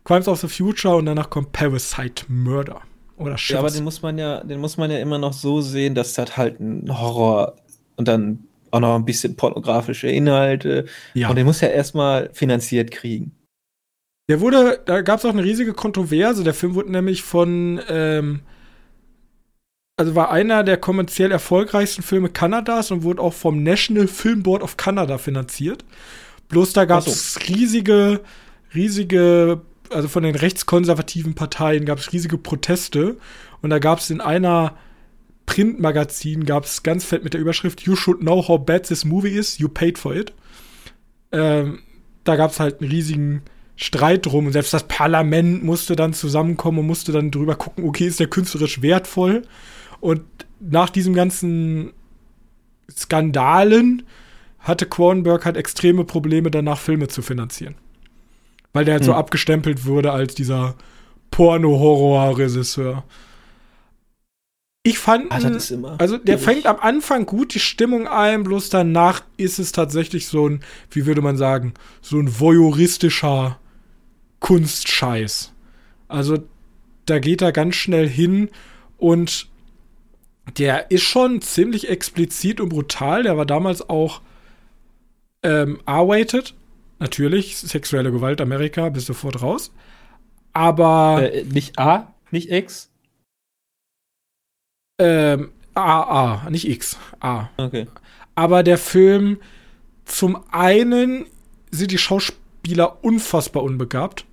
[0.04, 2.80] Crimes of the Future und danach kommt Parasite Murder.
[3.16, 3.54] Oder Schiffs.
[3.54, 6.12] Ja, aber den muss man ja, den muss man ja immer noch so sehen, dass
[6.12, 7.56] das halt ein Horror
[7.96, 10.86] und dann auch noch ein bisschen pornografische Inhalte.
[11.14, 11.28] Ja.
[11.28, 13.32] Und den muss ja erstmal finanziert kriegen.
[14.28, 16.42] Der wurde, da gab es auch eine riesige Kontroverse.
[16.42, 18.40] Der Film wurde nämlich von, ähm,
[19.96, 24.62] also war einer der kommerziell erfolgreichsten Filme Kanadas und wurde auch vom National Film Board
[24.62, 25.84] of Canada finanziert.
[26.48, 27.40] Bloß da gab es so.
[27.40, 28.20] riesige,
[28.74, 33.16] riesige, also von den rechtskonservativen Parteien gab es riesige Proteste.
[33.62, 34.76] Und da gab es in einer
[35.46, 39.30] Printmagazin gab es ganz fett mit der Überschrift You should know how bad this movie
[39.30, 40.32] is, you paid for it.
[41.32, 41.80] Ähm,
[42.24, 43.42] da gab es halt einen riesigen
[43.76, 48.06] Streit drum und selbst das Parlament musste dann zusammenkommen und musste dann drüber gucken, okay,
[48.06, 49.42] ist der künstlerisch wertvoll?
[50.00, 50.22] Und
[50.60, 51.92] nach diesem ganzen
[52.90, 54.02] Skandalen
[54.58, 57.76] hatte Cronenberg halt extreme Probleme danach Filme zu finanzieren.
[58.72, 59.06] Weil der halt hm.
[59.06, 60.74] so abgestempelt wurde als dieser
[61.30, 63.04] Porno-Horror-Regisseur.
[64.86, 65.44] Ich fand, Ach,
[65.98, 70.48] also der fängt am Anfang gut die Stimmung ein, bloß danach ist es tatsächlich so
[70.48, 70.60] ein,
[70.92, 73.58] wie würde man sagen, so ein voyeuristischer
[74.38, 75.52] Kunstscheiß.
[76.06, 76.38] Also
[77.04, 78.48] da geht er ganz schnell hin
[78.96, 79.48] und
[80.56, 83.24] der ist schon ziemlich explizit und brutal.
[83.24, 84.20] Der war damals auch
[85.42, 86.54] ähm, R-rated.
[87.00, 89.72] Natürlich, sexuelle Gewalt Amerika, bist sofort raus.
[90.52, 91.28] Aber.
[91.32, 92.92] Äh, nicht A, nicht X?
[94.98, 96.00] Ähm, A,
[96.44, 96.96] A, nicht X.
[97.20, 97.48] A.
[97.56, 97.86] Okay.
[98.34, 99.38] Aber der Film,
[100.04, 101.26] zum einen
[101.70, 104.24] sind die Schauspieler unfassbar unbegabt.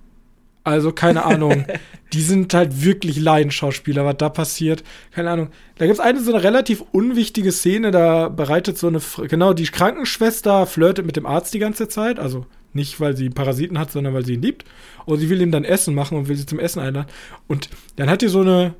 [0.62, 1.66] Also, keine Ahnung.
[2.14, 4.82] die sind halt wirklich Laienschauspieler, was da passiert.
[5.10, 5.48] Keine Ahnung.
[5.76, 9.64] Da gibt es eine so eine relativ unwichtige Szene, da bereitet so eine, genau, die
[9.64, 12.18] Krankenschwester flirtet mit dem Arzt die ganze Zeit.
[12.18, 14.64] Also nicht, weil sie Parasiten hat, sondern weil sie ihn liebt.
[15.04, 17.10] Und sie will ihm dann Essen machen und will sie zum Essen einladen.
[17.46, 18.74] Und dann hat die so eine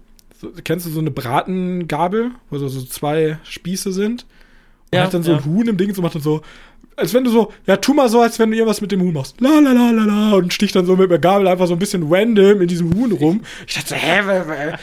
[0.45, 4.26] so, kennst du so eine Bratengabel, wo so, so zwei Spieße sind?
[4.92, 5.38] Und ja, hat dann so ja.
[5.38, 6.42] ein Huhn im Ding so macht dann so,
[6.97, 9.12] als wenn du so, ja, tu mal so, als wenn du irgendwas mit dem Huhn
[9.12, 9.40] machst.
[9.40, 11.78] La la la la la und sticht dann so mit der Gabel einfach so ein
[11.78, 13.42] bisschen random in diesem Huhn rum.
[13.66, 14.78] Ich dachte, hä, wer, wer,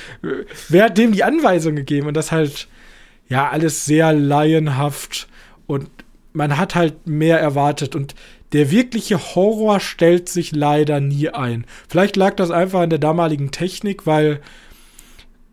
[0.69, 2.07] wer hat dem die Anweisung gegeben?
[2.07, 2.67] Und das halt,
[3.29, 5.27] ja, alles sehr laienhaft
[5.67, 5.89] und
[6.33, 8.15] man hat halt mehr erwartet und
[8.53, 11.65] der wirkliche Horror stellt sich leider nie ein.
[11.87, 14.41] Vielleicht lag das einfach an der damaligen Technik, weil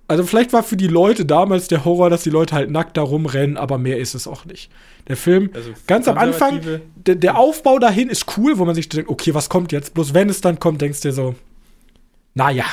[0.08, 3.02] also vielleicht war für die Leute damals der Horror, dass die Leute halt nackt da
[3.02, 4.70] rumrennen, aber mehr ist es auch nicht.
[5.06, 6.60] Der Film, also ganz am Anfang,
[6.96, 9.92] der, der, Aufbau dahin ist cool, wo man sich denkt, okay, was kommt jetzt?
[9.92, 11.34] Bloß wenn es dann kommt, denkst du dir so,
[12.34, 12.64] naja,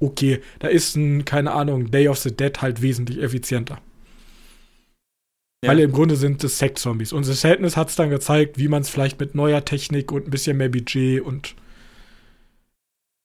[0.00, 3.78] okay, da ist ein, keine Ahnung, Day of the Dead halt wesentlich effizienter.
[5.62, 5.70] Ja.
[5.70, 7.12] Weil im Grunde sind es Sex-Zombies.
[7.12, 10.26] Und The Sadness hat es dann gezeigt, wie man es vielleicht mit neuer Technik und
[10.26, 11.54] ein bisschen mehr Budget und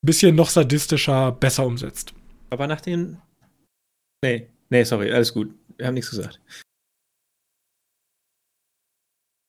[0.03, 2.13] ein bisschen noch sadistischer besser umsetzt.
[2.49, 3.17] Aber nach den
[4.23, 5.53] Nee, nee, sorry, alles gut.
[5.77, 6.39] Wir haben nichts gesagt.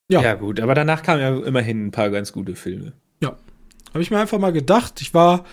[0.09, 0.21] Ja.
[0.21, 2.93] Ja, gut, aber danach kamen ja immerhin ein paar ganz gute Filme.
[3.21, 3.37] Ja.
[3.89, 5.45] Habe ich mir einfach mal gedacht, ich war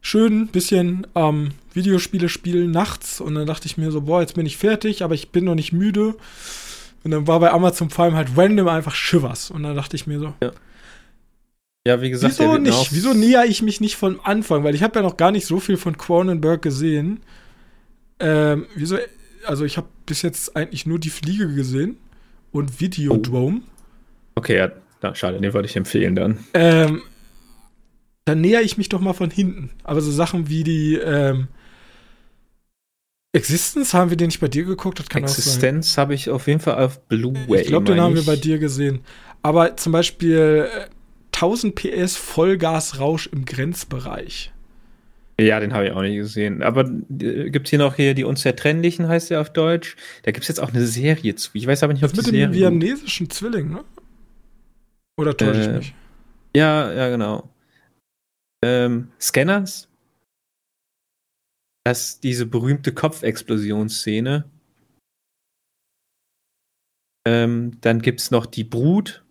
[0.00, 4.34] schön ein bisschen ähm, Videospiele spielen nachts und dann dachte ich mir so, boah, jetzt
[4.34, 6.14] bin ich fertig, aber ich bin noch nicht müde.
[7.04, 9.50] Und dann war bei Amazon Prime halt random einfach Shivers.
[9.50, 10.52] Und dann dachte ich mir so, ja.
[11.86, 12.92] Ja, wie gesagt, wieso nicht?
[12.92, 14.62] Wieso näher ich mich nicht von Anfang?
[14.62, 17.20] Weil ich habe ja noch gar nicht so viel von Cronenberg gesehen.
[18.22, 18.96] Ähm, wieso?
[19.44, 21.96] Also ich habe bis jetzt eigentlich nur die Fliege gesehen
[22.52, 23.62] und Videodrome.
[24.36, 26.38] Okay, ja, na, schade, den wollte ich empfehlen dann.
[26.54, 27.02] Ähm,
[28.24, 29.70] dann näher ich mich doch mal von hinten.
[29.82, 31.48] Aber so Sachen wie die ähm,
[33.32, 35.00] Existence haben wir den nicht bei dir geguckt?
[35.00, 37.62] Das kann Existence habe ich auf jeden Fall auf Blu-ray.
[37.62, 39.00] Ich glaube, den haben wir bei dir gesehen.
[39.42, 40.86] Aber zum Beispiel äh,
[41.34, 44.51] 1000 PS Vollgasrausch im Grenzbereich.
[45.40, 46.62] Ja, den habe ich auch nicht gesehen.
[46.62, 49.96] Aber äh, gibt es hier noch hier die Unzertrennlichen, heißt der auf Deutsch.
[50.22, 51.50] Da gibt es jetzt auch eine Serie zu.
[51.54, 53.84] Ich weiß aber nicht, ob das mit dem vietnamesischen Zwilling, ne?
[55.18, 55.94] Oder täusche äh, ich mich?
[56.56, 57.48] Ja, ja, genau.
[58.64, 59.88] Ähm, Scanners?
[61.84, 64.44] Das ist diese berühmte Kopfexplosionsszene.
[67.26, 69.24] Ähm, dann gibt es noch die Brut.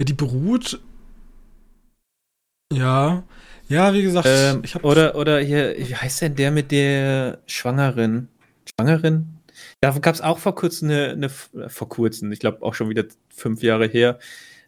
[0.00, 0.80] Ja, die Brut.
[2.72, 3.24] Ja.
[3.72, 4.62] Ja, wie gesagt, ähm.
[4.82, 8.28] Oder, oder hier, wie heißt denn der mit der Schwangeren?
[8.68, 9.38] Schwangerin?
[9.80, 13.04] Da gab es auch vor kurzem eine, eine vor kurzem, ich glaube auch schon wieder
[13.34, 14.18] fünf Jahre her,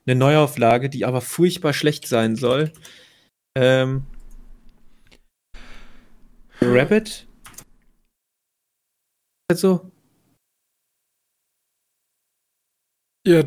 [0.06, 2.72] eine Neuauflage, die aber furchtbar schlecht sein soll.
[3.54, 4.04] Ähm,
[6.62, 7.26] Rabbit?
[9.50, 9.90] Also.
[13.26, 13.42] Ja,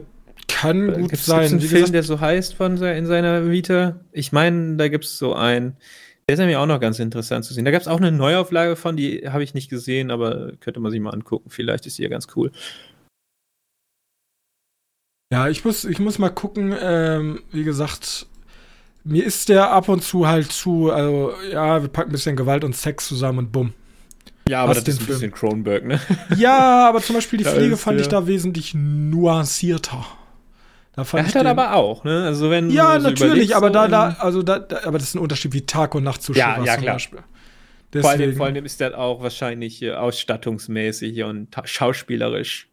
[0.58, 1.42] kann gut gibt's, sein.
[1.42, 4.00] Gibt's einen Wie Film, gesagt, der so heißt von in seiner Vita?
[4.12, 5.78] Ich meine, da gibt es so einen.
[6.28, 7.64] Der ist nämlich auch noch ganz interessant zu sehen.
[7.64, 10.92] Da gab es auch eine Neuauflage von, die habe ich nicht gesehen, aber könnte man
[10.92, 11.50] sich mal angucken.
[11.50, 12.52] Vielleicht ist die ja ganz cool.
[15.32, 16.76] Ja, ich muss, ich muss mal gucken.
[16.80, 18.26] Ähm, wie gesagt,
[19.04, 22.64] mir ist der ab und zu halt zu, also ja, wir packen ein bisschen Gewalt
[22.64, 23.74] und Sex zusammen und bumm.
[24.50, 25.20] Ja, aber Was das ist ein Film?
[25.20, 26.02] bisschen Cronenberg, ne?
[26.36, 28.02] Ja, aber zum Beispiel die Pflege fand ja.
[28.02, 30.06] ich da wesentlich nuancierter.
[30.98, 32.24] Da fand er hat den, aber auch, ne?
[32.24, 35.20] Also wenn ja, so natürlich, aber da, da, also da, da, aber das ist ein
[35.20, 36.98] Unterschied wie Tag und Nacht zu ja, ja, klar.
[37.00, 42.68] Vor allem, vor allem ist der auch wahrscheinlich äh, ausstattungsmäßig und schauspielerisch.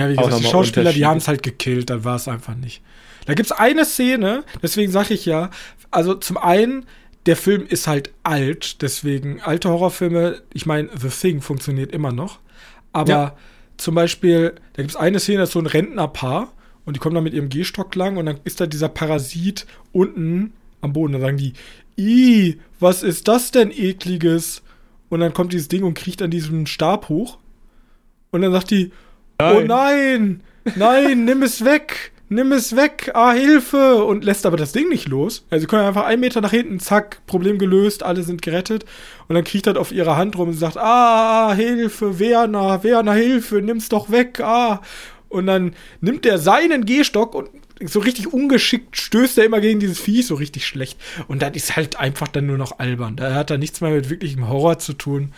[0.00, 2.82] Ja, wie gesagt, die Schauspieler, die haben es halt gekillt, dann war es einfach nicht.
[3.26, 5.50] Da gibt es eine Szene, deswegen sage ich ja,
[5.90, 6.86] also zum einen,
[7.26, 12.38] der Film ist halt alt, deswegen alte Horrorfilme, ich meine, The Thing funktioniert immer noch,
[12.94, 13.36] aber ja.
[13.76, 16.54] zum Beispiel, da gibt es eine Szene, das ist so ein Rentnerpaar
[16.86, 20.54] und die kommen dann mit ihrem Gehstock lang und dann ist da dieser Parasit unten
[20.80, 21.12] am Boden.
[21.12, 21.52] Dann sagen die,
[21.98, 24.62] i, was ist das denn ekliges?
[25.08, 27.38] Und dann kommt dieses Ding und kriecht an diesem Stab hoch.
[28.30, 28.92] Und dann sagt die,
[29.38, 29.56] nein.
[29.56, 30.42] oh nein,
[30.76, 34.04] nein, nimm es weg nimm es weg, ah, Hilfe!
[34.04, 35.44] Und lässt aber das Ding nicht los.
[35.50, 38.84] Also sie können einfach einen Meter nach hinten, zack, Problem gelöst, alle sind gerettet.
[39.28, 43.62] Und dann kriecht er auf ihre Hand rum und sagt, ah, Hilfe, Werner, Werner, Hilfe,
[43.62, 44.80] nimm's doch weg, ah.
[45.36, 47.50] Und dann nimmt er seinen Gehstock und
[47.84, 50.98] so richtig ungeschickt stößt er immer gegen dieses Vieh, so richtig schlecht.
[51.28, 53.16] Und dann ist halt einfach dann nur noch albern.
[53.16, 55.32] Da hat er nichts mehr mit wirklichem Horror zu tun.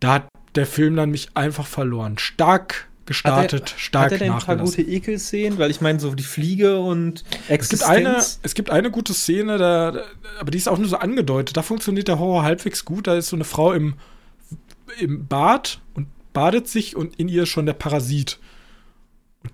[0.00, 2.18] Da hat der Film dann mich einfach verloren.
[2.18, 5.58] Stark gestartet, hat er, stark Hat er denn ein paar gute Ekelszenen?
[5.58, 7.82] Weil ich meine, so die Fliege und Existenz.
[7.82, 10.04] Es gibt eine, es gibt eine gute Szene, da,
[10.40, 11.56] aber die ist auch nur so angedeutet.
[11.56, 13.06] Da funktioniert der Horror halbwegs gut.
[13.06, 13.94] Da ist so eine Frau im,
[14.98, 18.38] im Bad und badet sich und in ihr ist schon der Parasit.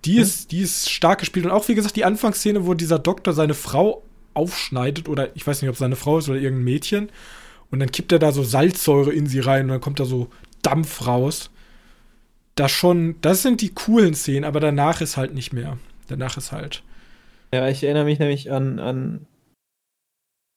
[0.04, 1.46] Die, ist, die ist stark gespielt.
[1.46, 4.02] Und auch, wie gesagt, die Anfangsszene, wo dieser Doktor seine Frau
[4.34, 7.10] aufschneidet, oder ich weiß nicht, ob es seine Frau ist oder irgendein Mädchen.
[7.70, 10.28] Und dann kippt er da so Salzsäure in sie rein und dann kommt da so
[10.62, 11.50] Dampf raus
[12.58, 15.78] das schon, das sind die coolen Szenen, aber danach ist halt nicht mehr.
[16.08, 16.82] Danach ist halt.
[17.54, 19.26] Ja, ich erinnere mich nämlich an, an.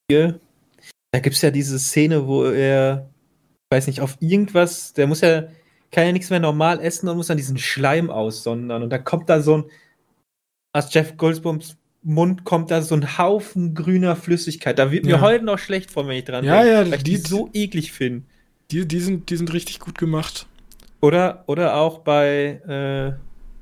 [0.09, 3.09] Da gibt es ja diese Szene, wo er,
[3.69, 5.43] weiß nicht, auf irgendwas, der muss ja,
[5.92, 8.84] kann ja nichts mehr normal essen und muss dann diesen Schleim aussondern.
[8.84, 9.66] Und da kommt da so ein,
[10.74, 14.80] aus Jeff Goldblums Mund kommt da so ein Haufen grüner Flüssigkeit.
[14.80, 15.22] Da wird mir ja.
[15.22, 17.92] heute noch schlecht von, wenn ich dran ja, denke, ja, ich die, die so eklig
[17.92, 18.26] finde.
[18.72, 20.48] Die, die, sind, die sind richtig gut gemacht.
[21.02, 23.20] Oder, oder auch bei, äh,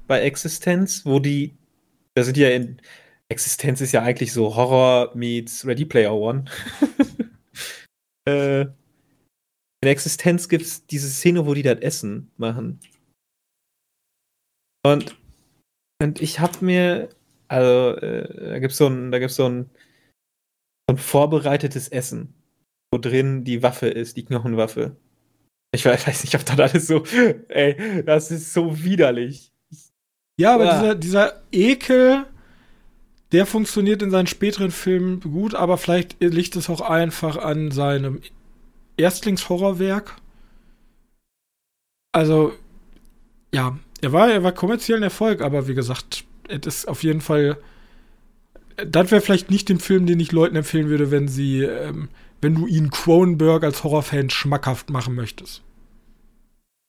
[0.08, 1.54] bei Existenz, wo die,
[2.14, 2.80] da sind ja in,
[3.28, 6.46] Existenz ist ja eigentlich so Horror meets Ready Player One.
[8.26, 8.66] äh,
[9.82, 12.80] in Existenz gibt es diese Szene, wo die das Essen machen.
[14.86, 15.16] Und,
[16.02, 17.10] und ich hab mir,
[17.48, 19.70] also, äh, da gibt's so da gibt's so ein,
[20.90, 22.34] so ein vorbereitetes Essen,
[22.92, 24.96] wo drin die Waffe ist, die Knochenwaffe.
[25.74, 27.06] Ich weiß nicht, ob das alles so.
[27.48, 29.52] Ey, das ist so widerlich.
[30.40, 30.80] Ja, aber ah.
[30.80, 32.26] dieser, dieser Ekel,
[33.32, 38.22] der funktioniert in seinen späteren Filmen gut, aber vielleicht liegt es auch einfach an seinem
[39.00, 40.16] Erstlingshorrorwerk.
[42.12, 42.54] Also,
[43.54, 47.22] ja, er war, er war kommerziell ein Erfolg, aber wie gesagt, es ist auf jeden
[47.22, 47.58] Fall.
[48.78, 52.10] Das wäre vielleicht nicht den Film, den ich Leuten empfehlen würde, wenn sie ähm,
[52.42, 55.64] wenn du ihn Cronenberg als Horrorfan schmackhaft machen möchtest.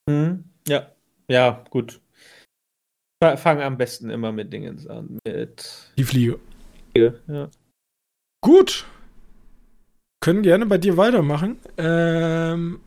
[0.09, 0.45] Mhm.
[0.69, 0.93] Ja,
[1.29, 2.01] ja, gut.
[3.23, 5.19] Fangen am besten immer mit Dingens an.
[5.27, 6.41] Mit Die Fliege.
[6.97, 7.51] Ja.
[8.43, 8.87] Gut.
[10.21, 11.59] Können gerne bei dir weitermachen.
[11.79, 12.81] Ähm,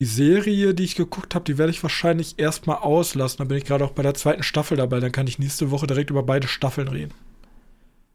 [0.00, 3.38] die Serie, die ich geguckt habe, die werde ich wahrscheinlich erstmal auslassen.
[3.38, 5.00] Da bin ich gerade auch bei der zweiten Staffel dabei.
[5.00, 7.14] Dann kann ich nächste Woche direkt über beide Staffeln reden.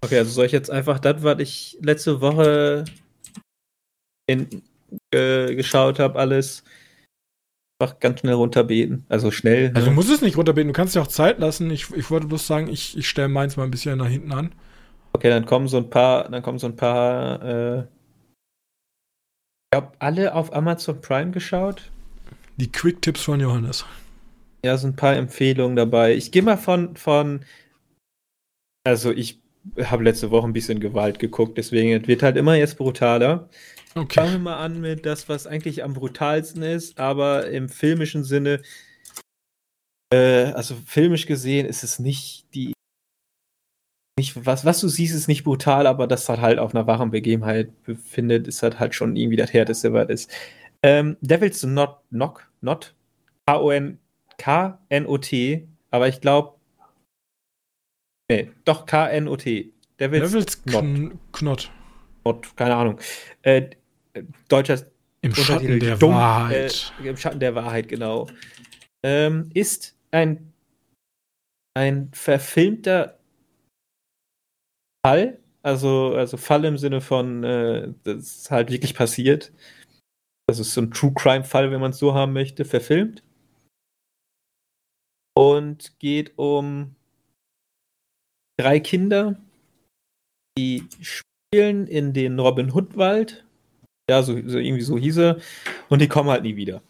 [0.02, 2.84] Okay, also soll ich jetzt einfach das, was ich letzte Woche
[4.28, 4.62] in,
[5.12, 6.64] äh, geschaut habe, alles
[7.80, 9.06] einfach ganz schnell runterbeten.
[9.08, 9.72] Also schnell.
[9.74, 9.86] Also ne?
[9.86, 11.70] du musst es nicht runterbeten, du kannst dir auch Zeit lassen.
[11.72, 14.54] Ich, ich wollte bloß sagen, ich, ich stelle meins mal ein bisschen nach hinten an.
[15.14, 20.36] Okay, dann kommen so ein paar, dann kommen so ein paar, äh, ich glaube, alle
[20.36, 21.90] auf Amazon Prime geschaut.
[22.58, 23.86] Die Quick-Tipps von Johannes.
[24.66, 26.14] Ja, so ein paar Empfehlungen dabei.
[26.14, 27.44] Ich gehe mal von, von,
[28.86, 29.42] also ich
[29.84, 33.50] habe letzte Woche ein bisschen Gewalt geguckt, deswegen wird halt immer jetzt brutaler.
[33.96, 34.22] Okay.
[34.22, 38.62] Fangen wir mal an mit das, was eigentlich am brutalsten ist, aber im filmischen Sinne,
[40.14, 42.74] äh, also filmisch gesehen ist es nicht die,
[44.18, 47.12] nicht, was, was du siehst, ist nicht brutal, aber das hat halt auf einer wahren
[47.12, 50.32] Begebenheit befindet, ist halt halt schon irgendwie das härteste, was ist.
[50.84, 52.94] Ähm, Devils Not Knock, Not,
[53.48, 53.98] K-O-N-K-N-O-T,
[55.92, 56.54] aber ich glaube,
[58.30, 59.74] Nee, doch K-N-O-T.
[60.00, 61.12] Devils, Devils Knot.
[61.34, 61.72] Knot.
[62.24, 63.00] Gott, keine Ahnung.
[63.42, 63.72] Äh,
[64.48, 64.80] deutscher
[65.22, 66.94] Im Schatten der Dumm, Wahrheit.
[67.04, 68.28] Äh, Im Schatten der Wahrheit, genau.
[69.04, 70.54] Ähm, ist ein,
[71.76, 73.20] ein verfilmter
[75.06, 79.52] Fall, also, also Fall im Sinne von, äh, das ist halt wirklich passiert.
[80.48, 83.24] Das ist so ein True Crime-Fall, wenn man es so haben möchte, verfilmt.
[85.36, 86.96] Und geht um
[88.60, 89.38] drei Kinder,
[90.58, 93.46] die spielen in den Robin Hood Wald.
[94.10, 95.40] Ja, so, so irgendwie so hieß er.
[95.90, 96.84] Und die kommen halt nie wieder.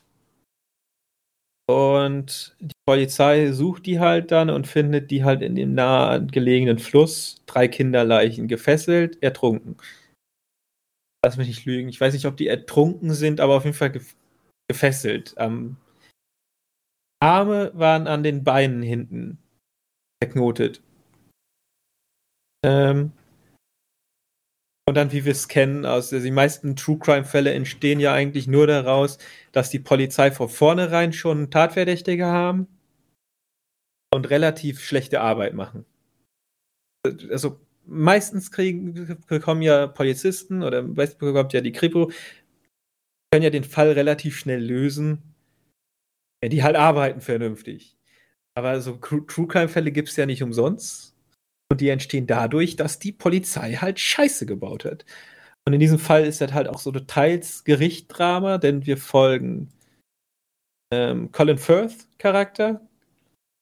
[1.69, 6.79] Und die Polizei sucht die halt dann und findet die halt in dem nahe gelegenen
[6.79, 7.41] Fluss.
[7.45, 9.77] Drei Kinderleichen gefesselt, ertrunken.
[11.23, 11.87] Lass mich nicht lügen.
[11.87, 14.15] Ich weiß nicht, ob die ertrunken sind, aber auf jeden Fall gef
[14.69, 15.35] gefesselt.
[15.37, 15.75] Ähm,
[17.21, 19.37] Arme waren an den Beinen hinten
[20.21, 20.81] verknotet.
[22.65, 23.11] Ähm,
[24.87, 28.47] und dann, wie wir es kennen, aus also die meisten True Crime-Fälle entstehen ja eigentlich
[28.47, 29.17] nur daraus,
[29.51, 32.72] dass die Polizei von vornherein schon Tatverdächtige haben
[34.13, 35.85] und relativ schlechte Arbeit machen.
[37.29, 42.11] Also meistens kriegen, bekommen ja Polizisten oder meistens bekommt ja die Kripo,
[43.31, 45.23] können ja den Fall relativ schnell lösen.
[46.43, 47.97] Ja, die halt arbeiten vernünftig.
[48.55, 51.15] Aber so True Crime-Fälle gibt es ja nicht umsonst.
[51.71, 55.05] Und die entstehen dadurch, dass die Polizei halt Scheiße gebaut hat.
[55.65, 59.69] Und in diesem Fall ist das halt auch so teils Gerichtdrama, denn wir folgen
[60.93, 62.81] ähm, Colin Firth Charakter.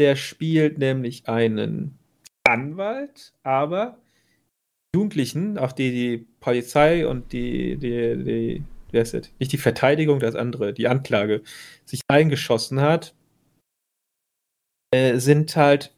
[0.02, 2.00] Der spielt nämlich einen
[2.44, 4.00] Anwalt, aber
[4.96, 9.30] Jugendlichen, auch die die Polizei und die, die, die, wie heißt das?
[9.38, 11.44] Nicht die Verteidigung, das andere, die Anklage,
[11.86, 13.14] sich eingeschossen hat,
[14.92, 15.94] äh, sind halt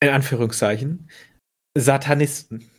[0.00, 1.10] in Anführungszeichen,
[1.76, 2.70] Satanisten.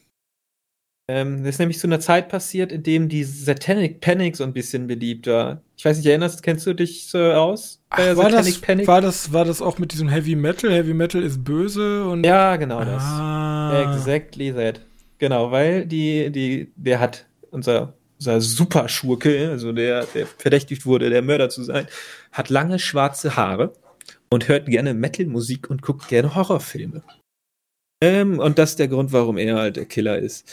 [1.09, 4.53] Ähm, das ist nämlich zu einer Zeit passiert, in dem die Satanic Panic so ein
[4.53, 5.61] bisschen beliebt war.
[5.75, 7.81] Ich weiß nicht, erinnerst, kennst du dich so aus?
[7.89, 10.71] Ach, war, das, war, das, war das auch mit diesem Heavy Metal?
[10.71, 12.25] Heavy Metal ist böse und.
[12.25, 13.03] Ja, genau das.
[13.03, 13.93] Ah.
[13.93, 14.79] Exactly that.
[15.17, 21.21] Genau, weil die, die, der hat unser, unser Superschurke, also der, der verdächtigt wurde, der
[21.21, 21.87] Mörder zu sein,
[22.31, 23.73] hat lange schwarze Haare
[24.29, 27.03] und hört gerne Metal-Musik und guckt gerne Horrorfilme.
[28.01, 30.45] Ähm, und das ist der Grund, warum er halt der Killer ist.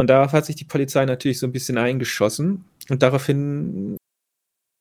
[0.00, 2.64] Und darauf hat sich die Polizei natürlich so ein bisschen eingeschossen.
[2.88, 3.96] Und daraufhin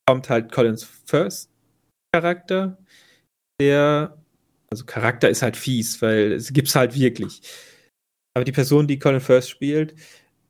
[0.07, 1.49] kommt halt Collins First
[2.13, 2.77] Charakter,
[3.59, 4.17] der,
[4.69, 7.41] also Charakter ist halt fies, weil es gibt's halt wirklich.
[8.35, 9.95] Aber die Person, die Colin First spielt,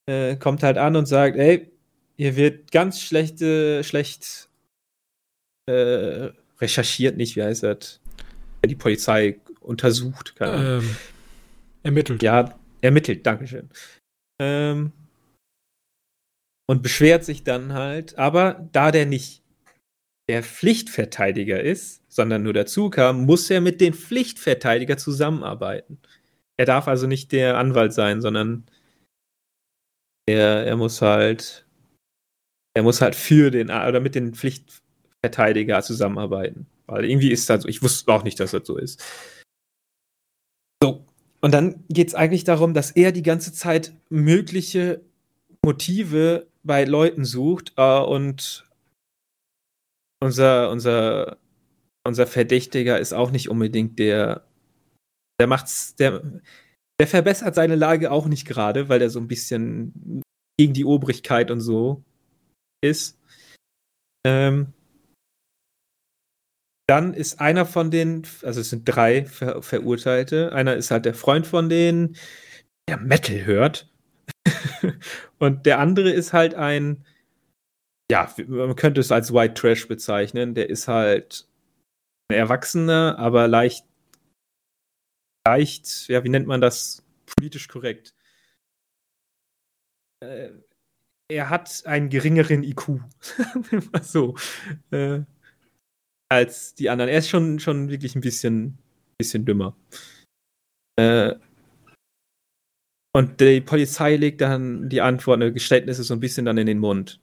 [0.10, 1.72] äh, kommt halt an und sagt, ey,
[2.18, 4.50] hier wird ganz schlechte, schlecht
[5.70, 8.02] äh, recherchiert nicht, wie heißt das?
[8.66, 10.36] Die Polizei untersucht.
[10.40, 10.96] Ähm,
[11.84, 12.22] ermittelt.
[12.24, 13.70] Ja, ermittelt, Dankeschön.
[14.44, 14.92] Ähm,
[16.70, 19.44] und beschwert sich dann halt, aber da der nicht
[20.30, 26.00] der Pflichtverteidiger ist, sondern nur dazu kam, muss er mit den Pflichtverteidiger zusammenarbeiten.
[26.58, 28.66] Er darf also nicht der Anwalt sein, sondern
[30.26, 31.66] er, er muss halt
[32.76, 34.82] er muss halt für den oder mit den Pflicht
[35.24, 36.68] Verteidiger zusammenarbeiten.
[36.86, 37.70] Weil irgendwie ist das so.
[37.70, 39.02] Ich wusste auch nicht, dass das so ist.
[40.82, 41.06] So.
[41.44, 45.02] Und dann geht es eigentlich darum, dass er die ganze Zeit mögliche
[45.62, 48.66] Motive bei Leuten sucht äh, und
[50.22, 51.38] unser, unser,
[52.08, 54.46] unser Verdächtiger ist auch nicht unbedingt der,
[55.38, 56.24] der macht's, der,
[56.98, 60.24] der verbessert seine Lage auch nicht gerade, weil er so ein bisschen
[60.58, 62.06] gegen die Obrigkeit und so
[62.82, 63.20] ist.
[64.26, 64.68] Ähm,
[66.88, 70.52] dann ist einer von den, also es sind drei Ver Verurteilte.
[70.52, 72.18] Einer ist halt der Freund von denen,
[72.90, 73.90] der Metal hört.
[75.40, 77.06] und der andere ist halt ein,
[78.12, 80.56] ja, man könnte es als White Trash bezeichnen.
[80.56, 81.48] Der ist halt
[82.30, 83.86] ein Erwachsener, aber leicht,
[85.48, 88.14] leicht, ja, wie nennt man das politisch korrekt?
[90.22, 90.52] Äh,
[91.30, 93.00] er hat einen geringeren IQ.
[94.02, 94.36] so.
[94.92, 95.22] Äh,
[96.30, 97.10] als die anderen.
[97.10, 98.78] Er ist schon, schon wirklich ein bisschen,
[99.18, 99.76] bisschen dümmer.
[101.00, 101.36] Äh,
[103.16, 106.80] und die Polizei legt dann die Antwort, ne, Geständnisse so ein bisschen dann in den
[106.80, 107.20] Mund.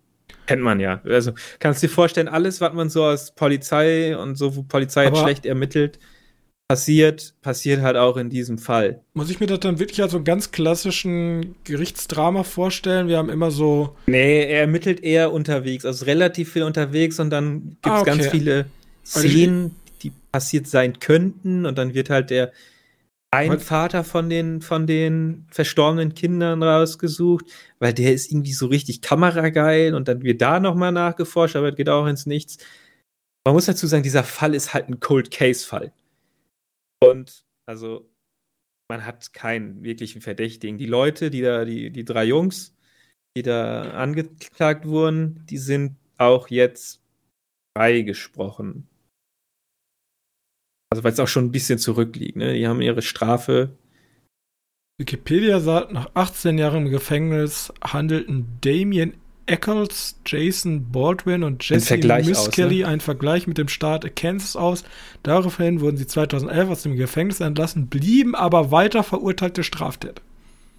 [0.47, 1.01] Kennt man ja.
[1.05, 5.07] Also kannst du dir vorstellen, alles, was man so als Polizei und so, wo Polizei
[5.07, 5.99] jetzt schlecht ermittelt,
[6.69, 9.03] passiert, passiert halt auch in diesem Fall.
[9.15, 13.09] Muss ich mir das dann wirklich als so einen ganz klassischen Gerichtsdrama vorstellen?
[13.09, 13.97] Wir haben immer so.
[14.07, 18.11] Nee, er ermittelt eher unterwegs, also relativ viel unterwegs und dann gibt es ah, okay.
[18.11, 18.67] ganz viele
[19.11, 22.53] Szenen, die passiert sein könnten und dann wird halt der
[23.33, 23.63] Was?
[23.63, 27.47] Vater von den, von den verstorbenen Kindern rausgesucht,
[27.79, 31.77] weil der ist irgendwie so richtig kamerageil und dann wird da nochmal nachgeforscht, aber es
[31.77, 32.59] geht auch ins Nichts.
[33.47, 35.93] Man muss dazu sagen, dieser Fall ist halt ein Cold Case-Fall.
[37.03, 38.11] Und also,
[38.91, 40.77] man hat keinen wirklichen Verdächtigen.
[40.77, 42.77] Die Leute, die da, die, die drei Jungs,
[43.37, 47.01] die da angeklagt wurden, die sind auch jetzt
[47.79, 48.90] freigesprochen.
[50.91, 52.55] Also, weil es auch schon ein bisschen zurückliegt, ne?
[52.55, 53.71] Die haben ihre Strafe.
[54.99, 59.15] Wikipedia sagt, nach 18 Jahren im Gefängnis handelten Damien
[59.47, 62.53] Eccles, Jason Baldwin und Jesse Miss aus, ne?
[62.53, 64.85] Kelly einen Vergleich mit dem Staat Kansas aus.
[65.23, 70.23] Daraufhin wurden sie 2011 aus dem Gefängnis entlassen, blieben aber weiter verurteilte Straftäter.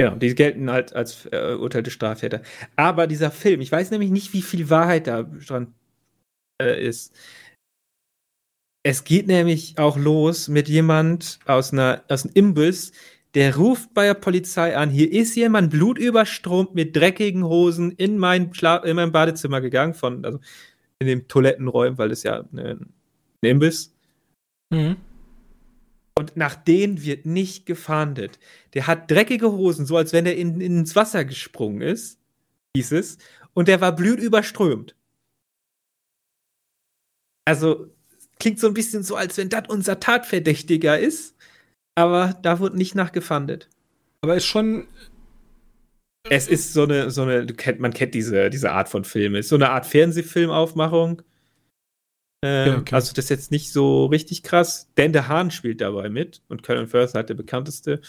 [0.02, 2.42] Ja, die gelten halt als äh, urteilte Straftäter.
[2.76, 5.74] Aber dieser Film, ich weiß nämlich nicht, wie viel Wahrheit da dran
[6.62, 7.14] äh, ist.
[8.84, 12.92] Es geht nämlich auch los mit jemand aus einer aus einem Imbiss,
[13.34, 18.54] der ruft bei der Polizei an, hier ist jemand blutüberströmt mit dreckigen Hosen in mein,
[18.54, 20.40] Schla in mein Badezimmer gegangen, von, also
[21.00, 22.80] in den Toilettenräumen, weil es ja ne,
[23.42, 23.94] ein Imbiss.
[24.70, 24.98] Mhm.
[26.18, 28.38] Und nach denen wird nicht gefahndet.
[28.74, 32.20] Der hat dreckige Hosen, so als wenn er in, ins Wasser gesprungen ist,
[32.76, 33.18] hieß es.
[33.54, 34.96] Und der war blutüberströmt.
[37.46, 37.90] Also,
[38.42, 41.36] klingt so ein bisschen so, als wenn das unser Tatverdächtiger ist.
[41.96, 43.70] Aber da wurde nicht nachgefahndet.
[44.22, 44.88] Aber ist schon,
[46.30, 49.36] Es ist so eine, so eine, du kennt, man kennt diese, diese Art von Film.
[49.36, 51.22] Es ist so eine Art Fernsehfilmaufmachung.
[52.44, 52.96] Ähm, Ja, okay.
[52.96, 54.90] Also das ist jetzt nicht so richtig krass.
[54.96, 58.02] Dan DeHaan spielt dabei mit und Colin Firth hat der bekannteste,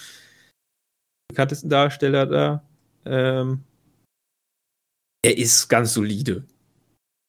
[1.28, 2.68] bekanntesten Darsteller da.
[3.04, 3.64] Ähm,
[5.24, 6.44] er ist ganz solide.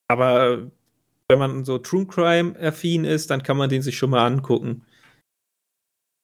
[0.10, 0.70] Aber
[1.34, 4.86] wenn man so True Crime affin ist, dann kann man den sich schon mal angucken.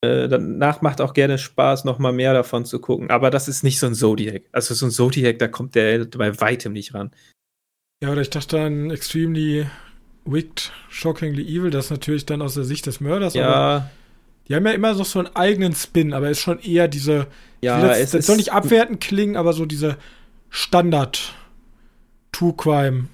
[0.02, 3.10] Äh, danach macht auch gerne Spaß, noch mal mehr davon zu gucken.
[3.10, 4.44] Aber das ist nicht so ein Zodiac.
[4.52, 7.12] Also so ein Zodiac, da kommt der bei weitem nicht ran.
[8.02, 9.66] ja, oder ich dachte an Extremely
[10.26, 13.90] Wicked, Shockingly Evil, das natürlich dann aus der Sicht des Mörders, aber Ja,
[14.48, 17.28] die haben ja immer noch so einen eigenen Spin, aber ist schon eher diese,
[17.62, 19.98] ja, das, es das soll nicht abwertend klingen, aber so diese
[20.50, 21.34] Standard
[22.32, 23.08] True Crime.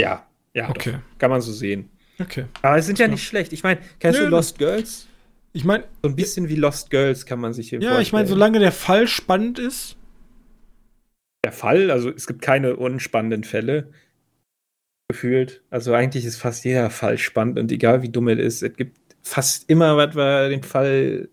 [0.00, 0.92] Ja, ja, Okay.
[0.92, 1.90] doch, kann man so sehen.
[2.20, 2.46] Okay.
[2.62, 3.12] Aber es sind ja Ja.
[3.12, 3.52] nicht schlecht.
[3.52, 5.08] Ich meine, kennst Nö, du Lost Girls?
[5.52, 8.26] Ich meine, So ein bisschen wie Lost Girls kann man sich hier ja, ich meine,
[8.26, 9.96] solange der Fall spannend ist,
[11.44, 13.92] der Fall, also es gibt keine unspannenden Fälle
[15.08, 15.62] gefühlt.
[15.70, 18.98] Also eigentlich ist fast jeder Fall spannend und egal wie dumm er ist, es gibt
[19.22, 21.28] fast immer was, war den Fall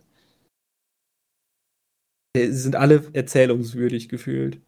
[2.37, 4.59] sind alle erzählungswürdig gefühlt.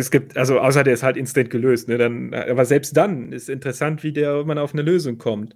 [0.00, 1.98] Es gibt, also außer der ist halt instant gelöst, ne?
[1.98, 5.54] Dann, aber selbst dann ist interessant, wie der man auf eine Lösung kommt.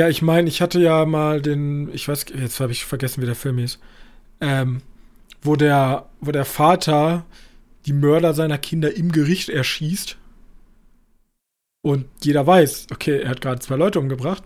[0.00, 3.26] Ja, ich meine, ich hatte ja mal den, ich weiß, jetzt habe ich vergessen, wie
[3.26, 3.78] der Film hieß,
[4.40, 4.80] ähm,
[5.42, 7.26] wo der, wo der Vater
[7.84, 10.16] die Mörder seiner Kinder im Gericht erschießt.
[11.82, 14.44] Und jeder weiß, okay, er hat gerade zwei Leute umgebracht.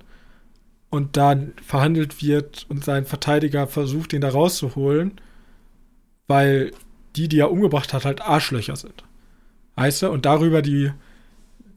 [0.91, 5.21] Und dann verhandelt wird und sein Verteidiger versucht, ihn da rauszuholen,
[6.29, 6.71] weil
[7.17, 9.05] die, die er umgebracht hat, halt Arschlöcher sind.
[9.77, 10.11] Weißt du?
[10.11, 10.93] Und darüber die,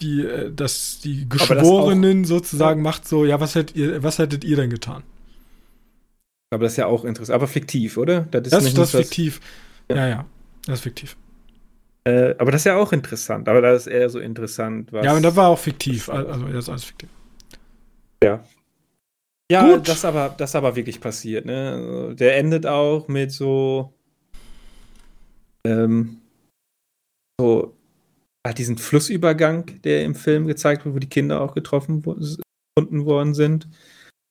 [0.02, 4.20] die, äh, dass die das auch- Geschworenen sozusagen macht so, ja, was hättet ihr, was
[4.20, 5.04] hättet ihr denn getan?
[6.50, 7.36] Aber das ist ja auch interessant.
[7.36, 8.22] Aber fiktiv, oder?
[8.22, 9.42] Das Das, nicht das ist was- fiktiv.
[9.90, 10.26] Ja, ja,
[10.66, 11.18] das ist fiktiv.
[12.06, 13.50] Äh, aber das ist ja auch interessant.
[13.50, 15.06] Aber das ist eher so interessant, was.
[15.06, 16.08] Ja, und das war auch fiktiv.
[16.10, 17.10] al- Also, das ist alles fiktiv.
[18.24, 18.44] Ja.
[19.52, 19.88] Ja, Gut.
[19.88, 22.14] das aber, das aber wirklich passiert, ne?
[22.18, 23.94] Der endet auch mit so.
[25.66, 26.22] Ähm,
[27.40, 27.74] so.
[28.46, 33.34] Halt diesen Flussübergang, der im Film gezeigt wird, wo die Kinder auch getroffen gefunden worden
[33.34, 33.68] sind.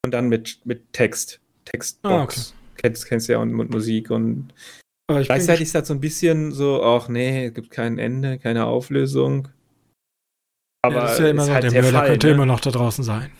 [0.04, 1.40] Und dann mit, mit Text.
[1.66, 2.14] Textbox.
[2.14, 2.40] Ah, okay.
[2.76, 4.54] Kennst, kennst du ja und mit Musik und
[5.08, 9.48] Gleichzeitig ist das so ein bisschen so, ach nee, es gibt kein Ende, keine Auflösung.
[10.82, 12.32] Aber ja, das ist ja immer ist noch, halt der der Mörder Fall, könnte ne?
[12.32, 13.30] immer noch da draußen sein.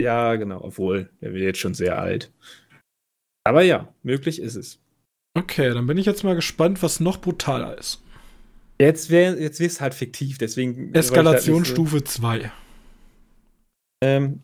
[0.00, 2.32] Ja, genau, obwohl, der wird jetzt schon sehr alt.
[3.44, 4.80] Aber ja, möglich ist es.
[5.34, 8.02] Okay, dann bin ich jetzt mal gespannt, was noch brutaler ist.
[8.80, 10.94] Jetzt wäre jetzt es halt fiktiv, deswegen.
[10.94, 12.52] Eskalationsstufe 2.
[14.04, 14.40] Ähm,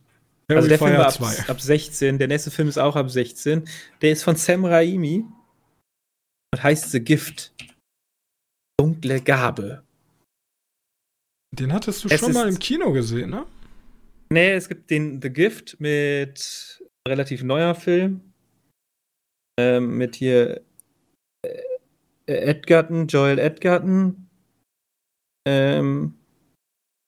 [0.48, 1.48] also der Film Terrifier war ab, 2.
[1.48, 3.68] ab 16, der nächste Film ist auch ab 16.
[4.02, 5.24] Der ist von Sam Raimi
[6.52, 7.52] und heißt The Gift.
[8.78, 9.84] Dunkle Gabe.
[11.54, 13.46] Den hattest du Es schon mal im Kino gesehen, ne?
[14.30, 18.20] Nee, es gibt den The Gift mit relativ neuer Film.
[19.58, 20.60] Ähm, mit hier äh,
[22.26, 24.28] Edgerton, Joel Edgerton.
[25.46, 26.14] Ähm,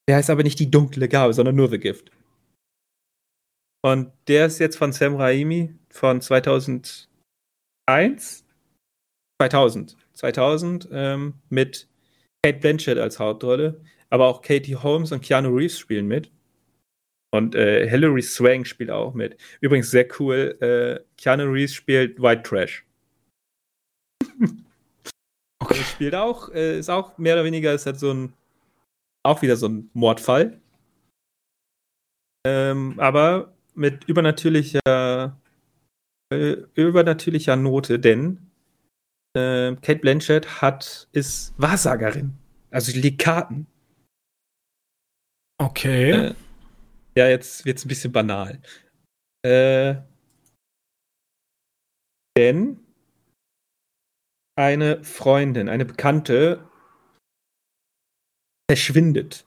[0.08, 2.10] der heißt aber nicht die dunkle Gabe, sondern nur The Gift.
[3.84, 7.08] Und der ist jetzt von Sam Raimi von 2001.
[9.40, 9.96] 2000.
[10.14, 11.88] 2000 ähm, mit
[12.42, 13.80] Kate Blanchett als Hauptrolle.
[14.10, 16.30] Aber auch Katie Holmes und Keanu Reeves spielen mit.
[17.32, 19.36] Und äh, Hilary Swank spielt auch mit.
[19.60, 20.56] Übrigens sehr cool.
[20.60, 22.84] Äh, Keanu Reeves spielt White Trash.
[25.80, 25.90] okay.
[25.90, 28.32] Spielt auch, äh, ist auch mehr oder weniger ist halt so ein,
[29.22, 30.60] auch wieder so ein Mordfall.
[32.46, 35.36] Ähm, aber mit übernatürlicher,
[36.32, 38.50] äh, übernatürlicher Note, denn
[39.36, 42.34] äh, Kate Blanchett hat, ist Wahrsagerin.
[42.70, 43.66] Also die legt Karten.
[45.58, 46.10] Okay.
[46.10, 46.34] Äh,
[47.16, 48.60] ja, jetzt wird es ein bisschen banal.
[49.42, 49.96] Äh,
[52.36, 52.85] denn
[54.56, 56.66] eine Freundin, eine Bekannte
[58.70, 59.46] verschwindet.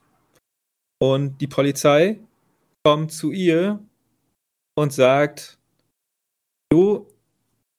[1.02, 2.20] Und die Polizei
[2.84, 3.80] kommt zu ihr
[4.76, 5.58] und sagt,
[6.70, 7.06] du,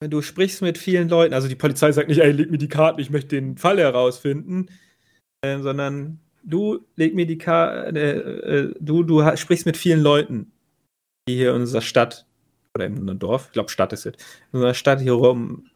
[0.00, 3.00] du sprichst mit vielen Leuten, also die Polizei sagt nicht, ey, leg mir die Karten,
[3.00, 4.68] ich möchte den Fall herausfinden,
[5.42, 10.52] äh, sondern du leg mir die Karten, äh, äh, du, du sprichst mit vielen Leuten,
[11.28, 12.26] die hier in unserer Stadt
[12.74, 15.68] oder in unserem Dorf, ich glaube Stadt ist es, in unserer Stadt hier rum,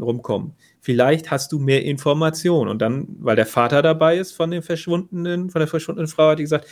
[0.00, 0.54] rumkommen.
[0.80, 2.70] Vielleicht hast du mehr Informationen.
[2.70, 6.38] Und dann, weil der Vater dabei ist von dem verschwundenen, von der verschwundenen Frau, hat
[6.38, 6.68] die gesagt,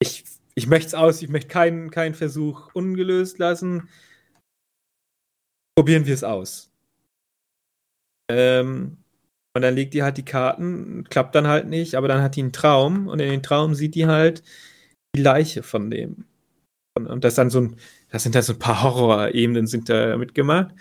[0.00, 3.88] ich, ich möchte es aus, ich möchte keinen, keinen Versuch ungelöst lassen.
[5.76, 6.70] Probieren wir es aus.
[8.30, 8.98] Ähm,
[9.54, 12.42] und dann legt die halt die Karten, klappt dann halt nicht, aber dann hat die
[12.42, 14.42] einen Traum und in den Traum sieht die halt
[15.16, 16.26] die Leiche von dem.
[16.96, 17.76] Und, und das dann so ein,
[18.10, 20.74] das sind dann so ein paar Horrorebenen sind da mitgemacht.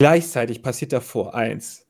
[0.00, 1.86] Gleichzeitig passiert davor eins.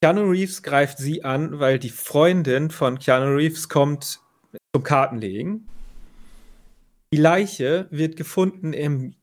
[0.00, 4.20] Keanu Reeves greift sie an, weil die Freundin von Keanu Reeves kommt
[4.72, 5.66] zum Kartenlegen.
[7.12, 9.16] Die Leiche wird gefunden im,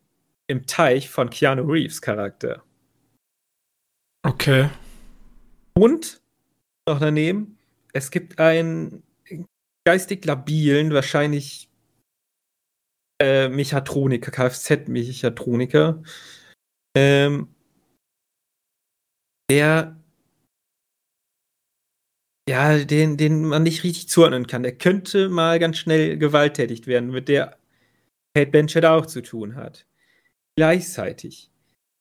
[0.48, 2.62] im Teich von Keanu Reeves Charakter.
[4.24, 4.70] Okay.
[5.76, 6.22] Und
[6.86, 7.58] noch daneben,
[7.94, 9.02] es gibt einen
[9.86, 11.70] geistig labilen, wahrscheinlich
[13.22, 16.04] äh, Mechatroniker, Kfz-Mechatroniker,
[16.96, 17.48] ähm,
[19.50, 19.96] der
[22.50, 24.64] ja, den, den man nicht richtig zuordnen kann.
[24.64, 27.58] Der könnte mal ganz schnell gewalttätig werden, mit der
[28.36, 29.86] Kate Blanchett auch zu tun hat.
[30.58, 31.50] Gleichzeitig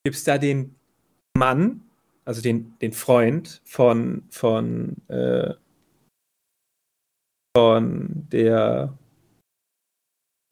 [0.05, 0.75] gibt es da den
[1.37, 1.83] Mann,
[2.25, 5.55] also den, den Freund von, von, äh,
[7.57, 8.99] von der,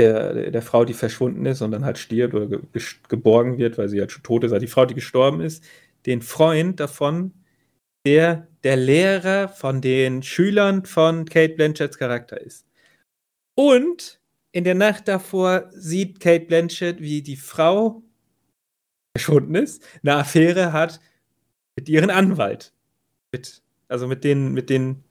[0.00, 2.60] der, der Frau, die verschwunden ist und dann halt stirbt oder ge
[3.08, 5.64] geborgen wird, weil sie halt schon tot ist, also die Frau, die gestorben ist,
[6.06, 7.32] den Freund davon,
[8.06, 12.66] der der Lehrer von den Schülern von Kate Blanchetts Charakter ist.
[13.54, 14.20] Und
[14.52, 18.02] in der Nacht davor sieht Kate Blanchett, wie die Frau
[19.16, 21.00] verschwunden ist, eine Affäre hat
[21.76, 22.72] mit ihrem Anwalt.
[23.32, 25.04] Mit, also mit den, mit den,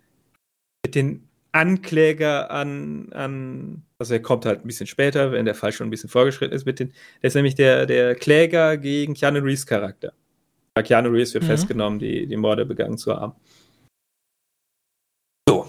[0.85, 5.71] mit den Ankläger an, an, also er kommt halt ein bisschen später, wenn der Fall
[5.71, 9.39] schon ein bisschen vorgeschritten ist, mit den, der ist nämlich der, der Kläger gegen Keanu
[9.39, 10.13] Reeves Charakter.
[10.75, 11.47] Bei Keanu Reeves wird mhm.
[11.47, 13.33] festgenommen, die, die Morde begangen zu haben.
[15.47, 15.67] So.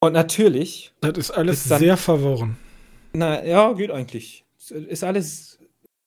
[0.00, 0.92] Und natürlich.
[1.00, 2.56] Das ist alles ist dann, sehr verworren.
[3.12, 4.44] Na, ja, geht eigentlich.
[4.58, 5.58] Ist alles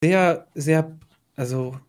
[0.04, 0.98] sehr, sehr,
[1.36, 1.80] also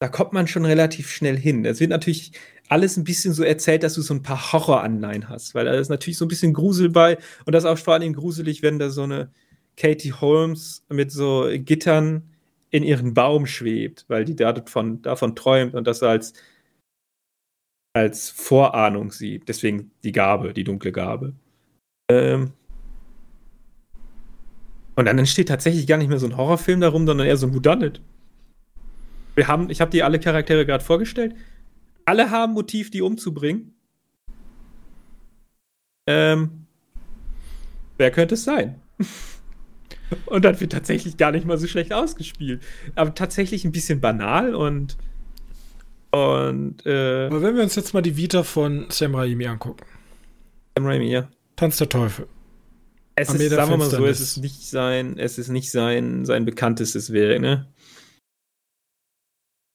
[0.00, 1.64] da kommt man schon relativ schnell hin.
[1.64, 2.32] Es wird natürlich
[2.68, 5.90] alles ein bisschen so erzählt, dass du so ein paar Horroranleihen hast, weil da ist
[5.90, 8.90] natürlich so ein bisschen Grusel bei und das ist auch vor allem gruselig, wenn da
[8.90, 9.30] so eine
[9.76, 12.22] Katie Holmes mit so Gittern
[12.70, 16.32] in ihren Baum schwebt, weil die davon, davon träumt und das als,
[17.92, 19.48] als Vorahnung sieht.
[19.48, 21.34] Deswegen die Gabe, die dunkle Gabe.
[22.10, 22.52] Ähm
[24.96, 27.54] und dann entsteht tatsächlich gar nicht mehr so ein Horrorfilm darum, sondern eher so ein
[27.54, 28.00] Whodunit.
[29.34, 31.34] Wir haben, ich habe dir alle Charaktere gerade vorgestellt.
[32.04, 33.74] Alle haben Motiv, die umzubringen.
[36.06, 36.66] Ähm,
[37.96, 38.80] wer könnte es sein?
[40.26, 42.62] und dann wird tatsächlich gar nicht mal so schlecht ausgespielt.
[42.94, 44.96] Aber tatsächlich ein bisschen banal und.
[46.10, 46.84] Und.
[46.86, 49.84] Äh, Aber wenn wir uns jetzt mal die Vita von Sam Raimi angucken.
[50.76, 51.28] Sam Raimi, ja.
[51.56, 52.26] Tanz der Teufel.
[53.16, 56.44] Es ist, sagen wir mal so, es ist nicht sein, es ist nicht sein, sein
[56.44, 57.68] bekanntestes Werk, ne?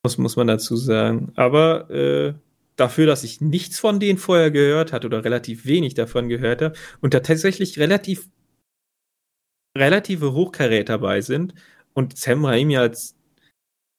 [0.04, 1.32] Muss, muss man dazu sagen.
[1.36, 2.34] Aber äh,
[2.76, 6.76] dafür, dass ich nichts von denen vorher gehört hatte oder relativ wenig davon gehört habe
[7.02, 8.30] und da tatsächlich relativ
[9.78, 11.54] relative Hochkaräter dabei sind
[11.94, 13.16] und Sam Raimi als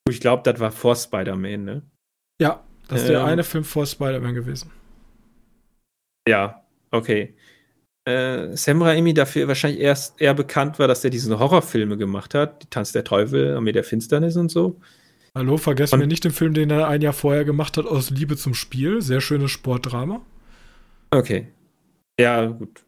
[0.09, 1.83] ich glaube, das war vor Spider-Man, ne?
[2.41, 4.71] Ja, das ist ähm, der eine Film vor Spider-Man gewesen.
[6.27, 7.37] Ja, okay.
[8.07, 12.63] äh, Sam Raimi dafür wahrscheinlich erst eher bekannt war, dass er diese Horrorfilme gemacht hat,
[12.63, 14.81] die Tanz der Teufel, Armee der Finsternis und so.
[15.35, 18.37] Hallo, vergessen wir nicht den Film, den er ein Jahr vorher gemacht hat, aus Liebe
[18.37, 19.01] zum Spiel.
[19.01, 20.21] Sehr schönes Sportdrama.
[21.13, 21.49] Okay.
[22.19, 22.85] Ja, gut.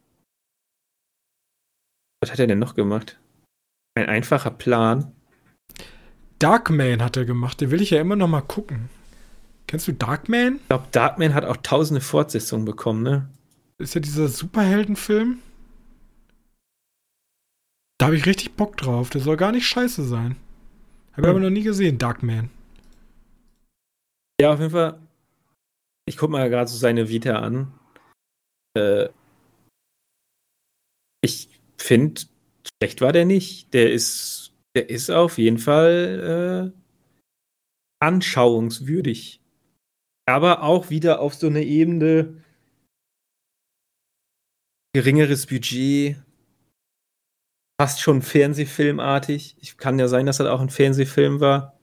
[2.21, 3.19] Was hat er denn noch gemacht?
[3.95, 5.13] Ein einfacher Plan.
[6.39, 7.61] Darkman hat er gemacht.
[7.61, 8.89] Den will ich ja immer noch mal gucken.
[9.69, 10.57] Kennst du Darkman?
[10.57, 13.29] Ich glaube, Darkman hat auch tausende Fortsetzungen bekommen, ne?
[13.79, 15.39] Ist ja dieser Superheldenfilm.
[17.99, 19.11] Da habe ich richtig Bock drauf.
[19.11, 20.37] Der soll gar nicht scheiße sein.
[21.13, 22.51] Habe ich aber noch nie gesehen, Darkman.
[24.41, 24.99] Ja, auf jeden Fall.
[26.09, 27.73] Ich gucke mal gerade so seine Vita an.
[28.77, 29.09] Äh,
[31.23, 31.49] ich
[31.79, 32.23] finde,
[32.67, 33.73] schlecht war der nicht.
[33.75, 36.79] Der ist, der ist auf jeden Fall äh,
[38.03, 39.41] anschauungswürdig.
[40.27, 42.43] Aber auch wieder auf so eine Ebene
[44.95, 46.17] geringeres Budget,
[47.83, 49.57] fast schon Fernsehfilmartig.
[49.61, 51.81] Ich kann ja sein, dass das auch ein Fernsehfilm war.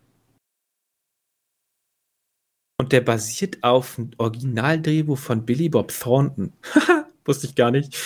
[2.80, 6.54] Und der basiert auf einem Originaldrehbuch von Billy Bob Thornton.
[7.26, 7.98] Wusste ich gar nicht.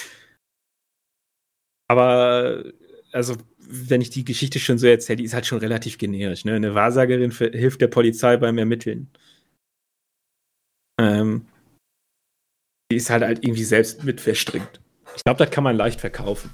[1.88, 2.64] Aber,
[3.12, 6.46] also, wenn ich die Geschichte schon so erzähle, die ist halt schon relativ generisch.
[6.46, 6.56] Ne?
[6.56, 9.12] Eine Wahrsagerin hilft der Polizei beim Ermitteln.
[11.00, 11.46] Ähm,
[12.92, 14.82] die ist halt, halt irgendwie selbst mit verstrickt.
[15.16, 16.50] Ich glaube, das kann man leicht verkaufen.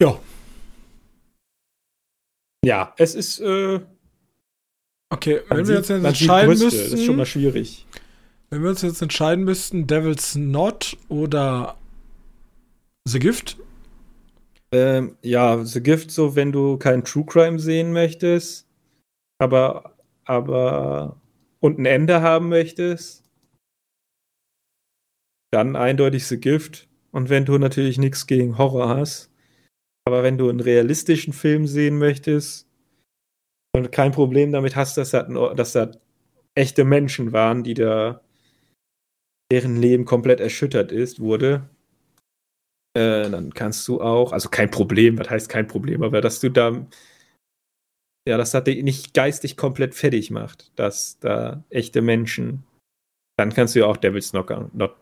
[0.00, 0.20] Ja.
[2.64, 3.40] Ja, es ist.
[3.40, 3.80] Äh,
[5.10, 6.82] okay, wenn wir uns jetzt entscheiden Brüste, müssten.
[6.82, 7.86] Das ist schon mal schwierig.
[8.50, 11.76] Wenn wir uns jetzt entscheiden müssten, Devil's Not oder
[13.06, 13.56] The Gift?
[14.72, 18.66] Ähm, ja, The Gift, so wenn du keinen True Crime sehen möchtest,
[19.38, 19.94] aber,
[20.24, 21.20] aber
[21.60, 23.24] und ein Ende haben möchtest,
[25.52, 26.88] dann eindeutig The Gift.
[27.12, 29.30] Und wenn du natürlich nichts gegen Horror hast,
[30.06, 32.66] aber wenn du einen realistischen Film sehen möchtest
[33.74, 35.26] und kein Problem damit hast, dass das,
[35.56, 35.98] dass das
[36.54, 38.22] echte Menschen waren, die da
[39.52, 41.68] deren Leben komplett erschüttert ist, wurde,
[42.96, 46.50] äh, dann kannst du auch, also kein Problem, was heißt kein Problem, aber dass du
[46.50, 46.86] da,
[48.28, 52.64] ja, dass das nicht geistig komplett fertig macht, dass da echte Menschen,
[53.36, 54.96] dann kannst du ja auch Devil's Knocker, not,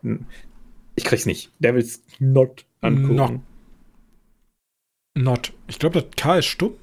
[0.95, 3.15] ich krieg's nicht, Devil's Not angucken.
[3.15, 3.39] Not.
[5.15, 5.53] Not.
[5.67, 6.75] Ich glaube, das K ist stumm.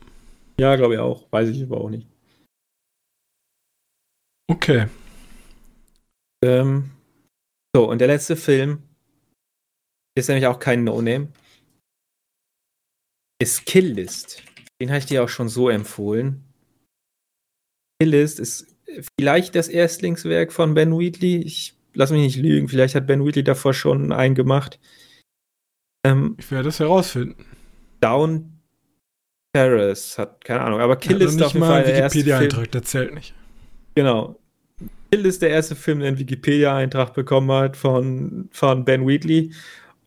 [0.58, 2.06] Ja, glaube ich auch, weiß ich aber auch nicht.
[4.50, 4.88] Okay.
[6.44, 6.90] Ähm,
[7.74, 8.82] so, und der letzte Film,
[10.14, 11.28] ist nämlich auch kein No-Name.
[13.40, 14.42] Ist Kill List.
[14.80, 16.44] Den habe ich dir auch schon so empfohlen.
[17.98, 18.76] Kill List ist
[19.18, 21.38] vielleicht das Erstlingswerk von Ben Wheatley.
[21.38, 24.78] Ich lass mich nicht lügen, vielleicht hat Ben Wheatley davor schon einen gemacht.
[26.04, 27.46] Ähm, ich werde es herausfinden.
[28.02, 28.58] Down
[29.54, 32.70] Terrace hat, keine Ahnung, aber Kill ja, ist auf jeden Fall der erste Film.
[32.70, 33.34] der zählt nicht.
[33.94, 34.38] Genau.
[35.10, 39.52] Kill ist der erste Film, der einen Wikipedia-Eintrag bekommen hat von, von Ben Wheatley.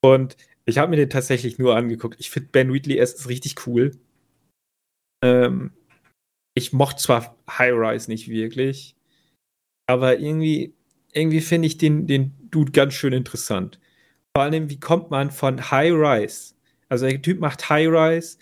[0.02, 0.36] Und
[0.66, 2.20] ich habe mir den tatsächlich nur angeguckt.
[2.20, 3.92] Ich finde Ben Wheatley erst richtig cool.
[5.24, 5.72] Ähm,
[6.56, 8.96] ich mochte zwar High Rise nicht wirklich,
[9.88, 10.74] aber irgendwie,
[11.14, 13.80] irgendwie finde ich den, den Dude ganz schön interessant.
[14.36, 16.55] Vor allem, wie kommt man von High Rise?
[16.90, 18.38] Also der Typ macht High Rise,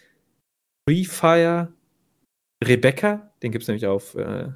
[0.88, 1.74] Free Fire,
[2.64, 4.50] Rebecca, den gibt es nämlich auf, äh,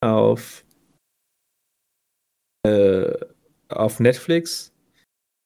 [0.00, 0.64] auf,
[2.66, 3.12] äh,
[3.68, 4.72] auf Netflix.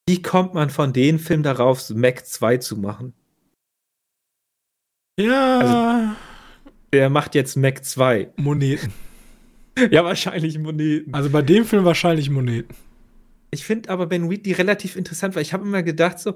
[0.07, 3.13] Wie kommt man von den Film darauf, Mac 2 zu machen?
[5.19, 5.59] Ja.
[5.59, 6.15] Also,
[6.91, 8.33] der macht jetzt Mac 2.
[8.35, 8.93] Moneten.
[9.91, 11.13] ja, wahrscheinlich Moneten.
[11.13, 12.75] Also bei dem Film wahrscheinlich Moneten.
[13.51, 16.35] Ich finde aber Ben Wheatley relativ interessant, weil ich habe immer gedacht, so,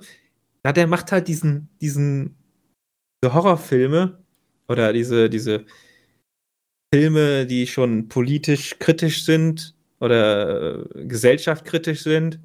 [0.68, 2.36] ja, der macht halt diesen, diesen
[3.24, 4.22] diese Horrorfilme
[4.68, 5.66] oder diese, diese
[6.94, 12.42] Filme, die schon politisch kritisch sind oder äh, gesellschaftskritisch sind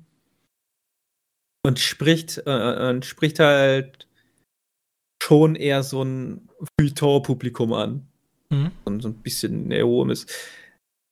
[1.66, 4.06] und spricht äh, und spricht halt
[5.20, 8.06] schon eher so ein Feuilleton-Publikum an.
[8.50, 8.70] Mhm.
[8.84, 10.26] Und so ein bisschen neomes.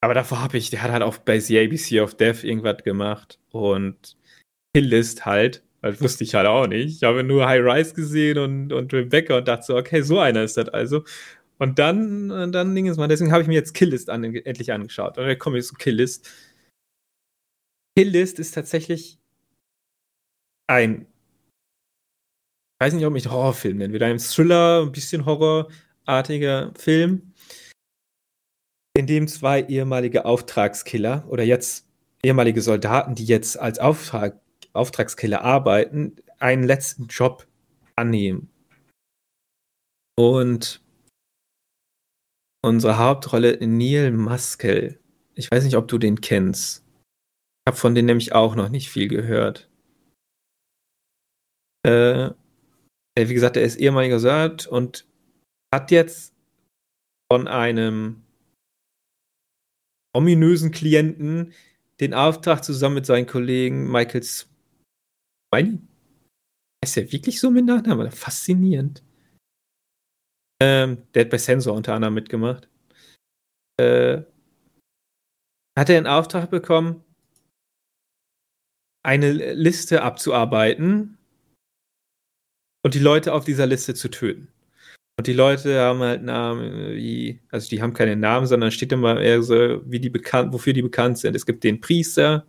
[0.01, 3.41] Aber davor habe ich, der hat halt auch bei The ABC of Death irgendwas gemacht
[3.51, 4.17] und
[4.77, 6.97] Hillist halt, weil wusste ich halt auch nicht.
[6.97, 10.43] Ich habe nur High Rise gesehen und, und Rebecca und dachte so, okay, so einer
[10.43, 11.05] ist das also.
[11.59, 14.73] Und dann, und dann Ding ist mal, deswegen habe ich mir jetzt Killlist an, endlich
[14.73, 15.19] angeschaut.
[15.19, 16.31] Und dann komme ich zu Killlist.
[17.97, 19.19] Killlist ist tatsächlich
[20.69, 27.35] ein, ich weiß nicht, ob ich Horrorfilm nennen würde, ein Thriller, ein bisschen horrorartiger Film,
[28.97, 31.87] in dem zwei ehemalige Auftragskiller oder jetzt
[32.23, 34.41] ehemalige Soldaten, die jetzt als Auftrag,
[34.73, 37.47] Auftragskiller arbeiten, einen letzten Job
[37.97, 38.51] annehmen.
[40.17, 40.83] Und
[42.63, 45.01] unsere Hauptrolle Neil Muskel.
[45.35, 46.85] Ich weiß nicht, ob du den kennst.
[47.61, 49.69] Ich habe von denen nämlich auch noch nicht viel gehört.
[51.87, 52.31] Äh,
[53.19, 55.07] wie gesagt, er ist ehemaliger Soldat und
[55.75, 56.35] hat jetzt
[57.31, 58.23] von einem
[60.15, 61.53] ominösen Klienten
[62.01, 64.23] den Auftrag zusammen mit seinen Kollegen Michael
[65.53, 65.81] Spiney.
[66.83, 68.11] Ist der wirklich so mit Nachnamen?
[68.11, 69.03] Faszinierend.
[70.63, 72.69] Ähm, der hat bei Sensor unter anderem mitgemacht.
[73.79, 74.23] Äh,
[75.79, 77.05] hat er einen Auftrag bekommen,
[79.03, 81.19] eine Liste abzuarbeiten
[82.85, 84.53] und die Leute auf dieser Liste zu töten.
[85.19, 89.21] Und die Leute haben halt Namen wie, also die haben keine Namen, sondern steht immer
[89.21, 91.35] eher so, wie die bekannt, wofür die bekannt sind.
[91.37, 92.47] Es gibt den Priester,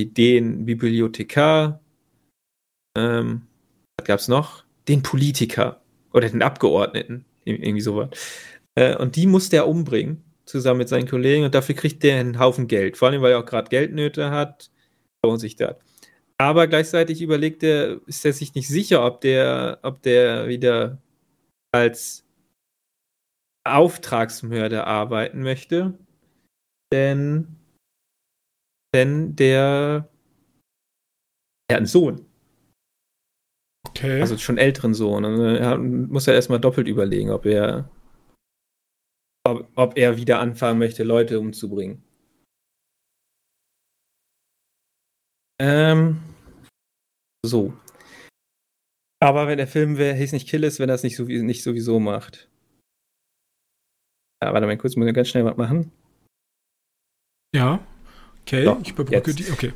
[0.00, 1.83] den Bibliothekar,
[2.96, 3.42] ähm,
[3.98, 4.64] was gab's noch?
[4.88, 5.80] Den Politiker
[6.12, 8.10] oder den Abgeordneten, irgendwie sowas.
[8.74, 12.38] Äh, und die musste er umbringen, zusammen mit seinen Kollegen, und dafür kriegt der einen
[12.38, 12.96] Haufen Geld.
[12.96, 14.70] Vor allem, weil er auch gerade Geldnöte hat,
[15.24, 15.76] lohnt sich das.
[16.38, 20.98] Aber gleichzeitig überlegt er, ist er sich nicht sicher, ob der, ob der wieder
[21.72, 22.24] als
[23.64, 25.98] Auftragsmörder arbeiten möchte.
[26.92, 27.56] Denn,
[28.94, 30.08] denn der,
[31.68, 32.26] er hat einen Sohn.
[33.88, 34.20] Okay.
[34.20, 35.24] Also schon älteren Sohn.
[35.24, 37.90] Und er muss ja erstmal doppelt überlegen, ob er,
[39.46, 42.02] ob, ob er wieder anfangen möchte, Leute umzubringen.
[45.60, 46.20] Ähm,
[47.44, 47.72] so.
[49.22, 51.62] Aber wenn der Film wäre, hieß nicht Kill ist, wenn er es nicht, so, nicht
[51.62, 52.48] sowieso macht.
[54.42, 55.90] Ja, warte mal kurz, muss ich ganz schnell was machen.
[57.54, 57.86] Ja.
[58.42, 59.38] Okay, so, ich überbrücke jetzt.
[59.38, 59.50] die.
[59.50, 59.72] Okay.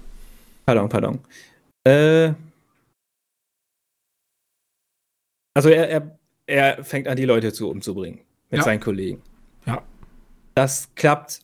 [0.67, 1.21] Pardon, pardon.
[1.87, 2.35] Äh,
[5.55, 8.21] also er, er, er fängt an, die Leute zu umzubringen
[8.51, 8.65] mit ja.
[8.65, 9.23] seinen Kollegen.
[9.67, 9.83] Ja.
[10.55, 11.41] Das klappt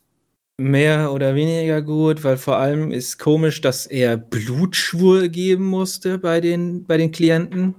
[0.56, 6.40] mehr oder weniger gut, weil vor allem ist komisch, dass er Blutschwur geben musste bei
[6.40, 7.74] den, bei den Klienten.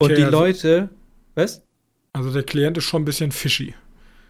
[0.00, 0.88] Und okay, die also, Leute.
[1.34, 1.62] Was?
[2.12, 3.74] Also der Klient ist schon ein bisschen fishy.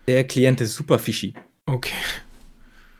[0.06, 1.34] Der Klient ist super fishy.
[1.66, 1.94] Okay.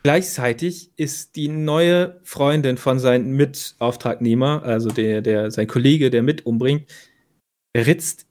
[0.03, 6.45] Gleichzeitig ist die neue Freundin von seinem Mitauftragnehmer, also der, der, sein Kollege, der mit
[6.45, 6.89] umbringt,
[7.75, 8.27] ritzt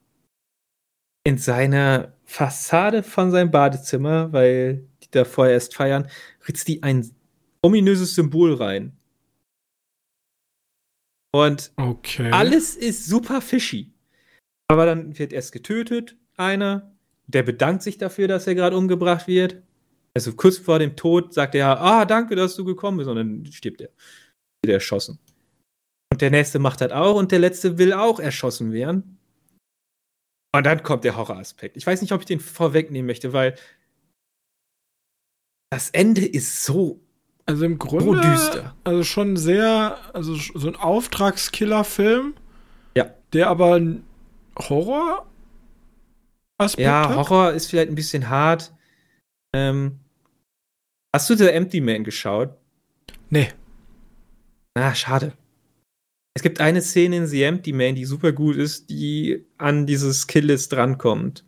[1.24, 6.08] in seiner Fassade von seinem Badezimmer, weil die da vorher erst feiern,
[6.46, 7.10] ritzt die ein
[7.62, 8.96] ominöses Symbol rein.
[11.34, 12.30] Und okay.
[12.30, 13.92] alles ist super fishy.
[14.68, 16.94] Aber dann wird erst getötet, einer.
[17.26, 19.62] Der bedankt sich dafür, dass er gerade umgebracht wird.
[20.14, 23.08] Also kurz vor dem Tod sagt er, ah, danke, dass du gekommen bist.
[23.08, 23.90] Und dann stirbt er.
[24.64, 25.18] Wird erschossen.
[26.10, 29.17] Und der nächste macht das auch und der letzte will auch erschossen werden.
[30.52, 31.76] Und dann kommt der Horroraspekt.
[31.76, 33.54] Ich weiß nicht, ob ich den vorwegnehmen möchte, weil
[35.70, 37.00] das Ende ist so
[37.44, 38.76] also im Grunde so düster.
[38.84, 42.34] Also schon sehr, also so ein Auftragskiller-Film.
[42.96, 43.10] Ja.
[43.32, 44.04] Der aber ein
[44.58, 45.28] Horror
[46.58, 48.72] Aspekt Ja, Horror ist vielleicht ein bisschen hart.
[49.54, 50.00] Ähm,
[51.14, 52.50] hast du The Empty Man geschaut?
[53.30, 53.48] Nee.
[54.74, 55.32] Ah, schade.
[56.38, 60.28] Es gibt eine Szene in The Empty Man, die super gut ist, die an dieses
[60.28, 61.44] Killlist drankommt.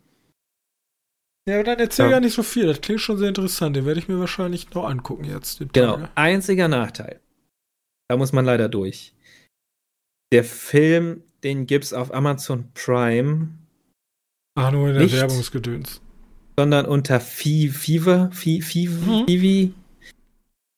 [1.47, 2.11] Ja, dann erzähl ja.
[2.11, 2.67] gar nicht so viel.
[2.67, 3.77] Das klingt schon sehr interessant.
[3.77, 5.63] Den werde ich mir wahrscheinlich noch angucken jetzt.
[5.71, 6.09] Genau.
[6.15, 7.21] Einziger Nachteil.
[8.09, 9.15] Da muss man leider durch.
[10.33, 13.47] Der Film den gibt's auf Amazon Prime.
[14.55, 16.01] Ach, nur in der nicht, Werbungsgedöns.
[16.59, 19.73] Sondern unter Fever, Fever, mhm.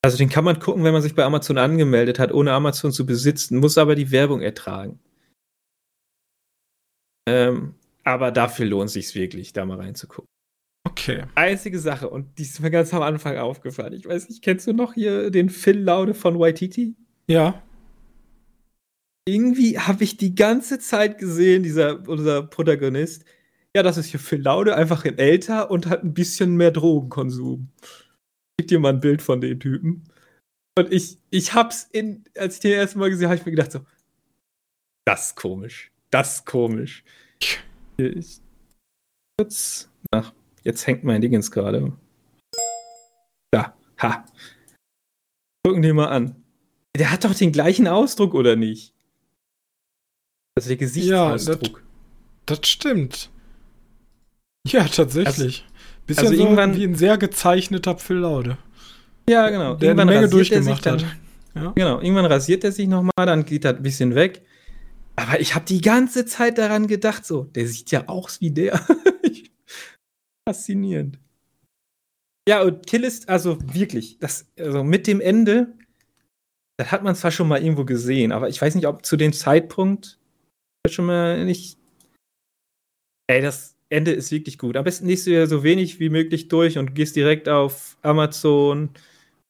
[0.04, 3.06] Also den kann man gucken, wenn man sich bei Amazon angemeldet hat, ohne Amazon zu
[3.06, 5.00] besitzen, muss aber die Werbung ertragen.
[7.28, 10.28] Ähm, aber dafür lohnt es sich wirklich, da mal reinzugucken.
[10.86, 11.24] Okay.
[11.36, 13.94] Einzige Sache, und die ist mir ganz am Anfang aufgefallen.
[13.94, 16.96] Ich weiß nicht, kennst du noch hier den Phil Laude von Waititi?
[17.28, 17.64] Ja
[19.26, 23.24] irgendwie habe ich die ganze Zeit gesehen, dieser unser Protagonist,
[23.76, 27.70] ja, das ist hier Phil Laude, einfach in älter und hat ein bisschen mehr Drogenkonsum.
[28.58, 30.04] Gib dir mal ein Bild von den Typen.
[30.78, 33.72] Und ich, ich hab's in, als ich den ersten Mal gesehen habe, ich mir gedacht
[33.72, 33.86] so,
[35.06, 35.92] das ist komisch.
[36.12, 37.04] Das ist komisch.
[37.98, 38.40] Ich,
[39.40, 41.94] jetzt, ach, jetzt hängt mein Dingens gerade.
[43.52, 44.26] Da, ha.
[45.66, 46.44] Gucken wir mal an.
[46.96, 48.94] Der hat doch den gleichen Ausdruck, oder nicht?
[50.56, 51.78] Also der Gesichtsausdruck.
[51.80, 51.84] Ja,
[52.46, 53.32] das, das stimmt.
[54.68, 55.66] Ja, tatsächlich.
[56.10, 58.58] Also, Bisschen also so irgendwann, wie ein sehr gezeichneter Phil Laude.
[59.30, 59.76] Ja, genau.
[59.76, 61.06] Der irgendwann eine Menge durchgemacht hat.
[61.56, 61.72] Ja.
[61.76, 64.42] Genau, irgendwann rasiert er sich nochmal, dann geht er ein bisschen weg.
[65.16, 68.80] Aber ich habe die ganze Zeit daran gedacht, so, der sieht ja aus wie der.
[70.50, 71.20] Faszinierend.
[72.50, 75.74] Ja, und Kill ist, also wirklich, das, also mit dem Ende,
[76.78, 79.32] das hat man zwar schon mal irgendwo gesehen, aber ich weiß nicht, ob zu dem
[79.32, 80.20] Zeitpunkt
[80.90, 81.78] schon mal nicht.
[83.28, 84.76] Ey, das Ende ist wirklich gut.
[84.76, 88.90] Am besten liest du ja so wenig wie möglich durch und gehst direkt auf Amazon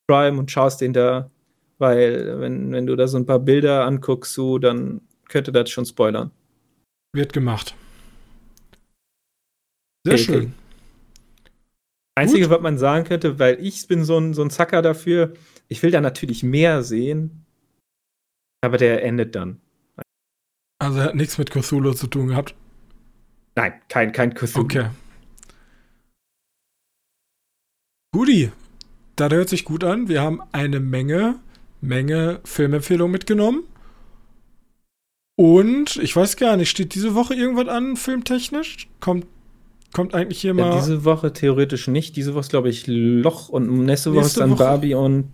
[0.07, 1.31] Prime und schaust den da,
[1.77, 5.85] weil wenn, wenn du da so ein paar Bilder anguckst, so, dann könnte das schon
[5.85, 6.31] spoilern.
[7.15, 7.73] Wird gemacht.
[10.05, 10.35] Sehr okay, schön.
[10.35, 10.51] Okay.
[12.15, 12.57] Einzige, Gut.
[12.57, 15.33] was man sagen könnte, weil ich bin so ein, so ein Zacker dafür,
[15.67, 17.45] ich will da natürlich mehr sehen,
[18.61, 19.61] aber der endet dann.
[20.79, 22.55] Also er hat nichts mit Cthulhu zu tun gehabt?
[23.55, 24.65] Nein, kein, kein Cthulhu.
[24.65, 24.89] Okay.
[28.13, 28.51] Guti,
[29.15, 30.07] das hört sich gut an.
[30.07, 31.39] Wir haben eine Menge,
[31.81, 33.63] Menge Filmempfehlungen mitgenommen.
[35.35, 38.87] Und ich weiß gar nicht, steht diese Woche irgendwas an, filmtechnisch?
[38.99, 39.25] Kommt
[39.93, 40.71] kommt eigentlich hier mal.
[40.71, 42.15] Ja, diese Woche theoretisch nicht.
[42.17, 44.63] Diese Woche ist, glaube ich, Loch und nächste Woche nächste ist dann Woche?
[44.63, 45.29] Barbie und.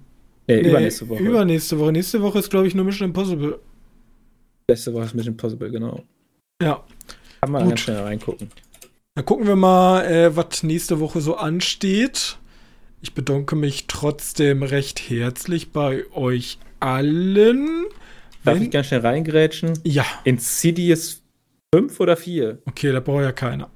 [0.47, 1.23] Nee, nee, übernächste Woche.
[1.23, 1.91] Übernächste Woche.
[1.91, 3.59] Nächste Woche ist, glaube ich, nur Mission Impossible.
[4.69, 6.03] Nächste Woche ist Mission Impossible, genau.
[6.61, 6.83] Ja.
[7.41, 8.51] Kann man ganz schnell reingucken.
[9.15, 12.37] Dann gucken wir mal, äh, was nächste Woche so ansteht.
[13.01, 17.85] Ich bedanke mich trotzdem recht herzlich bei euch allen.
[18.43, 18.63] Darf Wenn...
[18.63, 19.79] ich ganz schnell reingrätschen?
[19.83, 20.05] Ja.
[20.23, 21.21] Insidious
[21.73, 22.59] 5 oder 4?
[22.65, 23.69] Okay, da braucht ja keiner.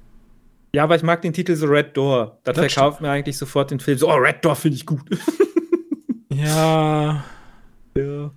[0.74, 2.40] Ja, aber ich mag den Titel so Red Door.
[2.44, 3.96] Das, das verkauft mir eigentlich sofort den Film.
[3.96, 5.02] So, oh, Red Door finde ich gut.
[6.32, 7.24] ja.
[7.96, 8.30] Ja.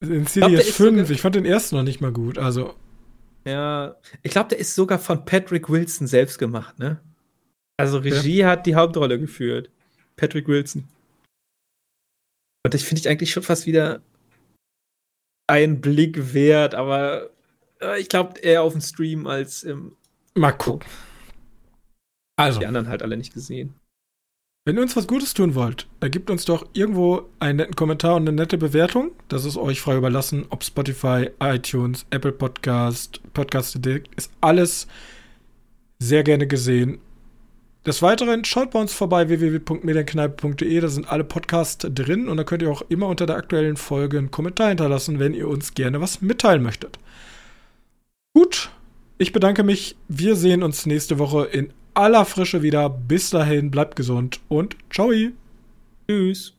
[0.00, 2.74] Insidious 5, ich fand den ersten noch nicht mal gut, also.
[3.44, 7.00] Ja, ich glaube, der ist sogar von Patrick Wilson selbst gemacht, ne?
[7.76, 8.48] Also Regie ja.
[8.48, 9.70] hat die Hauptrolle geführt.
[10.16, 10.88] Patrick Wilson.
[12.64, 14.00] Und das finde ich eigentlich schon fast wieder
[15.46, 17.30] ein Blick wert, aber
[17.80, 19.96] äh, ich glaube eher auf dem Stream als im.
[20.34, 20.88] Mal gucken.
[22.36, 22.60] Also.
[22.60, 23.74] Die anderen halt alle nicht gesehen.
[24.66, 28.26] Wenn ihr uns was Gutes tun wollt, gebt uns doch irgendwo einen netten Kommentar und
[28.26, 29.10] eine nette Bewertung.
[29.28, 34.86] Das ist euch frei überlassen, ob Spotify, iTunes, Apple Podcast, Podcast Addict, ist alles
[35.98, 36.98] sehr gerne gesehen.
[37.84, 42.62] Des Weiteren schaut bei uns vorbei www.medienkneipe.de, da sind alle Podcasts drin und da könnt
[42.62, 46.22] ihr auch immer unter der aktuellen Folge einen Kommentar hinterlassen, wenn ihr uns gerne was
[46.22, 46.98] mitteilen möchtet.
[48.32, 48.70] Gut,
[49.18, 49.96] ich bedanke mich.
[50.08, 52.88] Wir sehen uns nächste Woche in aller Frische wieder.
[52.88, 55.12] Bis dahin, bleibt gesund und ciao.
[56.08, 56.54] Tschüss.